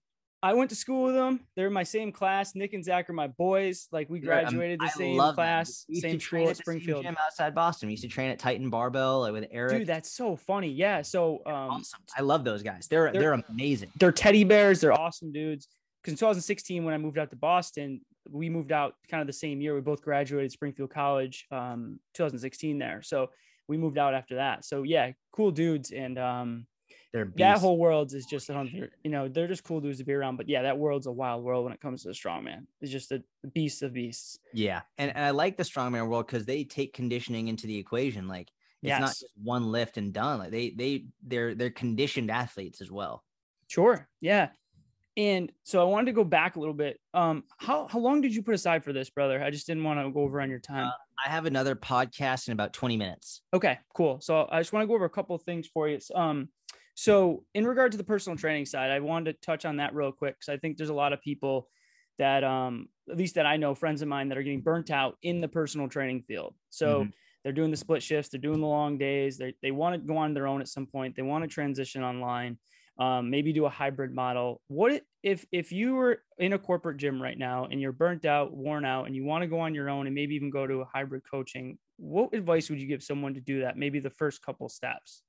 I 0.45 0.55
went 0.55 0.71
to 0.71 0.77
school 0.77 1.05
with 1.05 1.15
them. 1.15 1.41
They're 1.55 1.69
in 1.69 1.73
my 1.73 1.85
same 1.85 2.11
class. 2.11 2.57
Nick 2.57 2.75
and 2.75 2.85
Zach 2.85 3.09
are 3.09 3.13
my 3.13 3.29
boys. 3.29 3.87
Like 3.93 4.11
we 4.11 4.19
They're 4.19 4.27
graduated 4.27 4.81
the 4.81 4.89
same 4.89 5.17
class, 5.17 5.85
We 5.89 5.95
used 5.97 6.05
to 6.05 6.11
same 6.11 6.21
school 6.21 6.49
at 6.49 6.57
same 6.57 6.63
Springfield. 6.63 7.05
Gym 7.05 7.17
outside 7.25 7.55
Boston. 7.55 7.87
We 7.89 7.93
used 7.93 8.03
to 8.03 8.09
train 8.09 8.31
at 8.31 8.41
Titan 8.41 8.69
Barbell 8.69 9.21
like 9.21 9.33
with 9.33 9.47
Eric. 9.53 9.79
Dude, 9.79 9.87
that's 9.87 10.13
so 10.13 10.35
funny. 10.35 10.69
Yeah. 10.73 11.03
So 11.03 11.43
um, 11.47 11.53
awesome. 11.55 12.01
I 12.17 12.23
love 12.23 12.43
those 12.45 12.63
guys. 12.65 12.89
They're 12.89 13.13
they're- 13.13 13.21
they're, 13.21 13.43
amazing. 13.49 13.91
they're 13.97 14.11
teddy 14.11 14.43
bears. 14.45 14.81
They're 14.81 14.93
awesome 14.93 15.33
dudes. 15.33 15.69
Because 16.03 16.15
in 16.15 16.19
2016, 16.19 16.85
when 16.85 16.93
I 16.95 16.99
moved 16.99 17.19
out 17.19 17.31
to 17.31 17.37
Boston, 17.37 18.01
we 18.31 18.49
moved 18.49 18.73
out 18.73 18.95
kind 19.09 19.21
of 19.21 19.27
the 19.27 19.33
same 19.33 19.61
year. 19.61 19.75
We 19.75 19.81
both 19.81 20.03
graduated 20.03 20.53
Springfield 20.53 20.91
College, 20.91 21.47
um, 21.51 21.99
2016 22.15 22.79
there. 22.79 23.03
So 23.03 23.31
we 23.69 23.77
moved 23.77 23.99
out 23.99 24.15
after 24.15 24.37
that. 24.37 24.65
So 24.65 24.83
yeah, 24.83 25.13
cool 25.33 25.51
dudes. 25.51 25.93
And 25.93 26.19
um, 26.19 26.67
they're 27.13 27.31
that 27.37 27.59
whole 27.59 27.79
world 27.79 28.15
is 28.15 28.25
just 28.25 28.49
you 28.49 28.89
know, 29.11 29.29
they're 29.29 29.49
just 29.49 29.65
cool 29.65 29.81
dudes 29.81 29.99
to 29.99 30.05
be 30.05 30.15
around. 30.15 30.37
But 30.37 30.49
yeah, 30.49 30.63
that 30.63 30.79
world's 30.79 31.07
a 31.07 31.13
wild 31.13 31.45
world 31.45 31.65
when 31.65 31.73
it 31.73 31.81
comes 31.81 32.03
to 32.03 32.09
the 32.09 32.15
strongman. 32.15 32.67
It's 32.81 32.91
just 32.91 33.13
a 33.13 33.23
beast 33.53 33.83
of 33.83 33.93
beasts. 33.93 34.39
Yeah, 34.55 34.81
and, 34.97 35.15
and 35.15 35.25
I 35.25 35.31
like 35.31 35.57
the 35.57 35.63
strongman 35.63 36.09
world 36.09 36.27
because 36.27 36.47
they 36.47 36.65
take 36.65 36.95
conditioning 36.95 37.49
into 37.49 37.67
the 37.67 37.77
equation. 37.77 38.29
Like 38.29 38.49
it's 38.83 38.99
not 38.99 39.09
just 39.11 39.27
one 39.43 39.71
lift 39.71 39.97
and 39.97 40.13
done. 40.13 40.39
Like 40.39 40.51
they 40.51 40.71
they 40.71 41.05
they're 41.23 41.55
they're 41.55 41.71
conditioned 41.71 42.31
athletes 42.31 42.81
as 42.81 42.91
well. 42.91 43.23
Sure. 43.69 44.09
Yeah. 44.21 44.49
And 45.17 45.53
so 45.63 45.81
I 45.81 45.85
wanted 45.85 46.07
to 46.07 46.13
go 46.13 46.25
back 46.25 46.57
a 46.57 46.61
little 46.61 46.75
bit. 46.75 46.99
Um, 47.13 47.45
how 47.59 47.87
how 47.87 47.99
long 47.99 48.23
did 48.23 48.35
you 48.35 48.43
put 48.43 48.55
aside 48.55 48.83
for 48.83 48.93
this, 48.93 49.11
brother? 49.11 49.43
I 49.43 49.51
just 49.51 49.67
didn't 49.67 49.85
want 49.85 50.01
to 50.01 50.11
go 50.11 50.21
over 50.21 50.41
on 50.41 50.49
your 50.49 50.59
time. 50.59 50.91
I 51.25 51.29
have 51.29 51.45
another 51.47 51.77
podcast 51.77 52.49
in 52.49 52.53
about 52.53 52.73
20 52.73 52.97
minutes. 52.97 53.43
Okay, 53.53 53.79
cool. 53.95 54.21
So 54.21 54.49
I 54.51 54.61
just 54.61 54.73
want 54.73 54.83
to 54.85 54.87
go 54.89 54.95
over 54.95 55.05
a 55.05 55.11
couple 55.11 55.37
of 55.37 55.43
things 55.43 55.69
for 55.69 55.89
you. 55.89 55.99
Um, 56.15 56.49
so 56.95 57.45
in 57.55 57.67
regard 57.67 57.93
to 57.93 57.99
the 57.99 58.05
personal 58.05 58.37
training 58.39 58.67
side, 58.67 58.91
I 58.91 59.01
wanted 59.01 59.35
to 59.35 59.41
touch 59.41 59.65
on 59.65 59.77
that 59.77 59.95
real 59.95 60.13
quick 60.13 60.37
because 60.39 60.49
I 60.49 60.57
think 60.57 60.77
there's 60.79 60.91
a 60.91 60.95
lot 60.95 61.13
of 61.13 61.21
people 61.21 61.69
that, 62.19 62.43
um, 62.45 62.89
at 63.11 63.17
least 63.17 63.35
that 63.37 63.47
I 63.47 63.57
know, 63.57 63.75
friends 63.75 64.03
of 64.03 64.09
mine 64.09 64.29
that 64.31 64.39
are 64.39 64.43
getting 64.43 64.61
burnt 64.63 64.91
out 64.91 65.17
in 65.23 65.41
the 65.41 65.49
personal 65.49 65.89
training 65.89 66.23
field. 66.23 66.55
So 66.71 67.05
Mhm. 67.05 67.13
they're 67.45 67.53
doing 67.53 67.71
the 67.71 67.77
split 67.77 68.03
shifts, 68.03 68.31
they're 68.31 68.41
doing 68.41 68.61
the 68.61 68.67
long 68.67 68.99
days, 68.99 69.39
they 69.39 69.55
they 69.63 69.71
want 69.71 69.95
to 70.01 70.07
go 70.07 70.17
on 70.17 70.35
their 70.35 70.47
own 70.47 70.61
at 70.61 70.69
some 70.69 70.87
point, 70.87 71.17
they 71.17 71.23
want 71.23 71.43
to 71.43 71.49
transition 71.49 72.03
online, 72.03 72.59
um, 73.03 73.31
maybe 73.31 73.53
do 73.53 73.67
a 73.67 73.71
hybrid 73.71 74.15
model. 74.15 74.61
What 74.69 75.03
if 75.25 75.45
if 75.51 75.73
you 75.73 75.95
were 75.95 76.23
in 76.39 76.53
a 76.53 76.59
corporate 76.59 76.99
gym 76.99 77.21
right 77.21 77.37
now 77.37 77.67
and 77.69 77.81
you're 77.81 77.91
burnt 77.91 78.25
out, 78.25 78.55
worn 78.55 78.85
out, 78.85 79.07
and 79.07 79.17
you 79.17 79.25
want 79.25 79.43
to 79.43 79.49
go 79.49 79.59
on 79.59 79.75
your 79.75 79.91
own 79.91 80.07
and 80.07 80.15
maybe 80.15 80.37
even 80.37 80.51
go 80.51 80.69
to 80.69 80.83
a 80.83 80.85
hybrid 80.85 81.23
coaching? 81.29 81.79
What 81.97 82.33
advice 82.33 82.71
would 82.71 82.81
you 82.81 82.87
give 82.87 83.03
someone 83.03 83.35
to 83.35 83.41
do 83.41 83.63
that? 83.63 83.77
Maybe 83.77 83.99
the 83.99 84.11
first 84.11 84.41
couple 84.41 84.69
steps. 84.69 85.23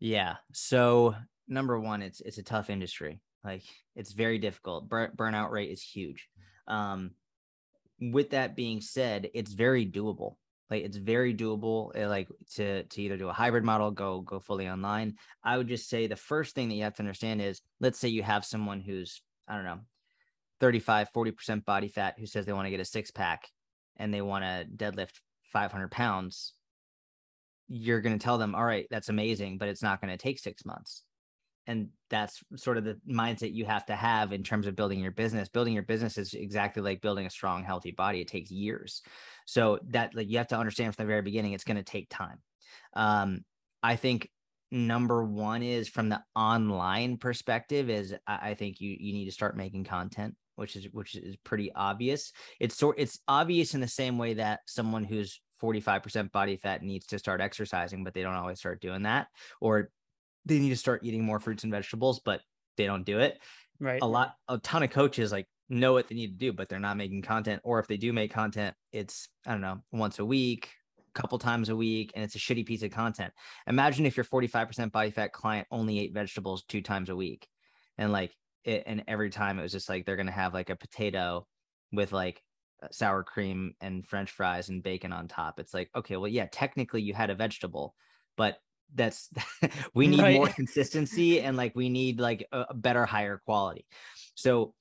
Yeah. 0.00 0.36
So 0.54 1.14
number 1.48 1.78
one, 1.78 2.00
it's 2.00 2.22
it's 2.22 2.38
a 2.38 2.42
tough 2.42 2.70
industry. 2.70 3.20
Like 3.44 3.64
it's 3.94 4.12
very 4.12 4.38
difficult. 4.38 4.88
Bur- 4.88 5.12
burnout 5.14 5.50
rate 5.50 5.70
is 5.70 5.82
huge. 5.82 6.28
Um, 6.66 7.10
with 8.00 8.30
that 8.30 8.56
being 8.56 8.80
said, 8.80 9.28
it's 9.34 9.52
very 9.52 9.84
doable. 9.84 10.36
Like 10.70 10.84
it's 10.84 10.96
very 10.96 11.34
doable. 11.34 11.96
uh, 11.96 12.08
Like 12.08 12.28
to 12.54 12.84
to 12.84 13.02
either 13.02 13.16
do 13.16 13.28
a 13.28 13.32
hybrid 13.32 13.64
model, 13.64 13.90
go 13.90 14.20
go 14.20 14.38
fully 14.38 14.68
online. 14.68 15.16
I 15.42 15.56
would 15.56 15.68
just 15.68 15.88
say 15.88 16.06
the 16.06 16.16
first 16.16 16.54
thing 16.54 16.68
that 16.68 16.74
you 16.74 16.84
have 16.84 16.94
to 16.94 17.02
understand 17.02 17.40
is, 17.40 17.60
let's 17.80 17.98
say 17.98 18.08
you 18.08 18.22
have 18.22 18.44
someone 18.44 18.80
who's 18.80 19.22
I 19.48 19.54
don't 19.54 19.64
know, 19.64 19.80
35, 20.60 21.08
40% 21.14 21.64
body 21.64 21.88
fat 21.88 22.16
who 22.18 22.26
says 22.26 22.44
they 22.44 22.52
want 22.52 22.66
to 22.66 22.70
get 22.70 22.80
a 22.80 22.84
six 22.84 23.10
pack 23.10 23.48
and 23.96 24.12
they 24.12 24.20
want 24.20 24.44
to 24.44 24.66
deadlift 24.76 25.20
500 25.52 25.90
pounds 25.90 26.52
you're 27.68 28.00
going 28.00 28.18
to 28.18 28.22
tell 28.22 28.38
them, 28.38 28.54
all 28.54 28.64
right, 28.64 28.86
that's 28.90 29.10
amazing, 29.10 29.58
but 29.58 29.68
it's 29.68 29.82
not 29.82 30.00
going 30.00 30.10
to 30.10 30.16
take 30.16 30.38
six 30.38 30.64
months. 30.64 31.02
And 31.68 31.90
that's 32.10 32.42
sort 32.56 32.78
of 32.78 32.84
the 32.84 32.98
mindset 33.08 33.54
you 33.54 33.66
have 33.66 33.86
to 33.86 33.94
have 33.94 34.32
in 34.32 34.42
terms 34.42 34.66
of 34.66 34.74
building 34.74 34.98
your 34.98 35.12
business. 35.12 35.48
Building 35.48 35.74
your 35.74 35.84
business 35.84 36.18
is 36.18 36.34
exactly 36.34 36.82
like 36.82 37.02
building 37.02 37.26
a 37.26 37.30
strong, 37.30 37.62
healthy 37.62 37.92
body. 37.92 38.20
It 38.20 38.28
takes 38.28 38.50
years. 38.50 39.02
So 39.46 39.78
that 39.90 40.14
like 40.14 40.28
you 40.28 40.38
have 40.38 40.48
to 40.48 40.58
understand 40.58 40.96
from 40.96 41.04
the 41.04 41.08
very 41.08 41.22
beginning, 41.22 41.52
it's 41.52 41.64
going 41.64 41.76
to 41.76 41.82
take 41.84 42.08
time. 42.08 42.38
Um, 42.94 43.44
I 43.82 43.96
think 43.96 44.30
number 44.70 45.24
one 45.24 45.62
is 45.62 45.88
from 45.88 46.08
the 46.08 46.22
online 46.34 47.16
perspective 47.16 47.88
is 47.88 48.14
I, 48.26 48.50
I 48.50 48.54
think 48.54 48.80
you 48.80 48.96
you 48.98 49.12
need 49.12 49.24
to 49.24 49.32
start 49.32 49.56
making 49.56 49.84
content 49.84 50.34
which 50.56 50.76
is 50.76 50.88
which 50.92 51.14
is 51.14 51.36
pretty 51.36 51.72
obvious 51.74 52.32
it's 52.60 52.76
sort 52.76 52.96
it's 52.98 53.18
obvious 53.28 53.74
in 53.74 53.80
the 53.80 53.88
same 53.88 54.18
way 54.18 54.34
that 54.34 54.60
someone 54.66 55.04
who's 55.04 55.40
45% 55.62 56.30
body 56.30 56.56
fat 56.56 56.82
needs 56.82 57.06
to 57.06 57.18
start 57.18 57.40
exercising 57.40 58.04
but 58.04 58.12
they 58.12 58.22
don't 58.22 58.34
always 58.34 58.58
start 58.58 58.80
doing 58.80 59.02
that 59.04 59.28
or 59.60 59.90
they 60.48 60.58
need 60.58 60.70
to 60.70 60.76
start 60.76 61.04
eating 61.04 61.24
more 61.24 61.40
fruits 61.40 61.62
and 61.62 61.72
vegetables 61.72 62.20
but 62.24 62.40
they 62.76 62.86
don't 62.86 63.04
do 63.04 63.18
it. 63.18 63.38
Right. 63.80 64.02
a 64.02 64.06
lot 64.06 64.34
a 64.48 64.58
ton 64.58 64.82
of 64.82 64.90
coaches 64.90 65.30
like 65.30 65.46
know 65.68 65.92
what 65.92 66.08
they 66.08 66.16
need 66.16 66.32
to 66.32 66.46
do 66.46 66.52
but 66.52 66.68
they're 66.68 66.80
not 66.80 66.96
making 66.96 67.22
content 67.22 67.60
or 67.62 67.78
if 67.78 67.86
they 67.86 67.96
do 67.96 68.12
make 68.12 68.32
content 68.32 68.74
it's 68.90 69.28
i 69.46 69.52
don't 69.52 69.60
know 69.60 69.78
once 69.92 70.18
a 70.18 70.24
week 70.24 70.70
a 71.14 71.20
couple 71.20 71.38
times 71.38 71.68
a 71.68 71.76
week 71.76 72.12
and 72.14 72.24
it's 72.24 72.34
a 72.34 72.38
shitty 72.38 72.66
piece 72.66 72.82
of 72.82 72.90
content. 72.90 73.32
Imagine 73.66 74.06
if 74.06 74.16
your 74.16 74.24
45% 74.24 74.92
body 74.92 75.10
fat 75.10 75.32
client 75.32 75.66
only 75.70 75.98
ate 76.00 76.14
vegetables 76.14 76.64
two 76.64 76.80
times 76.80 77.08
a 77.08 77.16
week 77.16 77.46
and 77.96 78.12
like 78.12 78.34
it, 78.64 78.84
and 78.86 79.04
every 79.08 79.30
time 79.30 79.58
it 79.58 79.62
was 79.62 79.72
just 79.72 79.88
like 79.88 80.04
they're 80.04 80.16
gonna 80.16 80.30
have 80.30 80.54
like 80.54 80.70
a 80.70 80.76
potato 80.76 81.46
with 81.92 82.12
like 82.12 82.42
uh, 82.82 82.88
sour 82.90 83.22
cream 83.22 83.74
and 83.80 84.06
french 84.06 84.30
fries 84.30 84.68
and 84.68 84.82
bacon 84.82 85.12
on 85.12 85.28
top. 85.28 85.58
It's 85.58 85.74
like 85.74 85.90
okay 85.94 86.16
well 86.16 86.28
yeah 86.28 86.46
technically 86.50 87.02
you 87.02 87.14
had 87.14 87.30
a 87.30 87.34
vegetable 87.34 87.94
but 88.36 88.58
that's 88.94 89.30
we 89.94 90.06
need 90.06 90.20
Right. 90.22 90.34
more 90.34 90.48
consistency 90.60 91.40
and 91.40 91.56
like 91.56 91.74
we 91.76 91.88
need 91.88 92.20
like 92.20 92.46
a, 92.52 92.66
a 92.70 92.74
better 92.74 93.04
higher 93.06 93.40
quality. 93.44 93.86
So 94.34 94.74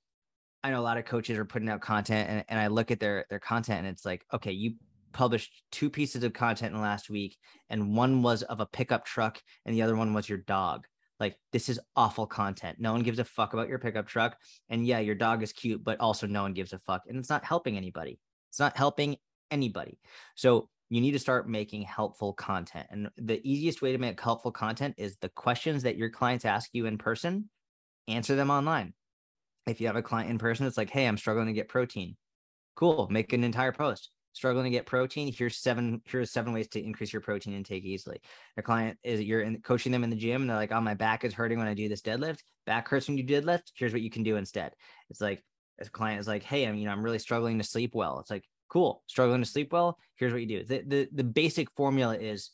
i 0.63 0.71
know 0.71 0.79
a 0.79 0.81
lot 0.81 0.97
of 0.97 1.05
coaches 1.05 1.37
are 1.37 1.45
putting 1.45 1.69
out 1.69 1.81
content 1.81 2.27
and, 2.29 2.43
and 2.49 2.59
i 2.59 2.65
look 2.65 2.89
at 2.89 2.99
their 2.99 3.25
their 3.29 3.39
content 3.39 3.79
and 3.79 3.87
it's 3.87 4.03
like 4.03 4.25
okay 4.33 4.51
you 4.51 4.73
published 5.13 5.63
two 5.71 5.89
pieces 5.89 6.23
of 6.23 6.33
content 6.33 6.71
in 6.73 6.77
the 6.77 6.83
last 6.83 7.09
week 7.09 7.37
and 7.69 7.95
one 7.95 8.21
was 8.21 8.43
of 8.43 8.59
a 8.59 8.65
pickup 8.65 9.05
truck 9.05 9.41
and 9.65 9.75
the 9.75 9.81
other 9.81 9.95
one 9.95 10.13
was 10.13 10.29
your 10.29 10.37
dog. 10.39 10.85
Like 11.19 11.35
this 11.51 11.69
is 11.69 11.79
awful 11.95 12.27
content. 12.27 12.77
No 12.79 12.91
one 12.91 13.01
gives 13.01 13.17
a 13.17 13.23
fuck 13.23 13.53
about 13.53 13.67
your 13.69 13.79
pickup 13.79 14.07
truck 14.07 14.37
and 14.69 14.85
yeah 14.85 14.99
your 14.99 15.15
dog 15.15 15.41
is 15.41 15.53
cute 15.53 15.83
but 15.83 15.99
also 15.99 16.27
no 16.27 16.43
one 16.43 16.53
gives 16.53 16.73
a 16.73 16.79
fuck 16.79 17.03
and 17.07 17.17
it's 17.17 17.29
not 17.29 17.43
helping 17.45 17.77
anybody. 17.77 18.19
It's 18.49 18.59
not 18.59 18.77
helping 18.77 19.17
anybody. 19.49 19.97
So 20.35 20.69
you 20.89 21.01
need 21.01 21.11
to 21.11 21.19
start 21.19 21.49
making 21.49 21.81
helpful 21.81 22.33
content 22.33 22.87
and 22.91 23.09
the 23.17 23.41
easiest 23.43 23.81
way 23.81 23.91
to 23.91 23.97
make 23.97 24.19
helpful 24.19 24.51
content 24.51 24.95
is 24.97 25.17
the 25.17 25.29
questions 25.29 25.83
that 25.83 25.97
your 25.97 26.09
clients 26.09 26.45
ask 26.45 26.69
you 26.73 26.85
in 26.85 26.97
person 26.97 27.49
answer 28.07 28.35
them 28.35 28.49
online. 28.49 28.93
If 29.67 29.81
you 29.81 29.87
have 29.87 29.97
a 29.97 30.01
client 30.01 30.29
in 30.29 30.37
person 30.37 30.65
it's 30.65 30.77
like 30.77 30.89
hey 30.89 31.05
i'm 31.05 31.17
struggling 31.17 31.47
to 31.47 31.53
get 31.53 31.69
protein. 31.69 32.15
Cool 32.75 33.07
make 33.09 33.33
an 33.33 33.43
entire 33.43 33.71
post. 33.71 34.11
Struggling 34.33 34.65
to 34.65 34.69
get 34.69 34.85
protein? 34.85 35.33
Here's 35.33 35.57
seven 35.57 36.01
here's 36.05 36.31
seven 36.31 36.53
ways 36.53 36.67
to 36.69 36.83
increase 36.83 37.11
your 37.11 37.21
protein 37.21 37.53
intake 37.53 37.83
easily. 37.83 38.21
A 38.57 38.61
client 38.61 38.97
is 39.03 39.21
you're 39.21 39.41
in, 39.41 39.61
coaching 39.61 39.91
them 39.91 40.03
in 40.03 40.09
the 40.09 40.15
gym 40.15 40.41
and 40.41 40.49
they're 40.49 40.57
like 40.57 40.71
oh 40.71 40.81
my 40.81 40.93
back 40.93 41.25
is 41.25 41.33
hurting 41.33 41.57
when 41.57 41.67
i 41.67 41.73
do 41.73 41.89
this 41.89 42.01
deadlift. 42.01 42.39
Back 42.65 42.87
hurts 42.87 43.07
when 43.07 43.17
you 43.17 43.23
deadlift. 43.23 43.71
Here's 43.75 43.93
what 43.93 44.01
you 44.01 44.09
can 44.09 44.23
do 44.23 44.37
instead. 44.37 44.73
It's 45.09 45.21
like 45.21 45.43
a 45.79 45.89
client 45.89 46.19
is 46.19 46.27
like 46.27 46.43
hey 46.43 46.65
i'm 46.65 46.75
you 46.75 46.85
know 46.85 46.91
i'm 46.91 47.03
really 47.03 47.19
struggling 47.19 47.57
to 47.57 47.63
sleep 47.63 47.93
well. 47.93 48.19
It's 48.19 48.29
like 48.31 48.45
cool 48.69 49.03
struggling 49.07 49.41
to 49.41 49.49
sleep 49.49 49.71
well 49.71 49.97
here's 50.17 50.33
what 50.33 50.41
you 50.41 50.47
do. 50.47 50.63
The, 50.63 50.83
the 50.85 51.09
the 51.13 51.23
basic 51.23 51.71
formula 51.71 52.17
is 52.17 52.51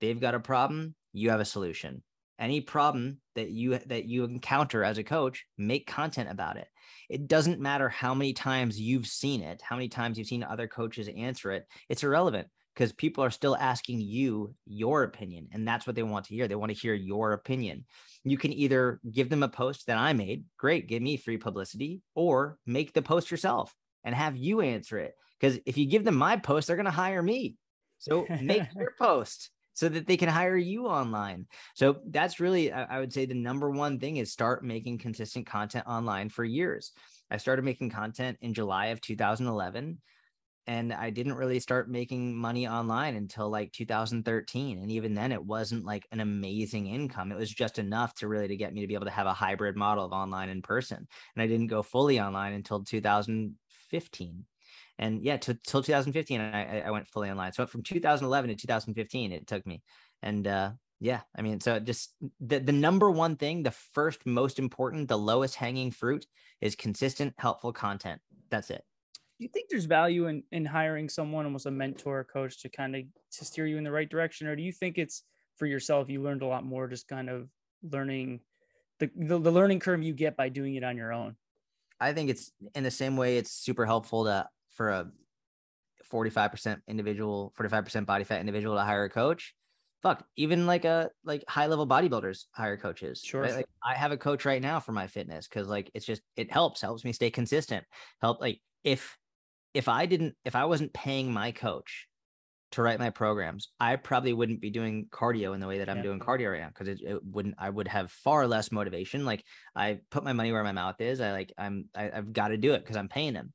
they've 0.00 0.20
got 0.20 0.34
a 0.34 0.40
problem 0.40 0.94
you 1.12 1.30
have 1.30 1.40
a 1.40 1.44
solution. 1.44 2.02
Any 2.38 2.60
problem 2.60 3.18
that 3.36 3.50
you 3.50 3.78
that 3.78 4.06
you 4.06 4.24
encounter 4.24 4.82
as 4.82 4.98
a 4.98 5.04
coach 5.04 5.44
make 5.56 5.86
content 5.86 6.30
about 6.30 6.56
it. 6.56 6.66
It 7.08 7.28
doesn't 7.28 7.60
matter 7.60 7.88
how 7.88 8.14
many 8.14 8.32
times 8.32 8.80
you've 8.80 9.06
seen 9.06 9.42
it 9.42 9.62
how 9.62 9.76
many 9.76 9.88
times 9.88 10.18
you've 10.18 10.26
seen 10.26 10.42
other 10.42 10.66
coaches 10.66 11.08
answer 11.14 11.52
it 11.52 11.66
it's 11.88 12.02
irrelevant 12.02 12.48
because 12.74 12.90
people 12.92 13.22
are 13.22 13.30
still 13.30 13.54
asking 13.56 14.00
you 14.00 14.54
your 14.64 15.02
opinion 15.02 15.46
and 15.52 15.68
that's 15.68 15.86
what 15.86 15.94
they 15.94 16.02
want 16.02 16.24
to 16.24 16.34
hear. 16.34 16.48
They 16.48 16.54
want 16.54 16.72
to 16.72 16.78
hear 16.78 16.94
your 16.94 17.32
opinion. 17.32 17.84
You 18.24 18.38
can 18.38 18.52
either 18.52 18.98
give 19.10 19.28
them 19.28 19.42
a 19.42 19.48
post 19.48 19.86
that 19.86 19.98
i 19.98 20.12
made 20.12 20.44
great 20.58 20.88
give 20.88 21.02
me 21.02 21.16
free 21.16 21.36
publicity 21.36 22.00
or 22.14 22.56
make 22.66 22.92
the 22.92 23.02
post 23.02 23.30
yourself 23.30 23.74
and 24.04 24.14
have 24.14 24.36
you 24.36 24.62
answer 24.62 24.98
it 24.98 25.14
because 25.42 25.58
if 25.66 25.76
you 25.76 25.86
give 25.86 26.04
them 26.04 26.16
my 26.16 26.36
post 26.36 26.68
they're 26.68 26.76
going 26.76 26.86
to 26.86 26.92
hire 26.92 27.22
me 27.22 27.56
so 27.98 28.26
make 28.40 28.62
your 28.76 28.94
post 28.98 29.50
so 29.74 29.88
that 29.88 30.06
they 30.06 30.16
can 30.16 30.28
hire 30.28 30.56
you 30.56 30.86
online. 30.86 31.46
So 31.74 32.00
that's 32.06 32.40
really, 32.40 32.72
I 32.72 32.98
would 33.00 33.12
say, 33.12 33.24
the 33.24 33.34
number 33.34 33.70
one 33.70 33.98
thing 33.98 34.18
is 34.18 34.32
start 34.32 34.64
making 34.64 34.98
consistent 34.98 35.46
content 35.46 35.86
online 35.86 36.28
for 36.28 36.44
years. 36.44 36.92
I 37.30 37.38
started 37.38 37.64
making 37.64 37.90
content 37.90 38.38
in 38.42 38.54
July 38.54 38.86
of 38.86 39.00
2011, 39.00 39.98
and 40.66 40.92
I 40.92 41.10
didn't 41.10 41.34
really 41.34 41.58
start 41.58 41.90
making 41.90 42.36
money 42.36 42.68
online 42.68 43.16
until 43.16 43.48
like 43.48 43.72
2013. 43.72 44.78
And 44.78 44.90
even 44.90 45.14
then, 45.14 45.32
it 45.32 45.44
wasn't 45.44 45.86
like 45.86 46.06
an 46.12 46.20
amazing 46.20 46.86
income. 46.86 47.32
It 47.32 47.38
was 47.38 47.50
just 47.50 47.78
enough 47.78 48.14
to 48.16 48.28
really 48.28 48.48
to 48.48 48.56
get 48.56 48.74
me 48.74 48.82
to 48.82 48.86
be 48.86 48.94
able 48.94 49.06
to 49.06 49.10
have 49.10 49.26
a 49.26 49.32
hybrid 49.32 49.76
model 49.76 50.04
of 50.04 50.12
online 50.12 50.50
and 50.50 50.62
person. 50.62 51.08
And 51.34 51.42
I 51.42 51.46
didn't 51.46 51.68
go 51.68 51.82
fully 51.82 52.20
online 52.20 52.52
until 52.52 52.84
2015 52.84 54.44
and 54.98 55.22
yeah, 55.24 55.36
to, 55.38 55.54
till 55.66 55.82
2015, 55.82 56.40
I, 56.40 56.80
I 56.82 56.90
went 56.90 57.08
fully 57.08 57.30
online. 57.30 57.52
So 57.52 57.66
from 57.66 57.82
2011 57.82 58.50
to 58.50 58.56
2015, 58.56 59.32
it 59.32 59.46
took 59.46 59.66
me. 59.66 59.82
And 60.22 60.46
uh, 60.46 60.72
yeah, 61.00 61.20
I 61.36 61.42
mean, 61.42 61.60
so 61.60 61.80
just 61.80 62.14
the, 62.40 62.60
the 62.60 62.72
number 62.72 63.10
one 63.10 63.36
thing, 63.36 63.62
the 63.62 63.72
first 63.72 64.24
most 64.24 64.58
important, 64.58 65.08
the 65.08 65.18
lowest 65.18 65.56
hanging 65.56 65.90
fruit 65.90 66.26
is 66.60 66.76
consistent, 66.76 67.34
helpful 67.38 67.72
content. 67.72 68.20
That's 68.50 68.70
it. 68.70 68.84
Do 69.38 69.44
you 69.44 69.48
think 69.48 69.70
there's 69.70 69.86
value 69.86 70.28
in 70.28 70.44
in 70.52 70.64
hiring 70.64 71.08
someone, 71.08 71.44
almost 71.44 71.66
a 71.66 71.70
mentor, 71.72 72.20
or 72.20 72.24
coach, 72.24 72.62
to 72.62 72.68
kind 72.68 72.94
of 72.94 73.02
to 73.32 73.44
steer 73.44 73.66
you 73.66 73.76
in 73.76 73.82
the 73.82 73.90
right 73.90 74.08
direction, 74.08 74.46
or 74.46 74.54
do 74.54 74.62
you 74.62 74.70
think 74.70 74.98
it's 74.98 75.24
for 75.56 75.66
yourself? 75.66 76.08
You 76.08 76.22
learned 76.22 76.42
a 76.42 76.46
lot 76.46 76.64
more 76.64 76.86
just 76.86 77.08
kind 77.08 77.28
of 77.28 77.48
learning 77.82 78.38
the 79.00 79.10
the, 79.16 79.40
the 79.40 79.50
learning 79.50 79.80
curve 79.80 80.04
you 80.04 80.12
get 80.12 80.36
by 80.36 80.48
doing 80.48 80.76
it 80.76 80.84
on 80.84 80.96
your 80.96 81.12
own. 81.12 81.34
I 81.98 82.12
think 82.12 82.30
it's 82.30 82.52
in 82.76 82.84
the 82.84 82.90
same 82.92 83.16
way 83.16 83.36
it's 83.36 83.50
super 83.50 83.84
helpful 83.86 84.26
to 84.26 84.46
for 84.72 84.90
a 84.90 85.10
45% 86.12 86.80
individual, 86.88 87.52
45% 87.58 88.06
body 88.06 88.24
fat 88.24 88.40
individual 88.40 88.76
to 88.76 88.82
hire 88.82 89.04
a 89.04 89.10
coach. 89.10 89.54
fuck, 90.02 90.24
even 90.36 90.66
like 90.66 90.84
a 90.84 91.10
like 91.24 91.44
high 91.48 91.66
level 91.66 91.86
bodybuilders 91.86 92.46
hire 92.52 92.76
coaches. 92.76 93.22
Sure. 93.24 93.42
right? 93.42 93.54
Like 93.54 93.66
I 93.84 93.94
have 93.94 94.12
a 94.12 94.16
coach 94.16 94.44
right 94.44 94.60
now 94.60 94.80
for 94.80 94.92
my 94.92 95.06
fitness 95.06 95.46
because 95.48 95.68
like 95.68 95.90
it's 95.94 96.04
just 96.04 96.22
it 96.36 96.50
helps, 96.52 96.80
helps 96.80 97.04
me 97.04 97.12
stay 97.12 97.30
consistent. 97.30 97.84
Help 98.20 98.40
like 98.40 98.60
if 98.84 99.16
if 99.74 99.88
I 99.88 100.06
didn't 100.06 100.34
if 100.44 100.54
I 100.56 100.64
wasn't 100.64 100.92
paying 100.92 101.32
my 101.32 101.52
coach 101.52 102.08
to 102.72 102.82
write 102.82 102.98
my 102.98 103.10
programs, 103.10 103.68
I 103.78 103.96
probably 103.96 104.32
wouldn't 104.32 104.60
be 104.60 104.70
doing 104.70 105.06
cardio 105.10 105.54
in 105.54 105.60
the 105.60 105.66
way 105.68 105.78
that 105.78 105.88
I'm 105.88 105.98
Yeah. 105.98 106.02
doing 106.04 106.18
cardio 106.20 106.50
right 106.52 106.62
now 106.62 106.68
because 106.68 106.88
it, 106.88 107.00
it 107.02 107.24
wouldn't. 107.24 107.54
I 107.58 107.70
would 107.70 107.86
have 107.88 108.10
far 108.10 108.46
less 108.48 108.72
motivation. 108.72 109.24
Like 109.24 109.44
I 109.76 110.00
put 110.10 110.24
my 110.24 110.32
money 110.32 110.52
where 110.52 110.64
my 110.64 110.72
mouth 110.72 111.00
is. 111.00 111.20
I 111.20 111.32
like 111.32 111.52
I'm 111.56 111.88
I, 111.94 112.10
I've 112.10 112.32
got 112.32 112.48
to 112.48 112.56
do 112.56 112.72
it 112.74 112.80
because 112.80 112.96
I'm 112.96 113.08
paying 113.08 113.34
them. 113.34 113.52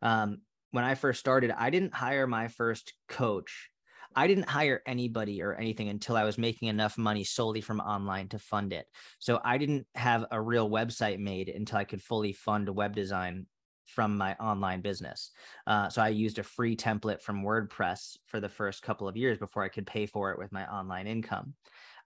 Um, 0.00 0.42
when 0.70 0.84
I 0.84 0.94
first 0.94 1.20
started, 1.20 1.50
I 1.50 1.70
didn't 1.70 1.94
hire 1.94 2.26
my 2.26 2.48
first 2.48 2.92
coach. 3.08 3.70
I 4.16 4.26
didn't 4.26 4.48
hire 4.48 4.82
anybody 4.86 5.42
or 5.42 5.54
anything 5.54 5.88
until 5.88 6.16
I 6.16 6.24
was 6.24 6.38
making 6.38 6.68
enough 6.68 6.98
money 6.98 7.24
solely 7.24 7.60
from 7.60 7.80
online 7.80 8.28
to 8.28 8.38
fund 8.38 8.72
it. 8.72 8.86
So 9.18 9.40
I 9.44 9.58
didn't 9.58 9.86
have 9.94 10.24
a 10.30 10.40
real 10.40 10.68
website 10.68 11.18
made 11.18 11.48
until 11.48 11.78
I 11.78 11.84
could 11.84 12.02
fully 12.02 12.32
fund 12.32 12.68
web 12.68 12.94
design 12.94 13.46
from 13.84 14.16
my 14.16 14.34
online 14.34 14.80
business. 14.80 15.30
Uh, 15.66 15.88
so 15.88 16.02
I 16.02 16.08
used 16.08 16.38
a 16.38 16.42
free 16.42 16.76
template 16.76 17.22
from 17.22 17.42
WordPress 17.42 18.16
for 18.26 18.40
the 18.40 18.48
first 18.48 18.82
couple 18.82 19.08
of 19.08 19.16
years 19.16 19.38
before 19.38 19.62
I 19.62 19.68
could 19.68 19.86
pay 19.86 20.06
for 20.06 20.30
it 20.30 20.38
with 20.38 20.52
my 20.52 20.66
online 20.66 21.06
income. 21.06 21.54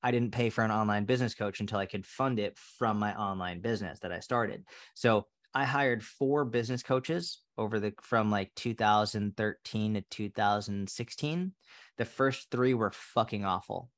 I 0.03 0.11
didn't 0.11 0.33
pay 0.33 0.51
for 0.51 0.65
an 0.65 0.71
online 0.71 1.05
business 1.05 1.35
coach 1.35 1.61
until 1.61 1.79
I 1.79 1.87
could 1.87 2.07
fund 2.07 2.39
it 2.39 2.59
from 2.59 2.99
my 2.99 3.15
online 3.15 3.61
business 3.61 4.01
that 4.01 4.13
I 4.13 4.21
started. 4.21 4.65
So 4.95 5.27
I 5.55 5.65
hired 5.65 6.03
four 6.03 6.45
business 6.45 6.83
coaches 6.83 7.41
over 7.59 7.79
the 7.79 7.93
from 8.01 8.31
like 8.31 8.51
2013 8.57 9.95
to 9.95 10.01
2016. 10.01 11.53
The 11.99 12.05
first 12.05 12.51
three 12.51 12.75
were 12.75 12.93
fucking 12.93 13.45
awful, 13.45 13.91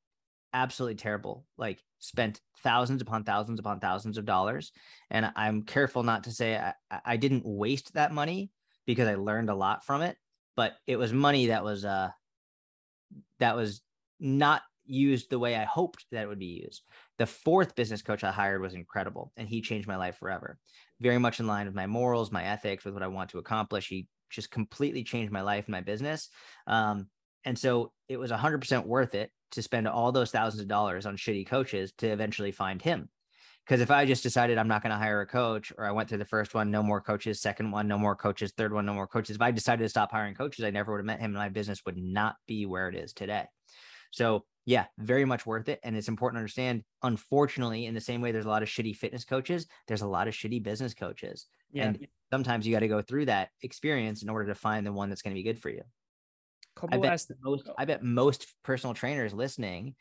absolutely 0.52 0.96
terrible. 0.96 1.46
Like 1.56 1.80
spent 2.00 2.40
thousands 2.62 3.02
upon 3.02 3.24
thousands 3.24 3.60
upon 3.60 3.80
thousands 3.80 4.18
of 4.18 4.24
dollars. 4.24 4.72
And 5.10 5.32
I'm 5.36 5.62
careful 5.62 6.02
not 6.02 6.24
to 6.24 6.32
say 6.32 6.56
I, 6.56 6.74
I 7.04 7.16
didn't 7.16 7.44
waste 7.46 7.94
that 7.94 8.12
money 8.12 8.50
because 8.86 9.08
I 9.08 9.14
learned 9.14 9.48
a 9.48 9.54
lot 9.54 9.84
from 9.84 10.02
it, 10.02 10.16
but 10.56 10.74
it 10.86 10.96
was 10.96 11.12
money 11.12 11.46
that 11.46 11.64
was 11.64 11.84
uh 11.84 12.10
that 13.38 13.56
was 13.56 13.80
not 14.18 14.62
used 14.86 15.30
the 15.30 15.38
way 15.38 15.56
I 15.56 15.64
hoped 15.64 16.06
that 16.10 16.22
it 16.22 16.28
would 16.28 16.38
be 16.38 16.62
used. 16.64 16.82
The 17.18 17.26
fourth 17.26 17.74
business 17.74 18.02
coach 18.02 18.24
I 18.24 18.32
hired 18.32 18.60
was 18.60 18.74
incredible 18.74 19.32
and 19.36 19.48
he 19.48 19.60
changed 19.60 19.88
my 19.88 19.96
life 19.96 20.18
forever. 20.18 20.58
Very 21.00 21.18
much 21.18 21.40
in 21.40 21.46
line 21.46 21.66
with 21.66 21.74
my 21.74 21.86
morals, 21.86 22.32
my 22.32 22.44
ethics, 22.44 22.84
with 22.84 22.94
what 22.94 23.02
I 23.02 23.08
want 23.08 23.30
to 23.30 23.38
accomplish. 23.38 23.88
He 23.88 24.06
just 24.30 24.50
completely 24.50 25.04
changed 25.04 25.32
my 25.32 25.42
life 25.42 25.66
and 25.66 25.72
my 25.72 25.80
business. 25.80 26.28
Um, 26.66 27.08
and 27.44 27.58
so 27.58 27.92
it 28.08 28.16
was 28.16 28.30
100% 28.30 28.86
worth 28.86 29.14
it 29.14 29.30
to 29.52 29.62
spend 29.62 29.86
all 29.86 30.12
those 30.12 30.30
thousands 30.30 30.62
of 30.62 30.68
dollars 30.68 31.06
on 31.06 31.16
shitty 31.16 31.46
coaches 31.46 31.92
to 31.98 32.08
eventually 32.08 32.52
find 32.52 32.82
him. 32.82 33.08
Because 33.64 33.80
if 33.80 33.90
I 33.90 34.04
just 34.04 34.22
decided 34.22 34.58
I'm 34.58 34.68
not 34.68 34.82
going 34.82 34.90
to 34.90 34.98
hire 34.98 35.22
a 35.22 35.26
coach, 35.26 35.72
or 35.78 35.86
I 35.86 35.92
went 35.92 36.08
through 36.08 36.18
the 36.18 36.26
first 36.26 36.52
one, 36.52 36.70
no 36.70 36.82
more 36.82 37.00
coaches, 37.00 37.40
second 37.40 37.70
one, 37.70 37.88
no 37.88 37.96
more 37.96 38.14
coaches, 38.14 38.52
third 38.54 38.74
one, 38.74 38.84
no 38.84 38.92
more 38.92 39.06
coaches. 39.06 39.36
If 39.36 39.42
I 39.42 39.52
decided 39.52 39.82
to 39.82 39.88
stop 39.88 40.12
hiring 40.12 40.34
coaches, 40.34 40.66
I 40.66 40.70
never 40.70 40.92
would 40.92 40.98
have 40.98 41.06
met 41.06 41.20
him 41.20 41.30
and 41.30 41.34
my 41.34 41.48
business 41.48 41.80
would 41.86 41.96
not 41.96 42.36
be 42.46 42.66
where 42.66 42.88
it 42.88 42.94
is 42.94 43.14
today. 43.14 43.44
So, 44.10 44.44
yeah, 44.66 44.86
very 44.98 45.24
much 45.24 45.44
worth 45.46 45.68
it. 45.68 45.80
And 45.82 45.96
it's 45.96 46.08
important 46.08 46.36
to 46.36 46.40
understand, 46.40 46.84
unfortunately, 47.02 47.86
in 47.86 47.94
the 47.94 48.00
same 48.00 48.20
way 48.20 48.32
there's 48.32 48.46
a 48.46 48.50
lot 48.50 48.62
of 48.62 48.68
shitty 48.68 48.96
fitness 48.96 49.24
coaches, 49.24 49.66
there's 49.86 50.02
a 50.02 50.06
lot 50.06 50.28
of 50.28 50.34
shitty 50.34 50.62
business 50.62 50.94
coaches. 50.94 51.46
Yeah. 51.72 51.86
And 51.86 52.06
sometimes 52.32 52.66
you 52.66 52.72
got 52.72 52.80
to 52.80 52.88
go 52.88 53.02
through 53.02 53.26
that 53.26 53.50
experience 53.62 54.22
in 54.22 54.30
order 54.30 54.46
to 54.46 54.54
find 54.54 54.86
the 54.86 54.92
one 54.92 55.08
that's 55.08 55.22
going 55.22 55.34
to 55.34 55.38
be 55.38 55.42
good 55.42 55.58
for 55.58 55.68
you. 55.68 55.82
I 56.90 56.96
bet 56.98 57.24
most 57.42 57.68
I 57.78 57.84
bet 57.84 58.02
most 58.02 58.46
personal 58.64 58.94
trainers 58.94 59.32
listening 59.32 59.94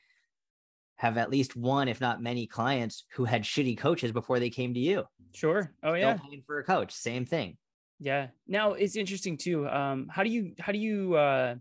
have 0.95 1.17
at 1.17 1.29
least 1.29 1.55
one, 1.55 1.87
if 1.87 1.99
not 1.99 2.21
many, 2.21 2.47
clients 2.47 3.05
who 3.13 3.25
had 3.25 3.43
shitty 3.43 3.77
coaches 3.77 4.11
before 4.11 4.39
they 4.39 4.49
came 4.49 4.73
to 4.73 4.79
you. 4.79 5.03
sure. 5.35 5.73
Oh 5.83 5.89
Still 5.89 5.99
yeah. 5.99 6.17
paying 6.17 6.43
for 6.45 6.59
a 6.59 6.63
coach, 6.63 6.91
same 6.91 7.25
thing. 7.25 7.57
Yeah. 7.99 8.27
Now 8.47 8.73
it's 8.73 8.95
interesting 8.95 9.37
too. 9.37 9.67
Um, 9.67 10.07
how 10.09 10.23
do 10.23 10.29
you 10.29 10.53
how 10.59 10.71
do 10.71 10.79
you 10.79 11.15
uh 11.15 11.55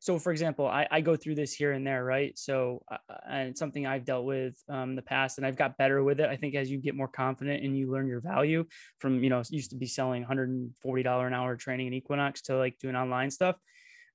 so 0.00 0.18
for 0.18 0.32
example, 0.32 0.66
I, 0.66 0.86
I 0.90 1.00
go 1.00 1.16
through 1.16 1.34
this 1.34 1.52
here 1.52 1.72
and 1.72 1.86
there, 1.86 2.04
right? 2.04 2.38
So 2.38 2.82
uh, 2.90 2.98
and 3.28 3.48
it's 3.50 3.58
something 3.58 3.86
I've 3.86 4.04
dealt 4.04 4.24
with 4.24 4.56
um 4.68 4.90
in 4.90 4.96
the 4.96 5.02
past 5.02 5.38
and 5.38 5.46
I've 5.46 5.56
got 5.56 5.76
better 5.76 6.02
with 6.02 6.20
it. 6.20 6.28
I 6.28 6.36
think 6.36 6.54
as 6.54 6.70
you 6.70 6.78
get 6.78 6.94
more 6.94 7.08
confident 7.08 7.64
and 7.64 7.76
you 7.76 7.90
learn 7.90 8.06
your 8.06 8.20
value 8.20 8.64
from, 8.98 9.22
you 9.22 9.30
know, 9.30 9.42
used 9.50 9.70
to 9.70 9.76
be 9.76 9.86
selling 9.86 10.24
$140 10.24 11.26
an 11.26 11.34
hour 11.34 11.56
training 11.56 11.88
in 11.88 11.94
Equinox 11.94 12.42
to 12.42 12.56
like 12.56 12.78
doing 12.78 12.96
online 12.96 13.30
stuff. 13.30 13.56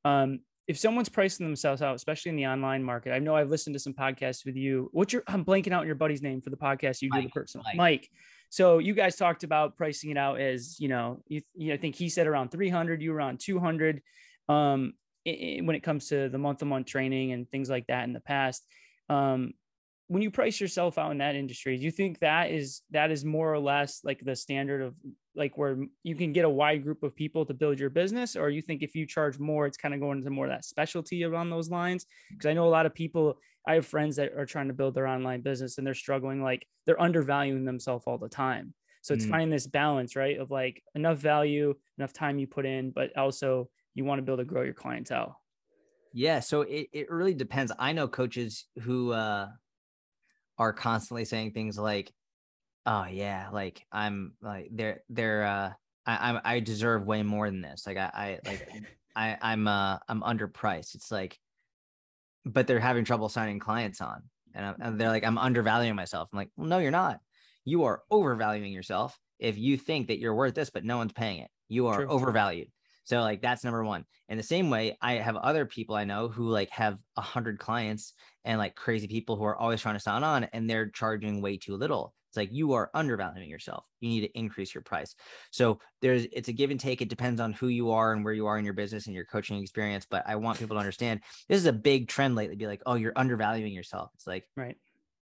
Um, 0.05 0.39
if 0.67 0.77
someone's 0.77 1.09
pricing 1.09 1.45
themselves 1.45 1.81
out, 1.81 1.95
especially 1.95 2.29
in 2.29 2.35
the 2.37 2.47
online 2.47 2.83
market, 2.83 3.11
I 3.11 3.19
know 3.19 3.35
I've 3.35 3.49
listened 3.49 3.73
to 3.73 3.79
some 3.79 3.93
podcasts 3.93 4.45
with 4.45 4.55
you. 4.55 4.89
What's 4.93 5.11
your 5.11 5.23
I'm 5.27 5.43
blanking 5.43 5.73
out 5.73 5.85
your 5.85 5.95
buddy's 5.95 6.21
name 6.21 6.41
for 6.41 6.49
the 6.49 6.57
podcast 6.57 7.01
you 7.01 7.09
do 7.11 7.17
the 7.17 7.23
Mike, 7.23 7.33
person 7.33 7.61
Mike. 7.65 7.75
Mike. 7.75 8.09
So 8.49 8.77
you 8.77 8.93
guys 8.93 9.15
talked 9.15 9.43
about 9.43 9.75
pricing 9.75 10.11
it 10.11 10.17
out 10.17 10.39
as 10.39 10.79
you 10.79 10.87
know, 10.87 11.21
you, 11.27 11.41
you 11.53 11.73
I 11.73 11.77
think 11.77 11.95
he 11.95 12.07
said 12.07 12.27
around 12.27 12.49
300, 12.49 13.01
you 13.01 13.11
were 13.11 13.21
on 13.21 13.37
200. 13.37 14.01
Um, 14.47 14.93
i- 15.27 15.57
i- 15.59 15.61
when 15.63 15.75
it 15.75 15.83
comes 15.83 16.07
to 16.09 16.29
the 16.29 16.37
month 16.37 16.59
to 16.59 16.65
month 16.65 16.87
training 16.87 17.31
and 17.31 17.49
things 17.49 17.69
like 17.69 17.87
that 17.87 18.03
in 18.05 18.13
the 18.13 18.19
past, 18.19 18.65
um, 19.09 19.53
when 20.07 20.21
you 20.21 20.29
price 20.29 20.59
yourself 20.59 20.97
out 20.97 21.11
in 21.11 21.19
that 21.19 21.35
industry, 21.35 21.77
do 21.77 21.83
you 21.83 21.91
think 21.91 22.19
that 22.19 22.51
is 22.51 22.81
that 22.91 23.09
is 23.09 23.23
more 23.25 23.51
or 23.51 23.59
less 23.59 24.01
like 24.03 24.19
the 24.19 24.35
standard 24.35 24.81
of 24.81 24.95
like 25.35 25.57
where 25.57 25.77
you 26.03 26.15
can 26.15 26.33
get 26.33 26.45
a 26.45 26.49
wide 26.49 26.83
group 26.83 27.01
of 27.03 27.15
people 27.15 27.45
to 27.45 27.53
build 27.53 27.79
your 27.79 27.89
business, 27.89 28.35
or 28.35 28.49
you 28.49 28.61
think 28.61 28.83
if 28.83 28.95
you 28.95 29.07
charge 29.07 29.39
more, 29.39 29.65
it's 29.65 29.77
kind 29.77 29.93
of 29.93 29.99
going 29.99 30.19
into 30.19 30.29
more 30.29 30.45
of 30.45 30.51
that 30.51 30.65
specialty 30.65 31.23
around 31.23 31.49
those 31.49 31.69
lines? 31.69 32.05
Because 32.37 32.49
I 32.49 32.53
know 32.53 32.67
a 32.67 32.69
lot 32.69 32.85
of 32.85 32.93
people. 32.93 33.39
I 33.65 33.75
have 33.75 33.85
friends 33.85 34.17
that 34.17 34.33
are 34.33 34.45
trying 34.45 34.67
to 34.67 34.73
build 34.73 34.93
their 34.93 35.07
online 35.07 35.41
business 35.41 35.77
and 35.77 35.87
they're 35.87 35.93
struggling, 35.93 36.43
like 36.43 36.67
they're 36.85 37.01
undervaluing 37.01 37.63
themselves 37.63 38.03
all 38.05 38.17
the 38.17 38.27
time. 38.27 38.73
So 39.01 39.13
it's 39.13 39.25
Mm. 39.25 39.29
finding 39.29 39.49
this 39.51 39.67
balance, 39.67 40.17
right? 40.17 40.37
Of 40.37 40.51
like 40.51 40.83
enough 40.95 41.17
value, 41.17 41.73
enough 41.97 42.11
time 42.11 42.39
you 42.39 42.47
put 42.47 42.65
in, 42.65 42.91
but 42.91 43.15
also 43.17 43.69
you 43.93 44.05
want 44.05 44.19
to 44.19 44.23
be 44.23 44.31
able 44.31 44.43
to 44.43 44.45
grow 44.45 44.63
your 44.63 44.73
clientele. 44.73 45.39
Yeah, 46.13 46.39
so 46.39 46.61
it, 46.61 46.89
it 46.91 47.09
really 47.09 47.33
depends. 47.33 47.71
I 47.77 47.93
know 47.93 48.07
coaches 48.07 48.65
who 48.81 49.11
uh 49.11 49.47
are 50.57 50.73
constantly 50.73 51.25
saying 51.25 51.51
things 51.51 51.77
like, 51.77 52.13
"Oh 52.85 53.05
yeah, 53.05 53.49
like 53.51 53.85
I'm 53.91 54.35
like 54.41 54.69
they're 54.71 55.01
they're 55.09 55.43
uh 55.45 55.73
I 56.05 56.29
I'm, 56.29 56.41
I 56.43 56.59
deserve 56.59 57.05
way 57.05 57.23
more 57.23 57.49
than 57.49 57.61
this. 57.61 57.87
Like 57.87 57.97
I 57.97 58.11
I 58.13 58.39
like 58.45 58.61
I 59.15 59.37
I'm 59.41 59.67
uh 59.67 59.99
I'm 60.07 60.21
underpriced." 60.21 60.95
It's 60.95 61.11
like, 61.11 61.39
but 62.45 62.67
they're 62.67 62.79
having 62.79 63.05
trouble 63.05 63.29
signing 63.29 63.59
clients 63.59 64.01
on, 64.01 64.23
and, 64.53 64.65
I'm, 64.65 64.75
and 64.79 65.01
they're 65.01 65.09
like, 65.09 65.23
"I'm 65.23 65.37
undervaluing 65.37 65.95
myself." 65.95 66.29
I'm 66.31 66.37
like, 66.37 66.49
"Well, 66.55 66.67
no, 66.67 66.79
you're 66.79 66.91
not. 66.91 67.19
You 67.65 67.85
are 67.85 68.03
overvaluing 68.11 68.73
yourself 68.73 69.17
if 69.39 69.57
you 69.57 69.77
think 69.77 70.07
that 70.07 70.19
you're 70.19 70.35
worth 70.35 70.53
this, 70.53 70.69
but 70.69 70.83
no 70.85 70.97
one's 70.97 71.13
paying 71.13 71.39
it. 71.39 71.49
You 71.69 71.87
are 71.87 71.97
True. 71.97 72.07
overvalued." 72.07 72.69
So 73.03 73.21
like 73.21 73.41
that's 73.41 73.63
number 73.63 73.83
one. 73.83 74.05
In 74.29 74.37
the 74.37 74.43
same 74.43 74.69
way, 74.69 74.97
I 75.01 75.15
have 75.15 75.35
other 75.35 75.65
people 75.65 75.95
I 75.95 76.05
know 76.05 76.29
who 76.29 76.49
like 76.49 76.69
have 76.69 76.97
a 77.17 77.21
hundred 77.21 77.59
clients 77.59 78.13
and 78.45 78.57
like 78.57 78.75
crazy 78.75 79.07
people 79.07 79.35
who 79.35 79.43
are 79.43 79.57
always 79.57 79.81
trying 79.81 79.95
to 79.95 79.99
sign 79.99 80.23
on 80.23 80.45
and 80.45 80.69
they're 80.69 80.89
charging 80.89 81.41
way 81.41 81.57
too 81.57 81.75
little. 81.75 82.13
It's 82.29 82.37
like 82.37 82.51
you 82.51 82.73
are 82.73 82.89
undervaluing 82.95 83.47
yourself. 83.47 83.85
You 83.99 84.09
need 84.09 84.21
to 84.21 84.37
increase 84.39 84.73
your 84.73 84.81
price. 84.81 85.13
So 85.51 85.79
there's 86.01 86.25
it's 86.31 86.47
a 86.47 86.53
give 86.53 86.71
and 86.71 86.79
take. 86.79 86.99
It 87.01 87.09
depends 87.09 87.39
on 87.39 87.53
who 87.53 87.67
you 87.67 87.91
are 87.91 88.11
and 88.11 88.25
where 88.25 88.33
you 88.33 88.47
are 88.47 88.57
in 88.57 88.65
your 88.65 88.73
business 88.73 89.05
and 89.05 89.13
your 89.13 89.25
coaching 89.25 89.61
experience. 89.61 90.07
But 90.09 90.23
I 90.25 90.37
want 90.37 90.57
people 90.57 90.75
to 90.75 90.79
understand 90.79 91.21
this 91.47 91.59
is 91.59 91.67
a 91.67 91.73
big 91.73 92.07
trend 92.07 92.33
lately. 92.33 92.55
Be 92.55 92.65
like, 92.65 92.81
oh, 92.87 92.95
you're 92.95 93.13
undervaluing 93.15 93.71
yourself. 93.71 94.09
It's 94.15 94.25
like 94.25 94.45
Right. 94.57 94.77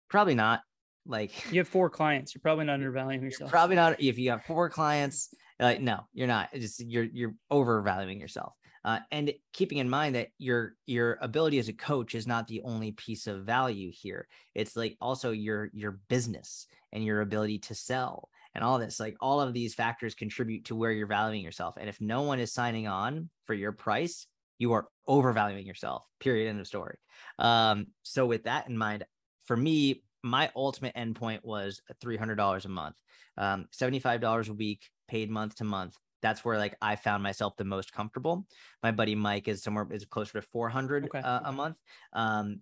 probably 0.09 0.33
not. 0.33 0.61
Like 1.05 1.51
You 1.51 1.59
have 1.59 1.67
four 1.67 1.91
clients. 1.91 2.33
You're 2.33 2.41
probably 2.41 2.65
not 2.65 2.73
undervaluing 2.73 3.21
yourself. 3.21 3.51
Probably 3.51 3.75
not 3.75 4.01
if 4.01 4.17
you 4.17 4.31
have 4.31 4.43
four 4.45 4.71
clients. 4.71 5.31
Like, 5.59 5.81
no, 5.81 6.01
you're 6.13 6.27
not. 6.27 6.49
It's 6.53 6.77
just 6.77 6.89
you're 6.89 7.05
you're 7.05 7.35
overvaluing 7.49 8.19
yourself. 8.19 8.53
Uh, 8.83 8.99
and 9.11 9.33
keeping 9.51 9.79
in 9.79 9.89
mind 9.89 10.15
that 10.15 10.27
your 10.37 10.75
your 10.85 11.17
ability 11.21 11.57
as 11.57 11.69
a 11.69 11.73
coach 11.73 12.13
is 12.13 12.27
not 12.27 12.47
the 12.47 12.61
only 12.63 12.91
piece 12.91 13.25
of 13.25 13.43
value 13.43 13.91
here. 13.91 14.27
It's 14.53 14.75
like 14.75 14.95
also 15.01 15.31
your 15.31 15.69
your 15.73 15.99
business 16.07 16.67
and 16.91 17.03
your 17.03 17.21
ability 17.21 17.59
to 17.59 17.75
sell 17.75 18.29
and 18.53 18.63
all 18.63 18.77
this. 18.77 18.99
Like 18.99 19.15
all 19.19 19.41
of 19.41 19.53
these 19.53 19.73
factors 19.73 20.13
contribute 20.13 20.65
to 20.65 20.75
where 20.75 20.91
you're 20.91 21.07
valuing 21.07 21.41
yourself. 21.41 21.75
And 21.79 21.89
if 21.89 21.99
no 21.99 22.21
one 22.23 22.39
is 22.39 22.53
signing 22.53 22.87
on 22.87 23.29
for 23.45 23.53
your 23.53 23.71
price, 23.71 24.27
you 24.57 24.73
are 24.73 24.87
overvaluing 25.07 25.65
yourself. 25.65 26.03
Period. 26.19 26.49
End 26.49 26.59
of 26.59 26.67
story. 26.67 26.97
Um, 27.39 27.87
so 28.03 28.25
with 28.25 28.43
that 28.43 28.69
in 28.69 28.77
mind, 28.77 29.05
for 29.45 29.57
me, 29.57 30.03
my 30.23 30.49
ultimate 30.55 30.95
endpoint 30.95 31.43
was 31.43 31.81
$300 32.03 32.65
a 32.65 32.69
month, 32.69 32.95
um, 33.37 33.65
$75 33.75 34.49
a 34.49 34.53
week, 34.53 34.89
paid 35.07 35.29
month 35.29 35.55
to 35.55 35.63
month. 35.63 35.95
That's 36.21 36.43
where 36.43 36.57
like 36.57 36.75
I 36.81 36.95
found 36.95 37.23
myself 37.23 37.55
the 37.57 37.65
most 37.65 37.93
comfortable. 37.93 38.47
My 38.81 38.91
buddy 38.91 39.15
Mike 39.15 39.47
is 39.47 39.61
somewhere 39.63 39.87
is 39.91 40.05
closer 40.05 40.33
to 40.33 40.41
400 40.41 41.05
Okay. 41.05 41.21
uh, 41.21 41.41
a 41.45 41.51
month. 41.51 41.77
Um, 42.13 42.61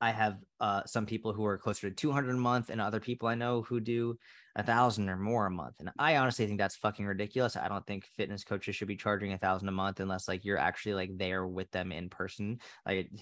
I 0.00 0.10
have 0.10 0.36
uh, 0.60 0.82
some 0.84 1.06
people 1.06 1.32
who 1.32 1.46
are 1.46 1.56
closer 1.56 1.88
to 1.88 1.94
200 1.94 2.34
a 2.34 2.38
month, 2.38 2.68
and 2.68 2.80
other 2.80 3.00
people 3.00 3.26
I 3.26 3.36
know 3.36 3.62
who 3.62 3.80
do 3.80 4.18
a 4.54 4.62
thousand 4.62 5.08
or 5.08 5.16
more 5.16 5.46
a 5.46 5.50
month. 5.50 5.76
And 5.80 5.90
I 5.98 6.16
honestly 6.16 6.46
think 6.46 6.58
that's 6.58 6.76
fucking 6.76 7.06
ridiculous. 7.06 7.56
I 7.56 7.68
don't 7.68 7.86
think 7.86 8.06
fitness 8.16 8.44
coaches 8.44 8.76
should 8.76 8.88
be 8.88 8.96
charging 8.96 9.32
a 9.32 9.38
thousand 9.38 9.68
a 9.68 9.72
month 9.72 10.00
unless 10.00 10.28
like 10.28 10.44
you're 10.44 10.58
actually 10.58 10.94
like 10.94 11.16
there 11.16 11.46
with 11.46 11.70
them 11.70 11.90
in 11.90 12.10
person. 12.10 12.58
Like, 12.84 13.10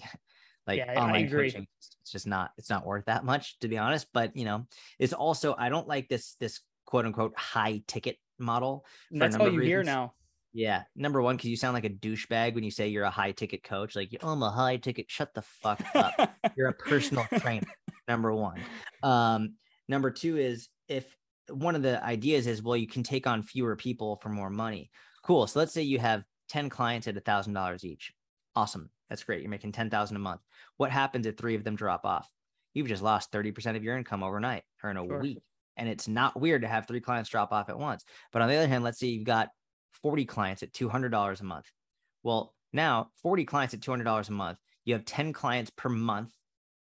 Like 0.65 0.79
Yeah, 0.79 0.97
online 0.97 1.27
agree. 1.27 1.51
coaching, 1.51 1.67
it's 1.77 2.11
just 2.11 2.25
not 2.25 2.51
it's 2.57 2.69
not 2.69 2.85
worth 2.85 3.05
that 3.05 3.25
much 3.25 3.59
to 3.59 3.67
be 3.67 3.77
honest. 3.77 4.07
But 4.13 4.35
you 4.35 4.45
know, 4.45 4.65
it's 4.97 5.11
also 5.11 5.55
I 5.57 5.67
don't 5.67 5.87
like 5.89 6.07
this 6.07 6.35
this 6.39 6.61
quote 6.85 7.05
unquote 7.05 7.37
high 7.37 7.83
ticket 7.85 8.17
model. 8.43 8.85
That's 9.11 9.35
all 9.35 9.51
you 9.51 9.59
hear 9.61 9.83
now. 9.83 10.13
Yeah, 10.55 10.83
number 10.95 11.19
one, 11.21 11.35
because 11.35 11.49
you 11.49 11.57
sound 11.57 11.73
like 11.73 11.85
a 11.85 11.89
douchebag 11.89 12.53
when 12.53 12.63
you 12.63 12.69
say 12.69 12.87
you're 12.87 13.05
a 13.05 13.09
high 13.09 13.31
ticket 13.31 13.63
coach. 13.63 13.95
Like, 13.95 14.15
oh, 14.21 14.29
I'm 14.29 14.43
a 14.43 14.51
high 14.51 14.77
ticket. 14.77 15.09
Shut 15.09 15.33
the 15.33 15.41
fuck 15.41 15.81
up. 15.95 16.13
You're 16.55 16.67
a 16.67 16.73
personal 16.73 17.25
trainer. 17.39 17.65
Number 18.07 18.31
one. 18.31 18.61
Um, 19.01 19.55
number 19.87 20.11
two 20.11 20.37
is 20.37 20.69
if 20.87 21.17
one 21.49 21.75
of 21.75 21.81
the 21.81 22.03
ideas 22.03 22.45
is, 22.45 22.61
well, 22.61 22.77
you 22.77 22.85
can 22.87 23.01
take 23.01 23.25
on 23.25 23.41
fewer 23.41 23.75
people 23.75 24.17
for 24.17 24.29
more 24.29 24.51
money. 24.51 24.91
Cool. 25.23 25.47
So 25.47 25.57
let's 25.57 25.73
say 25.73 25.81
you 25.81 25.97
have 25.97 26.23
10 26.49 26.69
clients 26.69 27.07
at 27.07 27.17
a 27.17 27.21
thousand 27.21 27.53
dollars 27.53 27.83
each. 27.83 28.11
Awesome. 28.55 28.91
That's 29.09 29.23
great. 29.23 29.41
You're 29.41 29.49
making 29.49 29.71
10,000 29.71 30.15
a 30.15 30.19
month. 30.19 30.41
What 30.77 30.91
happens 30.91 31.25
if 31.25 31.35
three 31.35 31.55
of 31.55 31.63
them 31.63 31.75
drop 31.75 32.05
off? 32.05 32.29
You've 32.75 32.87
just 32.87 33.01
lost 33.01 33.31
30% 33.31 33.75
of 33.75 33.83
your 33.83 33.97
income 33.97 34.21
overnight 34.21 34.63
or 34.83 34.91
in 34.91 34.97
a 34.97 35.05
Sure. 35.05 35.19
week. 35.19 35.39
And 35.77 35.89
it's 35.89 36.07
not 36.07 36.39
weird 36.39 36.61
to 36.61 36.67
have 36.67 36.87
three 36.87 37.01
clients 37.01 37.29
drop 37.29 37.51
off 37.51 37.69
at 37.69 37.79
once. 37.79 38.03
But 38.31 38.41
on 38.41 38.49
the 38.49 38.55
other 38.55 38.67
hand, 38.67 38.83
let's 38.83 38.99
say 38.99 39.07
you've 39.07 39.25
got 39.25 39.49
40 40.01 40.25
clients 40.25 40.63
at 40.63 40.73
$200 40.73 41.41
a 41.41 41.43
month. 41.43 41.65
Well, 42.21 42.53
now 42.71 43.09
40 43.21 43.45
clients 43.45 43.73
at 43.73 43.79
$200 43.79 44.29
a 44.29 44.31
month, 44.31 44.57
you 44.85 44.93
have 44.93 45.05
10 45.05 45.33
clients 45.33 45.71
per 45.75 45.89
month 45.89 46.31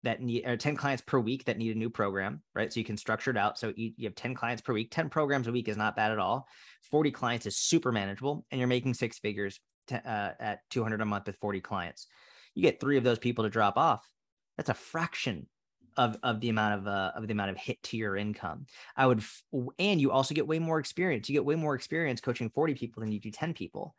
that 0.05 0.22
need 0.22 0.47
or 0.47 0.57
10 0.57 0.76
clients 0.76 1.03
per 1.05 1.18
week 1.18 1.45
that 1.45 1.59
need 1.59 1.74
a 1.74 1.78
new 1.78 1.91
program, 1.91 2.43
right? 2.55 2.72
So 2.72 2.78
you 2.78 2.84
can 2.84 2.97
structure 2.97 3.30
it 3.30 3.36
out. 3.36 3.59
So 3.59 3.72
you, 3.76 3.93
have 4.05 4.14
10 4.14 4.34
clients 4.34 4.62
per 4.62 4.72
week, 4.72 4.91
10 4.91 5.09
programs 5.09 5.49
a 5.49 5.53
week 5.53 5.68
is 5.68 5.76
not 5.76 5.97
bad 5.97 6.12
at 6.12 6.18
all. 6.18 6.47
40 6.91 7.11
clients 7.11 7.47
is 7.47 7.59
super 7.59 7.91
manageable 7.91 8.47
and 8.51 8.59
you're 8.61 8.68
making 8.68 8.95
six 8.95 9.18
figures 9.18 9.59
to, 9.89 9.97
uh, 9.97 10.32
at 10.39 10.61
200 10.70 11.01
a 11.01 11.05
month 11.05 11.26
with 11.26 11.36
40 11.39 11.61
clients. 11.61 12.07
You 12.55 12.62
get 12.62 12.80
three 12.80 12.97
of 12.97 13.05
those 13.05 13.18
people 13.18 13.45
to 13.45 13.51
drop 13.51 13.76
off. 13.76 14.09
That's 14.57 14.70
a 14.70 14.74
fraction 14.74 15.47
of, 15.99 16.16
of 16.22 16.40
the 16.40 16.49
amount 16.49 16.80
of 16.80 16.86
uh, 16.86 17.12
of 17.14 17.26
the 17.26 17.32
amount 17.32 17.51
of 17.51 17.59
hit 17.59 17.82
to 17.82 17.96
your 17.96 18.16
income. 18.16 18.66
I 18.96 19.07
would, 19.07 19.18
f- 19.18 19.42
and 19.78 20.01
you 20.01 20.12
also 20.12 20.34
get 20.34 20.46
way 20.46 20.61
more 20.61 20.78
experience. 20.78 21.28
You 21.28 21.34
get 21.34 21.44
way 21.44 21.57
more 21.57 21.74
experience 21.74 22.20
coaching 22.20 22.49
40 22.49 22.74
people 22.74 23.01
than 23.01 23.12
you 23.12 23.20
do 23.20 23.30
10 23.30 23.53
people. 23.53 23.94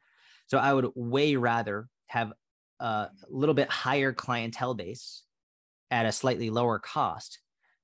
So 0.48 0.58
I 0.58 0.74
would 0.74 0.88
way 0.96 1.36
rather 1.36 1.88
have 2.08 2.32
a 2.80 3.10
little 3.30 3.54
bit 3.54 3.70
higher 3.70 4.14
clientele 4.14 4.74
base 4.74 5.24
at 5.92 6.06
a 6.06 6.12
slightly 6.12 6.50
lower 6.50 6.80
cost 6.80 7.40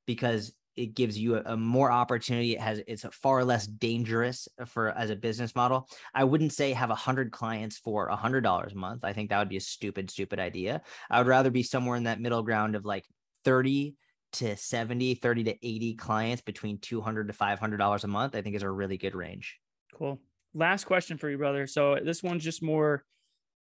because 0.08 0.54
it 0.78 0.94
gives 0.94 1.18
you 1.18 1.36
a, 1.36 1.42
a 1.46 1.58
more 1.58 1.92
opportunity. 1.92 2.54
It 2.54 2.62
has 2.62 2.82
it's 2.88 3.06
far 3.12 3.44
less 3.44 3.68
dangerous 3.68 4.48
for 4.66 4.90
as 4.92 5.10
a 5.10 5.16
business 5.16 5.56
model. 5.56 5.90
I 6.14 6.24
wouldn't 6.24 6.54
say 6.54 6.72
have 6.72 6.90
a 6.90 6.96
hundred 6.96 7.32
clients 7.32 7.78
for 7.78 8.08
a 8.08 8.16
hundred 8.16 8.42
dollars 8.42 8.74
a 8.74 8.78
month. 8.78 9.04
I 9.04 9.12
think 9.12 9.30
that 9.30 9.40
would 9.40 9.50
be 9.50 9.58
a 9.58 9.62
stupid, 9.62 10.10
stupid 10.10 10.40
idea. 10.40 10.82
I 11.10 11.20
would 11.20 11.28
rather 11.28 11.52
be 11.52 11.64
somewhere 11.64 11.98
in 11.98 12.04
that 12.04 12.22
middle 12.22 12.44
ground 12.44 12.76
of 12.76 12.86
like 12.86 13.06
30 13.44 13.96
to 14.36 14.56
70, 14.56 15.16
30 15.16 15.44
to 15.46 15.52
80 15.66 15.96
clients 15.96 16.42
between 16.42 16.80
200 16.80 17.28
to 17.28 17.34
500 17.34 17.78
dollars 17.78 18.04
a 18.04 18.08
month. 18.08 18.36
I 18.36 18.42
think 18.42 18.56
is 18.56 18.64
a 18.64 18.70
really 18.70 18.98
good 18.98 19.16
range. 19.16 19.58
Cool. 19.94 20.20
Last 20.54 20.86
question 20.86 21.18
for 21.18 21.30
you, 21.30 21.38
brother. 21.38 21.68
So 21.68 21.98
this 22.04 22.24
one's 22.24 22.44
just 22.44 22.64
more 22.64 23.04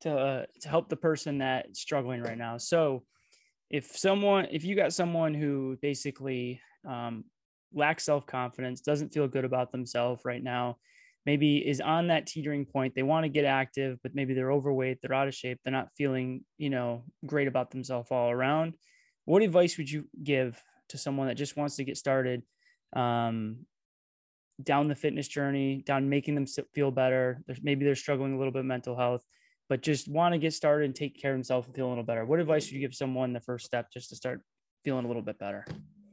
to 0.02 0.14
uh, 0.14 0.44
to 0.60 0.68
help 0.68 0.88
the 0.88 0.96
person 0.96 1.38
that's 1.38 1.80
struggling 1.80 2.22
right 2.22 2.38
now. 2.38 2.58
So 2.58 3.04
if 3.70 3.96
someone, 3.96 4.48
if 4.50 4.64
you 4.64 4.76
got 4.76 4.92
someone 4.92 5.32
who 5.32 5.78
basically 5.80 6.60
um, 6.86 7.24
lacks 7.72 8.04
self 8.04 8.26
confidence, 8.26 8.80
doesn't 8.80 9.12
feel 9.12 9.26
good 9.28 9.44
about 9.44 9.72
themselves 9.72 10.22
right 10.24 10.42
now, 10.42 10.76
maybe 11.24 11.58
is 11.58 11.80
on 11.80 12.08
that 12.08 12.26
teetering 12.26 12.66
point, 12.66 12.94
they 12.94 13.02
want 13.02 13.24
to 13.24 13.28
get 13.28 13.44
active, 13.44 13.98
but 14.02 14.14
maybe 14.14 14.34
they're 14.34 14.52
overweight, 14.52 14.98
they're 15.00 15.14
out 15.14 15.28
of 15.28 15.34
shape, 15.34 15.58
they're 15.64 15.72
not 15.72 15.88
feeling, 15.96 16.44
you 16.58 16.70
know, 16.70 17.04
great 17.24 17.48
about 17.48 17.70
themselves 17.70 18.10
all 18.10 18.30
around. 18.30 18.74
What 19.24 19.42
advice 19.42 19.78
would 19.78 19.90
you 19.90 20.08
give 20.22 20.62
to 20.88 20.98
someone 20.98 21.28
that 21.28 21.36
just 21.36 21.56
wants 21.56 21.76
to 21.76 21.84
get 21.84 21.96
started? 21.96 22.42
Um, 22.94 23.66
down 24.62 24.88
the 24.88 24.94
fitness 24.94 25.28
journey, 25.28 25.82
down 25.86 26.08
making 26.08 26.34
them 26.34 26.46
feel 26.74 26.90
better. 26.90 27.42
There's 27.46 27.62
maybe 27.62 27.84
they're 27.84 27.94
struggling 27.94 28.34
a 28.34 28.38
little 28.38 28.52
bit 28.52 28.64
mental 28.64 28.96
health, 28.96 29.24
but 29.68 29.82
just 29.82 30.08
want 30.08 30.34
to 30.34 30.38
get 30.38 30.52
started 30.52 30.84
and 30.86 30.94
take 30.94 31.20
care 31.20 31.32
of 31.32 31.36
themselves 31.36 31.66
and 31.66 31.74
feel 31.74 31.86
a 31.86 31.90
little 31.90 32.04
better. 32.04 32.24
What 32.24 32.40
advice 32.40 32.66
would 32.66 32.72
you 32.72 32.80
give 32.80 32.94
someone 32.94 33.32
the 33.32 33.40
first 33.40 33.64
step 33.64 33.90
just 33.92 34.10
to 34.10 34.16
start 34.16 34.42
feeling 34.84 35.04
a 35.04 35.08
little 35.08 35.22
bit 35.22 35.38
better? 35.38 35.64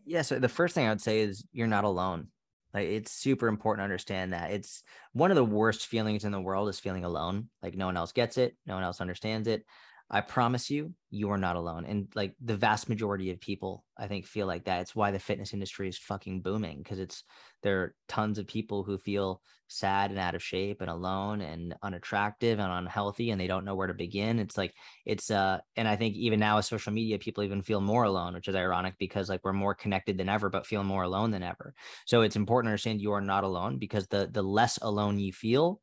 Yeah. 0.05 0.21
So 0.21 0.39
the 0.39 0.49
first 0.49 0.75
thing 0.75 0.87
I 0.87 0.89
would 0.89 1.01
say 1.01 1.19
is 1.19 1.45
you're 1.51 1.67
not 1.67 1.83
alone. 1.83 2.29
Like 2.73 2.87
it's 2.87 3.11
super 3.11 3.47
important 3.47 3.81
to 3.81 3.85
understand 3.85 4.33
that 4.33 4.51
it's 4.51 4.83
one 5.13 5.31
of 5.31 5.35
the 5.35 5.45
worst 5.45 5.87
feelings 5.87 6.23
in 6.23 6.31
the 6.31 6.41
world 6.41 6.69
is 6.69 6.79
feeling 6.79 7.03
alone. 7.03 7.49
Like 7.61 7.75
no 7.75 7.87
one 7.87 7.97
else 7.97 8.11
gets 8.11 8.37
it, 8.37 8.55
no 8.65 8.75
one 8.75 8.83
else 8.83 9.01
understands 9.01 9.47
it. 9.47 9.65
I 10.11 10.21
promise 10.21 10.71
you, 10.71 10.95
you 11.11 11.29
are 11.29 11.37
not 11.37 11.55
alone. 11.55 11.85
And 11.85 12.07
like 12.15 12.35
the 12.41 12.57
vast 12.57 12.89
majority 12.89 13.29
of 13.29 13.39
people, 13.39 13.85
I 13.95 14.07
think, 14.07 14.25
feel 14.25 14.47
like 14.47 14.65
that. 14.65 14.81
It's 14.81 14.95
why 14.95 15.11
the 15.11 15.19
fitness 15.19 15.53
industry 15.53 15.87
is 15.87 15.99
fucking 15.99 16.41
booming 16.41 16.79
because 16.79 16.97
it's 16.97 17.23
there 17.61 17.81
are 17.81 17.95
tons 18.07 18.39
of 18.39 18.47
people 18.47 18.83
who 18.83 18.97
feel 18.97 19.41
sad 19.67 20.09
and 20.09 20.19
out 20.19 20.33
of 20.33 20.41
shape 20.41 20.81
and 20.81 20.89
alone 20.89 21.41
and 21.41 21.75
unattractive 21.83 22.57
and 22.57 22.71
unhealthy 22.71 23.29
and 23.29 23.39
they 23.39 23.45
don't 23.45 23.65
know 23.65 23.75
where 23.75 23.85
to 23.85 23.93
begin. 23.93 24.39
It's 24.39 24.57
like 24.57 24.73
it's 25.05 25.29
uh 25.29 25.59
and 25.75 25.87
I 25.87 25.95
think 25.95 26.15
even 26.15 26.39
now 26.39 26.55
with 26.55 26.65
social 26.65 26.91
media, 26.91 27.19
people 27.19 27.43
even 27.43 27.61
feel 27.61 27.81
more 27.81 28.03
alone, 28.03 28.33
which 28.33 28.47
is 28.47 28.55
ironic 28.55 28.95
because 28.97 29.29
like 29.29 29.41
we're 29.43 29.53
more 29.53 29.75
connected 29.75 30.17
than 30.17 30.29
ever, 30.29 30.49
but 30.49 30.65
feel 30.65 30.83
more 30.83 31.03
alone 31.03 31.29
than 31.31 31.43
ever. 31.43 31.75
So 32.07 32.21
it's 32.21 32.35
important 32.35 32.67
to 32.67 32.71
understand 32.71 33.01
you 33.01 33.11
are 33.13 33.21
not 33.21 33.43
alone 33.43 33.77
because 33.77 34.07
the 34.07 34.27
the 34.31 34.41
less 34.43 34.79
alone 34.81 35.19
you 35.19 35.33
feel, 35.33 35.81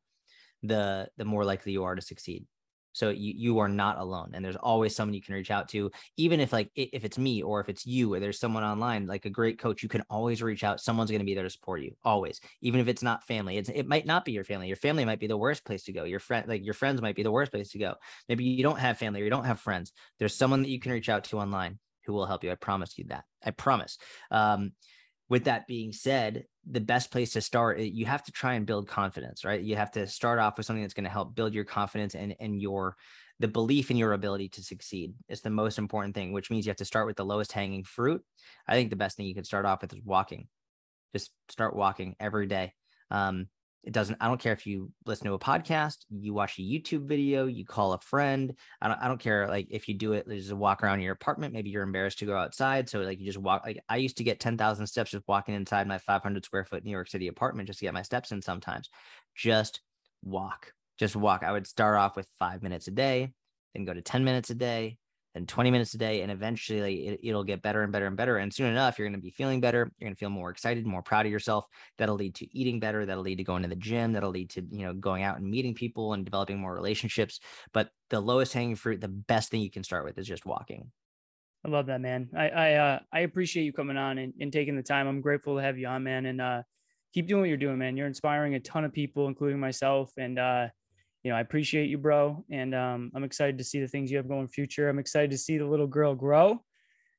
the 0.63 1.09
the 1.17 1.25
more 1.25 1.45
likely 1.45 1.73
you 1.73 1.83
are 1.85 1.95
to 1.95 2.01
succeed. 2.01 2.45
So 2.97 3.09
you 3.09 3.33
you 3.35 3.59
are 3.59 3.67
not 3.69 3.99
alone, 3.99 4.31
and 4.33 4.43
there's 4.43 4.55
always 4.55 4.95
someone 4.95 5.13
you 5.13 5.21
can 5.21 5.35
reach 5.35 5.51
out 5.51 5.69
to, 5.69 5.91
even 6.17 6.39
if 6.39 6.51
like 6.51 6.71
if 6.75 7.05
it's 7.05 7.19
me 7.19 7.43
or 7.43 7.61
if 7.61 7.69
it's 7.69 7.85
you 7.85 8.11
or 8.13 8.19
there's 8.19 8.39
someone 8.39 8.63
online 8.63 9.05
like 9.05 9.25
a 9.25 9.29
great 9.29 9.59
coach, 9.59 9.83
you 9.83 9.89
can 9.89 10.03
always 10.09 10.41
reach 10.41 10.63
out. 10.63 10.81
Someone's 10.81 11.11
going 11.11 11.19
to 11.19 11.25
be 11.25 11.35
there 11.35 11.43
to 11.43 11.49
support 11.49 11.81
you, 11.81 11.95
always, 12.03 12.41
even 12.61 12.79
if 12.79 12.87
it's 12.87 13.03
not 13.03 13.23
family. 13.23 13.57
It's 13.57 13.69
it 13.69 13.87
might 13.87 14.07
not 14.07 14.25
be 14.25 14.31
your 14.31 14.43
family. 14.43 14.67
Your 14.67 14.77
family 14.77 15.05
might 15.05 15.19
be 15.19 15.27
the 15.27 15.37
worst 15.37 15.63
place 15.63 15.83
to 15.83 15.93
go. 15.93 16.05
Your 16.05 16.19
friend 16.19 16.47
like 16.47 16.65
your 16.65 16.73
friends 16.73 16.99
might 16.99 17.15
be 17.15 17.23
the 17.23 17.31
worst 17.31 17.51
place 17.51 17.69
to 17.71 17.77
go. 17.77 17.93
Maybe 18.27 18.45
you 18.45 18.63
don't 18.63 18.79
have 18.79 18.97
family 18.97 19.21
or 19.21 19.25
you 19.25 19.29
don't 19.29 19.45
have 19.45 19.59
friends. 19.59 19.93
There's 20.17 20.33
someone 20.33 20.63
that 20.63 20.69
you 20.69 20.79
can 20.79 20.91
reach 20.91 21.09
out 21.09 21.25
to 21.25 21.37
online 21.37 21.77
who 22.07 22.13
will 22.13 22.25
help 22.25 22.43
you. 22.43 22.51
I 22.51 22.55
promise 22.55 22.97
you 22.97 23.05
that. 23.09 23.25
I 23.45 23.51
promise. 23.51 23.99
Um, 24.31 24.71
with 25.29 25.45
that 25.45 25.67
being 25.67 25.91
said, 25.91 26.45
the 26.69 26.79
best 26.79 27.11
place 27.11 27.33
to 27.33 27.41
start, 27.41 27.79
you 27.79 28.05
have 28.05 28.23
to 28.23 28.31
try 28.31 28.53
and 28.53 28.65
build 28.65 28.87
confidence, 28.87 29.43
right? 29.43 29.61
You 29.61 29.75
have 29.75 29.91
to 29.91 30.07
start 30.07 30.39
off 30.39 30.57
with 30.57 30.65
something 30.65 30.83
that's 30.83 30.93
going 30.93 31.03
to 31.05 31.09
help 31.09 31.35
build 31.35 31.53
your 31.53 31.65
confidence 31.65 32.15
and 32.15 32.35
and 32.39 32.61
your 32.61 32.95
the 33.39 33.47
belief 33.47 33.91
in 33.91 33.97
your 33.97 34.13
ability 34.13 34.49
to 34.49 34.63
succeed. 34.63 35.13
is 35.29 35.41
the 35.41 35.49
most 35.49 35.77
important 35.77 36.15
thing, 36.15 36.31
which 36.31 36.49
means 36.49 36.65
you 36.65 36.71
have 36.71 36.77
to 36.77 36.85
start 36.85 37.05
with 37.05 37.17
the 37.17 37.25
lowest 37.25 37.51
hanging 37.51 37.83
fruit. 37.83 38.23
I 38.67 38.73
think 38.73 38.89
the 38.89 38.95
best 38.95 39.15
thing 39.15 39.27
you 39.27 39.35
could 39.35 39.45
start 39.45 39.65
off 39.65 39.81
with 39.81 39.93
is 39.93 40.01
walking. 40.03 40.47
Just 41.13 41.31
start 41.49 41.75
walking 41.75 42.15
every 42.19 42.47
day. 42.47 42.73
Um, 43.11 43.47
it 43.87 43.93
doesn't, 43.93 44.17
I 44.19 44.27
don't 44.27 44.39
care 44.39 44.51
if 44.51 44.67
you 44.67 44.91
listen 45.05 45.27
to 45.27 45.33
a 45.33 45.39
podcast, 45.39 45.99
you 46.09 46.33
watch 46.33 46.59
a 46.59 46.61
YouTube 46.61 47.07
video, 47.07 47.45
you 47.45 47.63
call 47.63 47.93
a 47.93 47.99
friend. 47.99 48.53
I 48.81 48.89
don't, 48.89 48.99
I 49.01 49.07
don't 49.07 49.17
care. 49.17 49.47
Like 49.47 49.67
if 49.69 49.87
you 49.87 49.93
do 49.93 50.11
it, 50.11 50.27
just 50.27 50.51
a 50.51 50.57
walk 50.57 50.83
around 50.83 50.99
your 50.99 51.13
apartment, 51.13 51.53
maybe 51.53 51.69
you're 51.69 51.83
embarrassed 51.83 52.19
to 52.19 52.25
go 52.25 52.35
outside. 52.35 52.89
So 52.89 52.99
like 52.99 53.17
you 53.17 53.25
just 53.25 53.37
walk, 53.37 53.63
like 53.65 53.81
I 53.87 53.95
used 53.95 54.17
to 54.17 54.25
get 54.25 54.41
10,000 54.41 54.85
steps 54.87 55.11
just 55.11 55.25
walking 55.25 55.55
inside 55.55 55.87
my 55.87 55.99
500 55.99 56.43
square 56.43 56.65
foot 56.65 56.83
New 56.83 56.91
York 56.91 57.07
City 57.07 57.29
apartment 57.29 57.67
just 57.67 57.79
to 57.79 57.85
get 57.85 57.93
my 57.93 58.01
steps 58.01 58.33
in 58.33 58.41
sometimes. 58.41 58.89
Just 59.37 59.79
walk, 60.21 60.73
just 60.99 61.15
walk. 61.15 61.43
I 61.43 61.53
would 61.53 61.65
start 61.65 61.97
off 61.97 62.17
with 62.17 62.27
five 62.37 62.61
minutes 62.61 62.89
a 62.89 62.91
day, 62.91 63.31
then 63.73 63.85
go 63.85 63.93
to 63.93 64.01
10 64.01 64.25
minutes 64.25 64.49
a 64.49 64.55
day, 64.55 64.97
then 65.37 65.45
20 65.45 65.69
minutes 65.69 65.93
a 65.93 65.97
day. 65.97 66.21
And 66.21 66.31
eventually 66.31 67.07
it, 67.07 67.19
it'll 67.23 67.43
get 67.43 67.61
better 67.61 67.83
and 67.83 67.91
better 67.91 68.07
and 68.07 68.17
better. 68.17 68.37
And 68.37 68.51
soon 68.51 68.71
enough, 68.71 68.97
you're 68.97 69.07
going 69.07 69.19
to 69.19 69.23
be 69.23 69.29
feeling 69.29 69.61
better. 69.61 69.91
You're 69.99 70.07
going 70.07 70.15
to 70.15 70.19
feel 70.19 70.29
more 70.29 70.49
excited, 70.49 70.85
more 70.85 71.03
proud 71.03 71.25
of 71.25 71.31
yourself. 71.31 71.65
That'll 71.97 72.15
lead 72.15 72.35
to 72.35 72.57
eating 72.57 72.79
better. 72.79 73.05
That'll 73.05 73.23
lead 73.23 73.37
to 73.37 73.43
going 73.43 73.61
to 73.63 73.69
the 73.69 73.75
gym. 73.75 74.13
That'll 74.13 74.31
lead 74.31 74.49
to, 74.51 74.65
you 74.71 74.85
know, 74.85 74.93
going 74.93 75.23
out 75.23 75.37
and 75.37 75.49
meeting 75.49 75.75
people 75.75 76.13
and 76.13 76.25
developing 76.25 76.59
more 76.59 76.73
relationships. 76.73 77.39
But 77.71 77.89
the 78.09 78.19
lowest 78.19 78.53
hanging 78.53 78.75
fruit, 78.75 78.99
the 78.99 79.07
best 79.07 79.51
thing 79.51 79.61
you 79.61 79.71
can 79.71 79.83
start 79.83 80.03
with 80.03 80.17
is 80.17 80.27
just 80.27 80.45
walking. 80.45 80.91
I 81.65 81.69
love 81.69 81.87
that, 81.87 82.01
man. 82.01 82.29
I 82.35 82.49
I 82.49 82.73
uh, 82.73 82.99
I 83.11 83.19
appreciate 83.21 83.63
you 83.63 83.73
coming 83.73 83.97
on 83.97 84.17
and, 84.19 84.33
and 84.39 84.53
taking 84.53 84.75
the 84.75 84.83
time. 84.83 85.07
I'm 85.07 85.21
grateful 85.21 85.55
to 85.55 85.61
have 85.61 85.77
you 85.77 85.87
on, 85.87 86.03
man. 86.03 86.25
And 86.25 86.39
uh, 86.39 86.61
keep 87.13 87.27
doing 87.27 87.41
what 87.41 87.49
you're 87.49 87.57
doing, 87.57 87.77
man. 87.77 87.97
You're 87.97 88.07
inspiring 88.07 88.55
a 88.55 88.59
ton 88.59 88.85
of 88.85 88.93
people, 88.93 89.27
including 89.27 89.59
myself. 89.59 90.11
And 90.17 90.39
uh, 90.39 90.67
you 91.23 91.31
know, 91.31 91.37
I 91.37 91.41
appreciate 91.41 91.89
you, 91.89 91.97
bro. 91.97 92.43
And 92.49 92.73
um, 92.73 93.11
I'm 93.15 93.23
excited 93.23 93.57
to 93.57 93.63
see 93.63 93.79
the 93.79 93.87
things 93.87 94.11
you 94.11 94.17
have 94.17 94.27
going 94.27 94.47
future. 94.47 94.87
I'm 94.87 94.99
excited 94.99 95.31
to 95.31 95.37
see 95.37 95.57
the 95.57 95.65
little 95.65 95.87
girl 95.87 96.15
grow. 96.15 96.61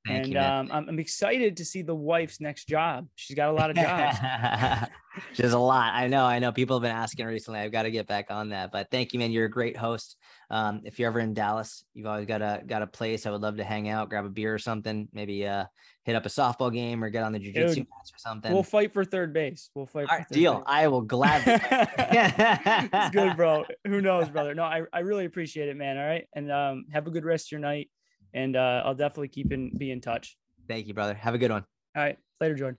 Thank 0.09 0.25
and 0.25 0.33
you, 0.35 0.41
um, 0.41 0.69
I'm, 0.73 0.89
I'm 0.89 0.99
excited 0.99 1.57
to 1.59 1.65
see 1.65 1.83
the 1.83 1.95
wife's 1.95 2.41
next 2.41 2.67
job. 2.67 3.07
She's 3.15 3.37
got 3.37 3.51
a 3.51 3.53
lot 3.53 3.71
of 3.71 3.77
jobs. 3.77 4.19
There's 5.37 5.53
a 5.53 5.59
lot. 5.59 5.93
I 5.95 6.07
know. 6.07 6.25
I 6.25 6.39
know. 6.39 6.53
People 6.53 6.77
have 6.77 6.83
been 6.83 6.95
asking 6.95 7.27
recently. 7.27 7.61
I've 7.61 7.73
got 7.73 7.83
to 7.83 7.91
get 7.91 8.07
back 8.07 8.27
on 8.31 8.51
that. 8.51 8.71
But 8.73 8.89
thank 8.91 9.13
you, 9.13 9.19
man. 9.19 9.33
You're 9.33 9.47
a 9.47 9.51
great 9.51 9.77
host. 9.77 10.17
Um, 10.51 10.83
if 10.85 10.99
you're 10.99 11.09
ever 11.09 11.21
in 11.21 11.35
Dallas, 11.35 11.85
you've 11.95 12.07
always 12.07 12.27
got 12.27 12.41
a 12.41 12.63
got 12.67 12.83
a 12.83 12.87
place. 12.87 13.27
I 13.27 13.31
would 13.31 13.43
love 13.43 13.57
to 13.57 13.65
hang 13.65 13.89
out, 13.89 14.09
grab 14.09 14.25
a 14.25 14.31
beer 14.31 14.55
or 14.55 14.59
something. 14.59 15.09
Maybe 15.13 15.47
uh 15.47 15.65
hit 16.09 16.17
up 16.17 16.25
a 16.25 16.31
softball 16.31 16.73
game 16.73 17.05
or 17.05 17.11
get 17.11 17.23
on 17.23 17.33
the 17.33 17.39
jujitsu 17.39 17.77
mats 17.77 18.13
or 18.15 18.19
something. 18.19 18.51
we'll 18.51 18.63
fight 18.63 18.95
for 18.95 19.05
third 19.05 19.35
base. 19.35 19.69
We'll 19.75 19.85
fight. 19.85 20.07
Right, 20.09 20.27
third 20.27 20.35
deal. 20.35 20.55
base. 20.55 20.65
I 20.67 20.89
will 20.89 21.03
gladly. 21.03 21.53
it's 21.69 23.11
good, 23.11 23.37
bro. 23.37 23.67
Who 23.87 24.01
knows, 24.01 24.31
brother? 24.31 24.55
No, 24.55 24.63
I, 24.63 24.85
I 24.91 25.01
really 25.01 25.27
appreciate 25.27 25.69
it, 25.69 25.77
man. 25.77 25.99
All 25.99 26.07
right. 26.07 26.27
And 26.35 26.51
um, 26.51 26.87
have 26.93 27.07
a 27.07 27.11
good 27.11 27.27
rest 27.27 27.49
of 27.49 27.53
your 27.53 27.61
night. 27.61 27.91
And 28.39 28.57
uh, 28.57 28.83
I'll 28.85 28.95
definitely 28.95 29.29
keep 29.29 29.53
in 29.53 29.77
be 29.77 29.91
in 29.91 30.01
touch. 30.01 30.37
Thank 30.69 30.87
you, 30.87 30.95
brother. 30.95 31.15
Have 31.15 31.35
a 31.35 31.39
good 31.39 31.51
one. 31.51 31.65
All 31.97 32.03
right, 32.03 32.19
later, 32.41 32.55
Jordan. 32.55 32.79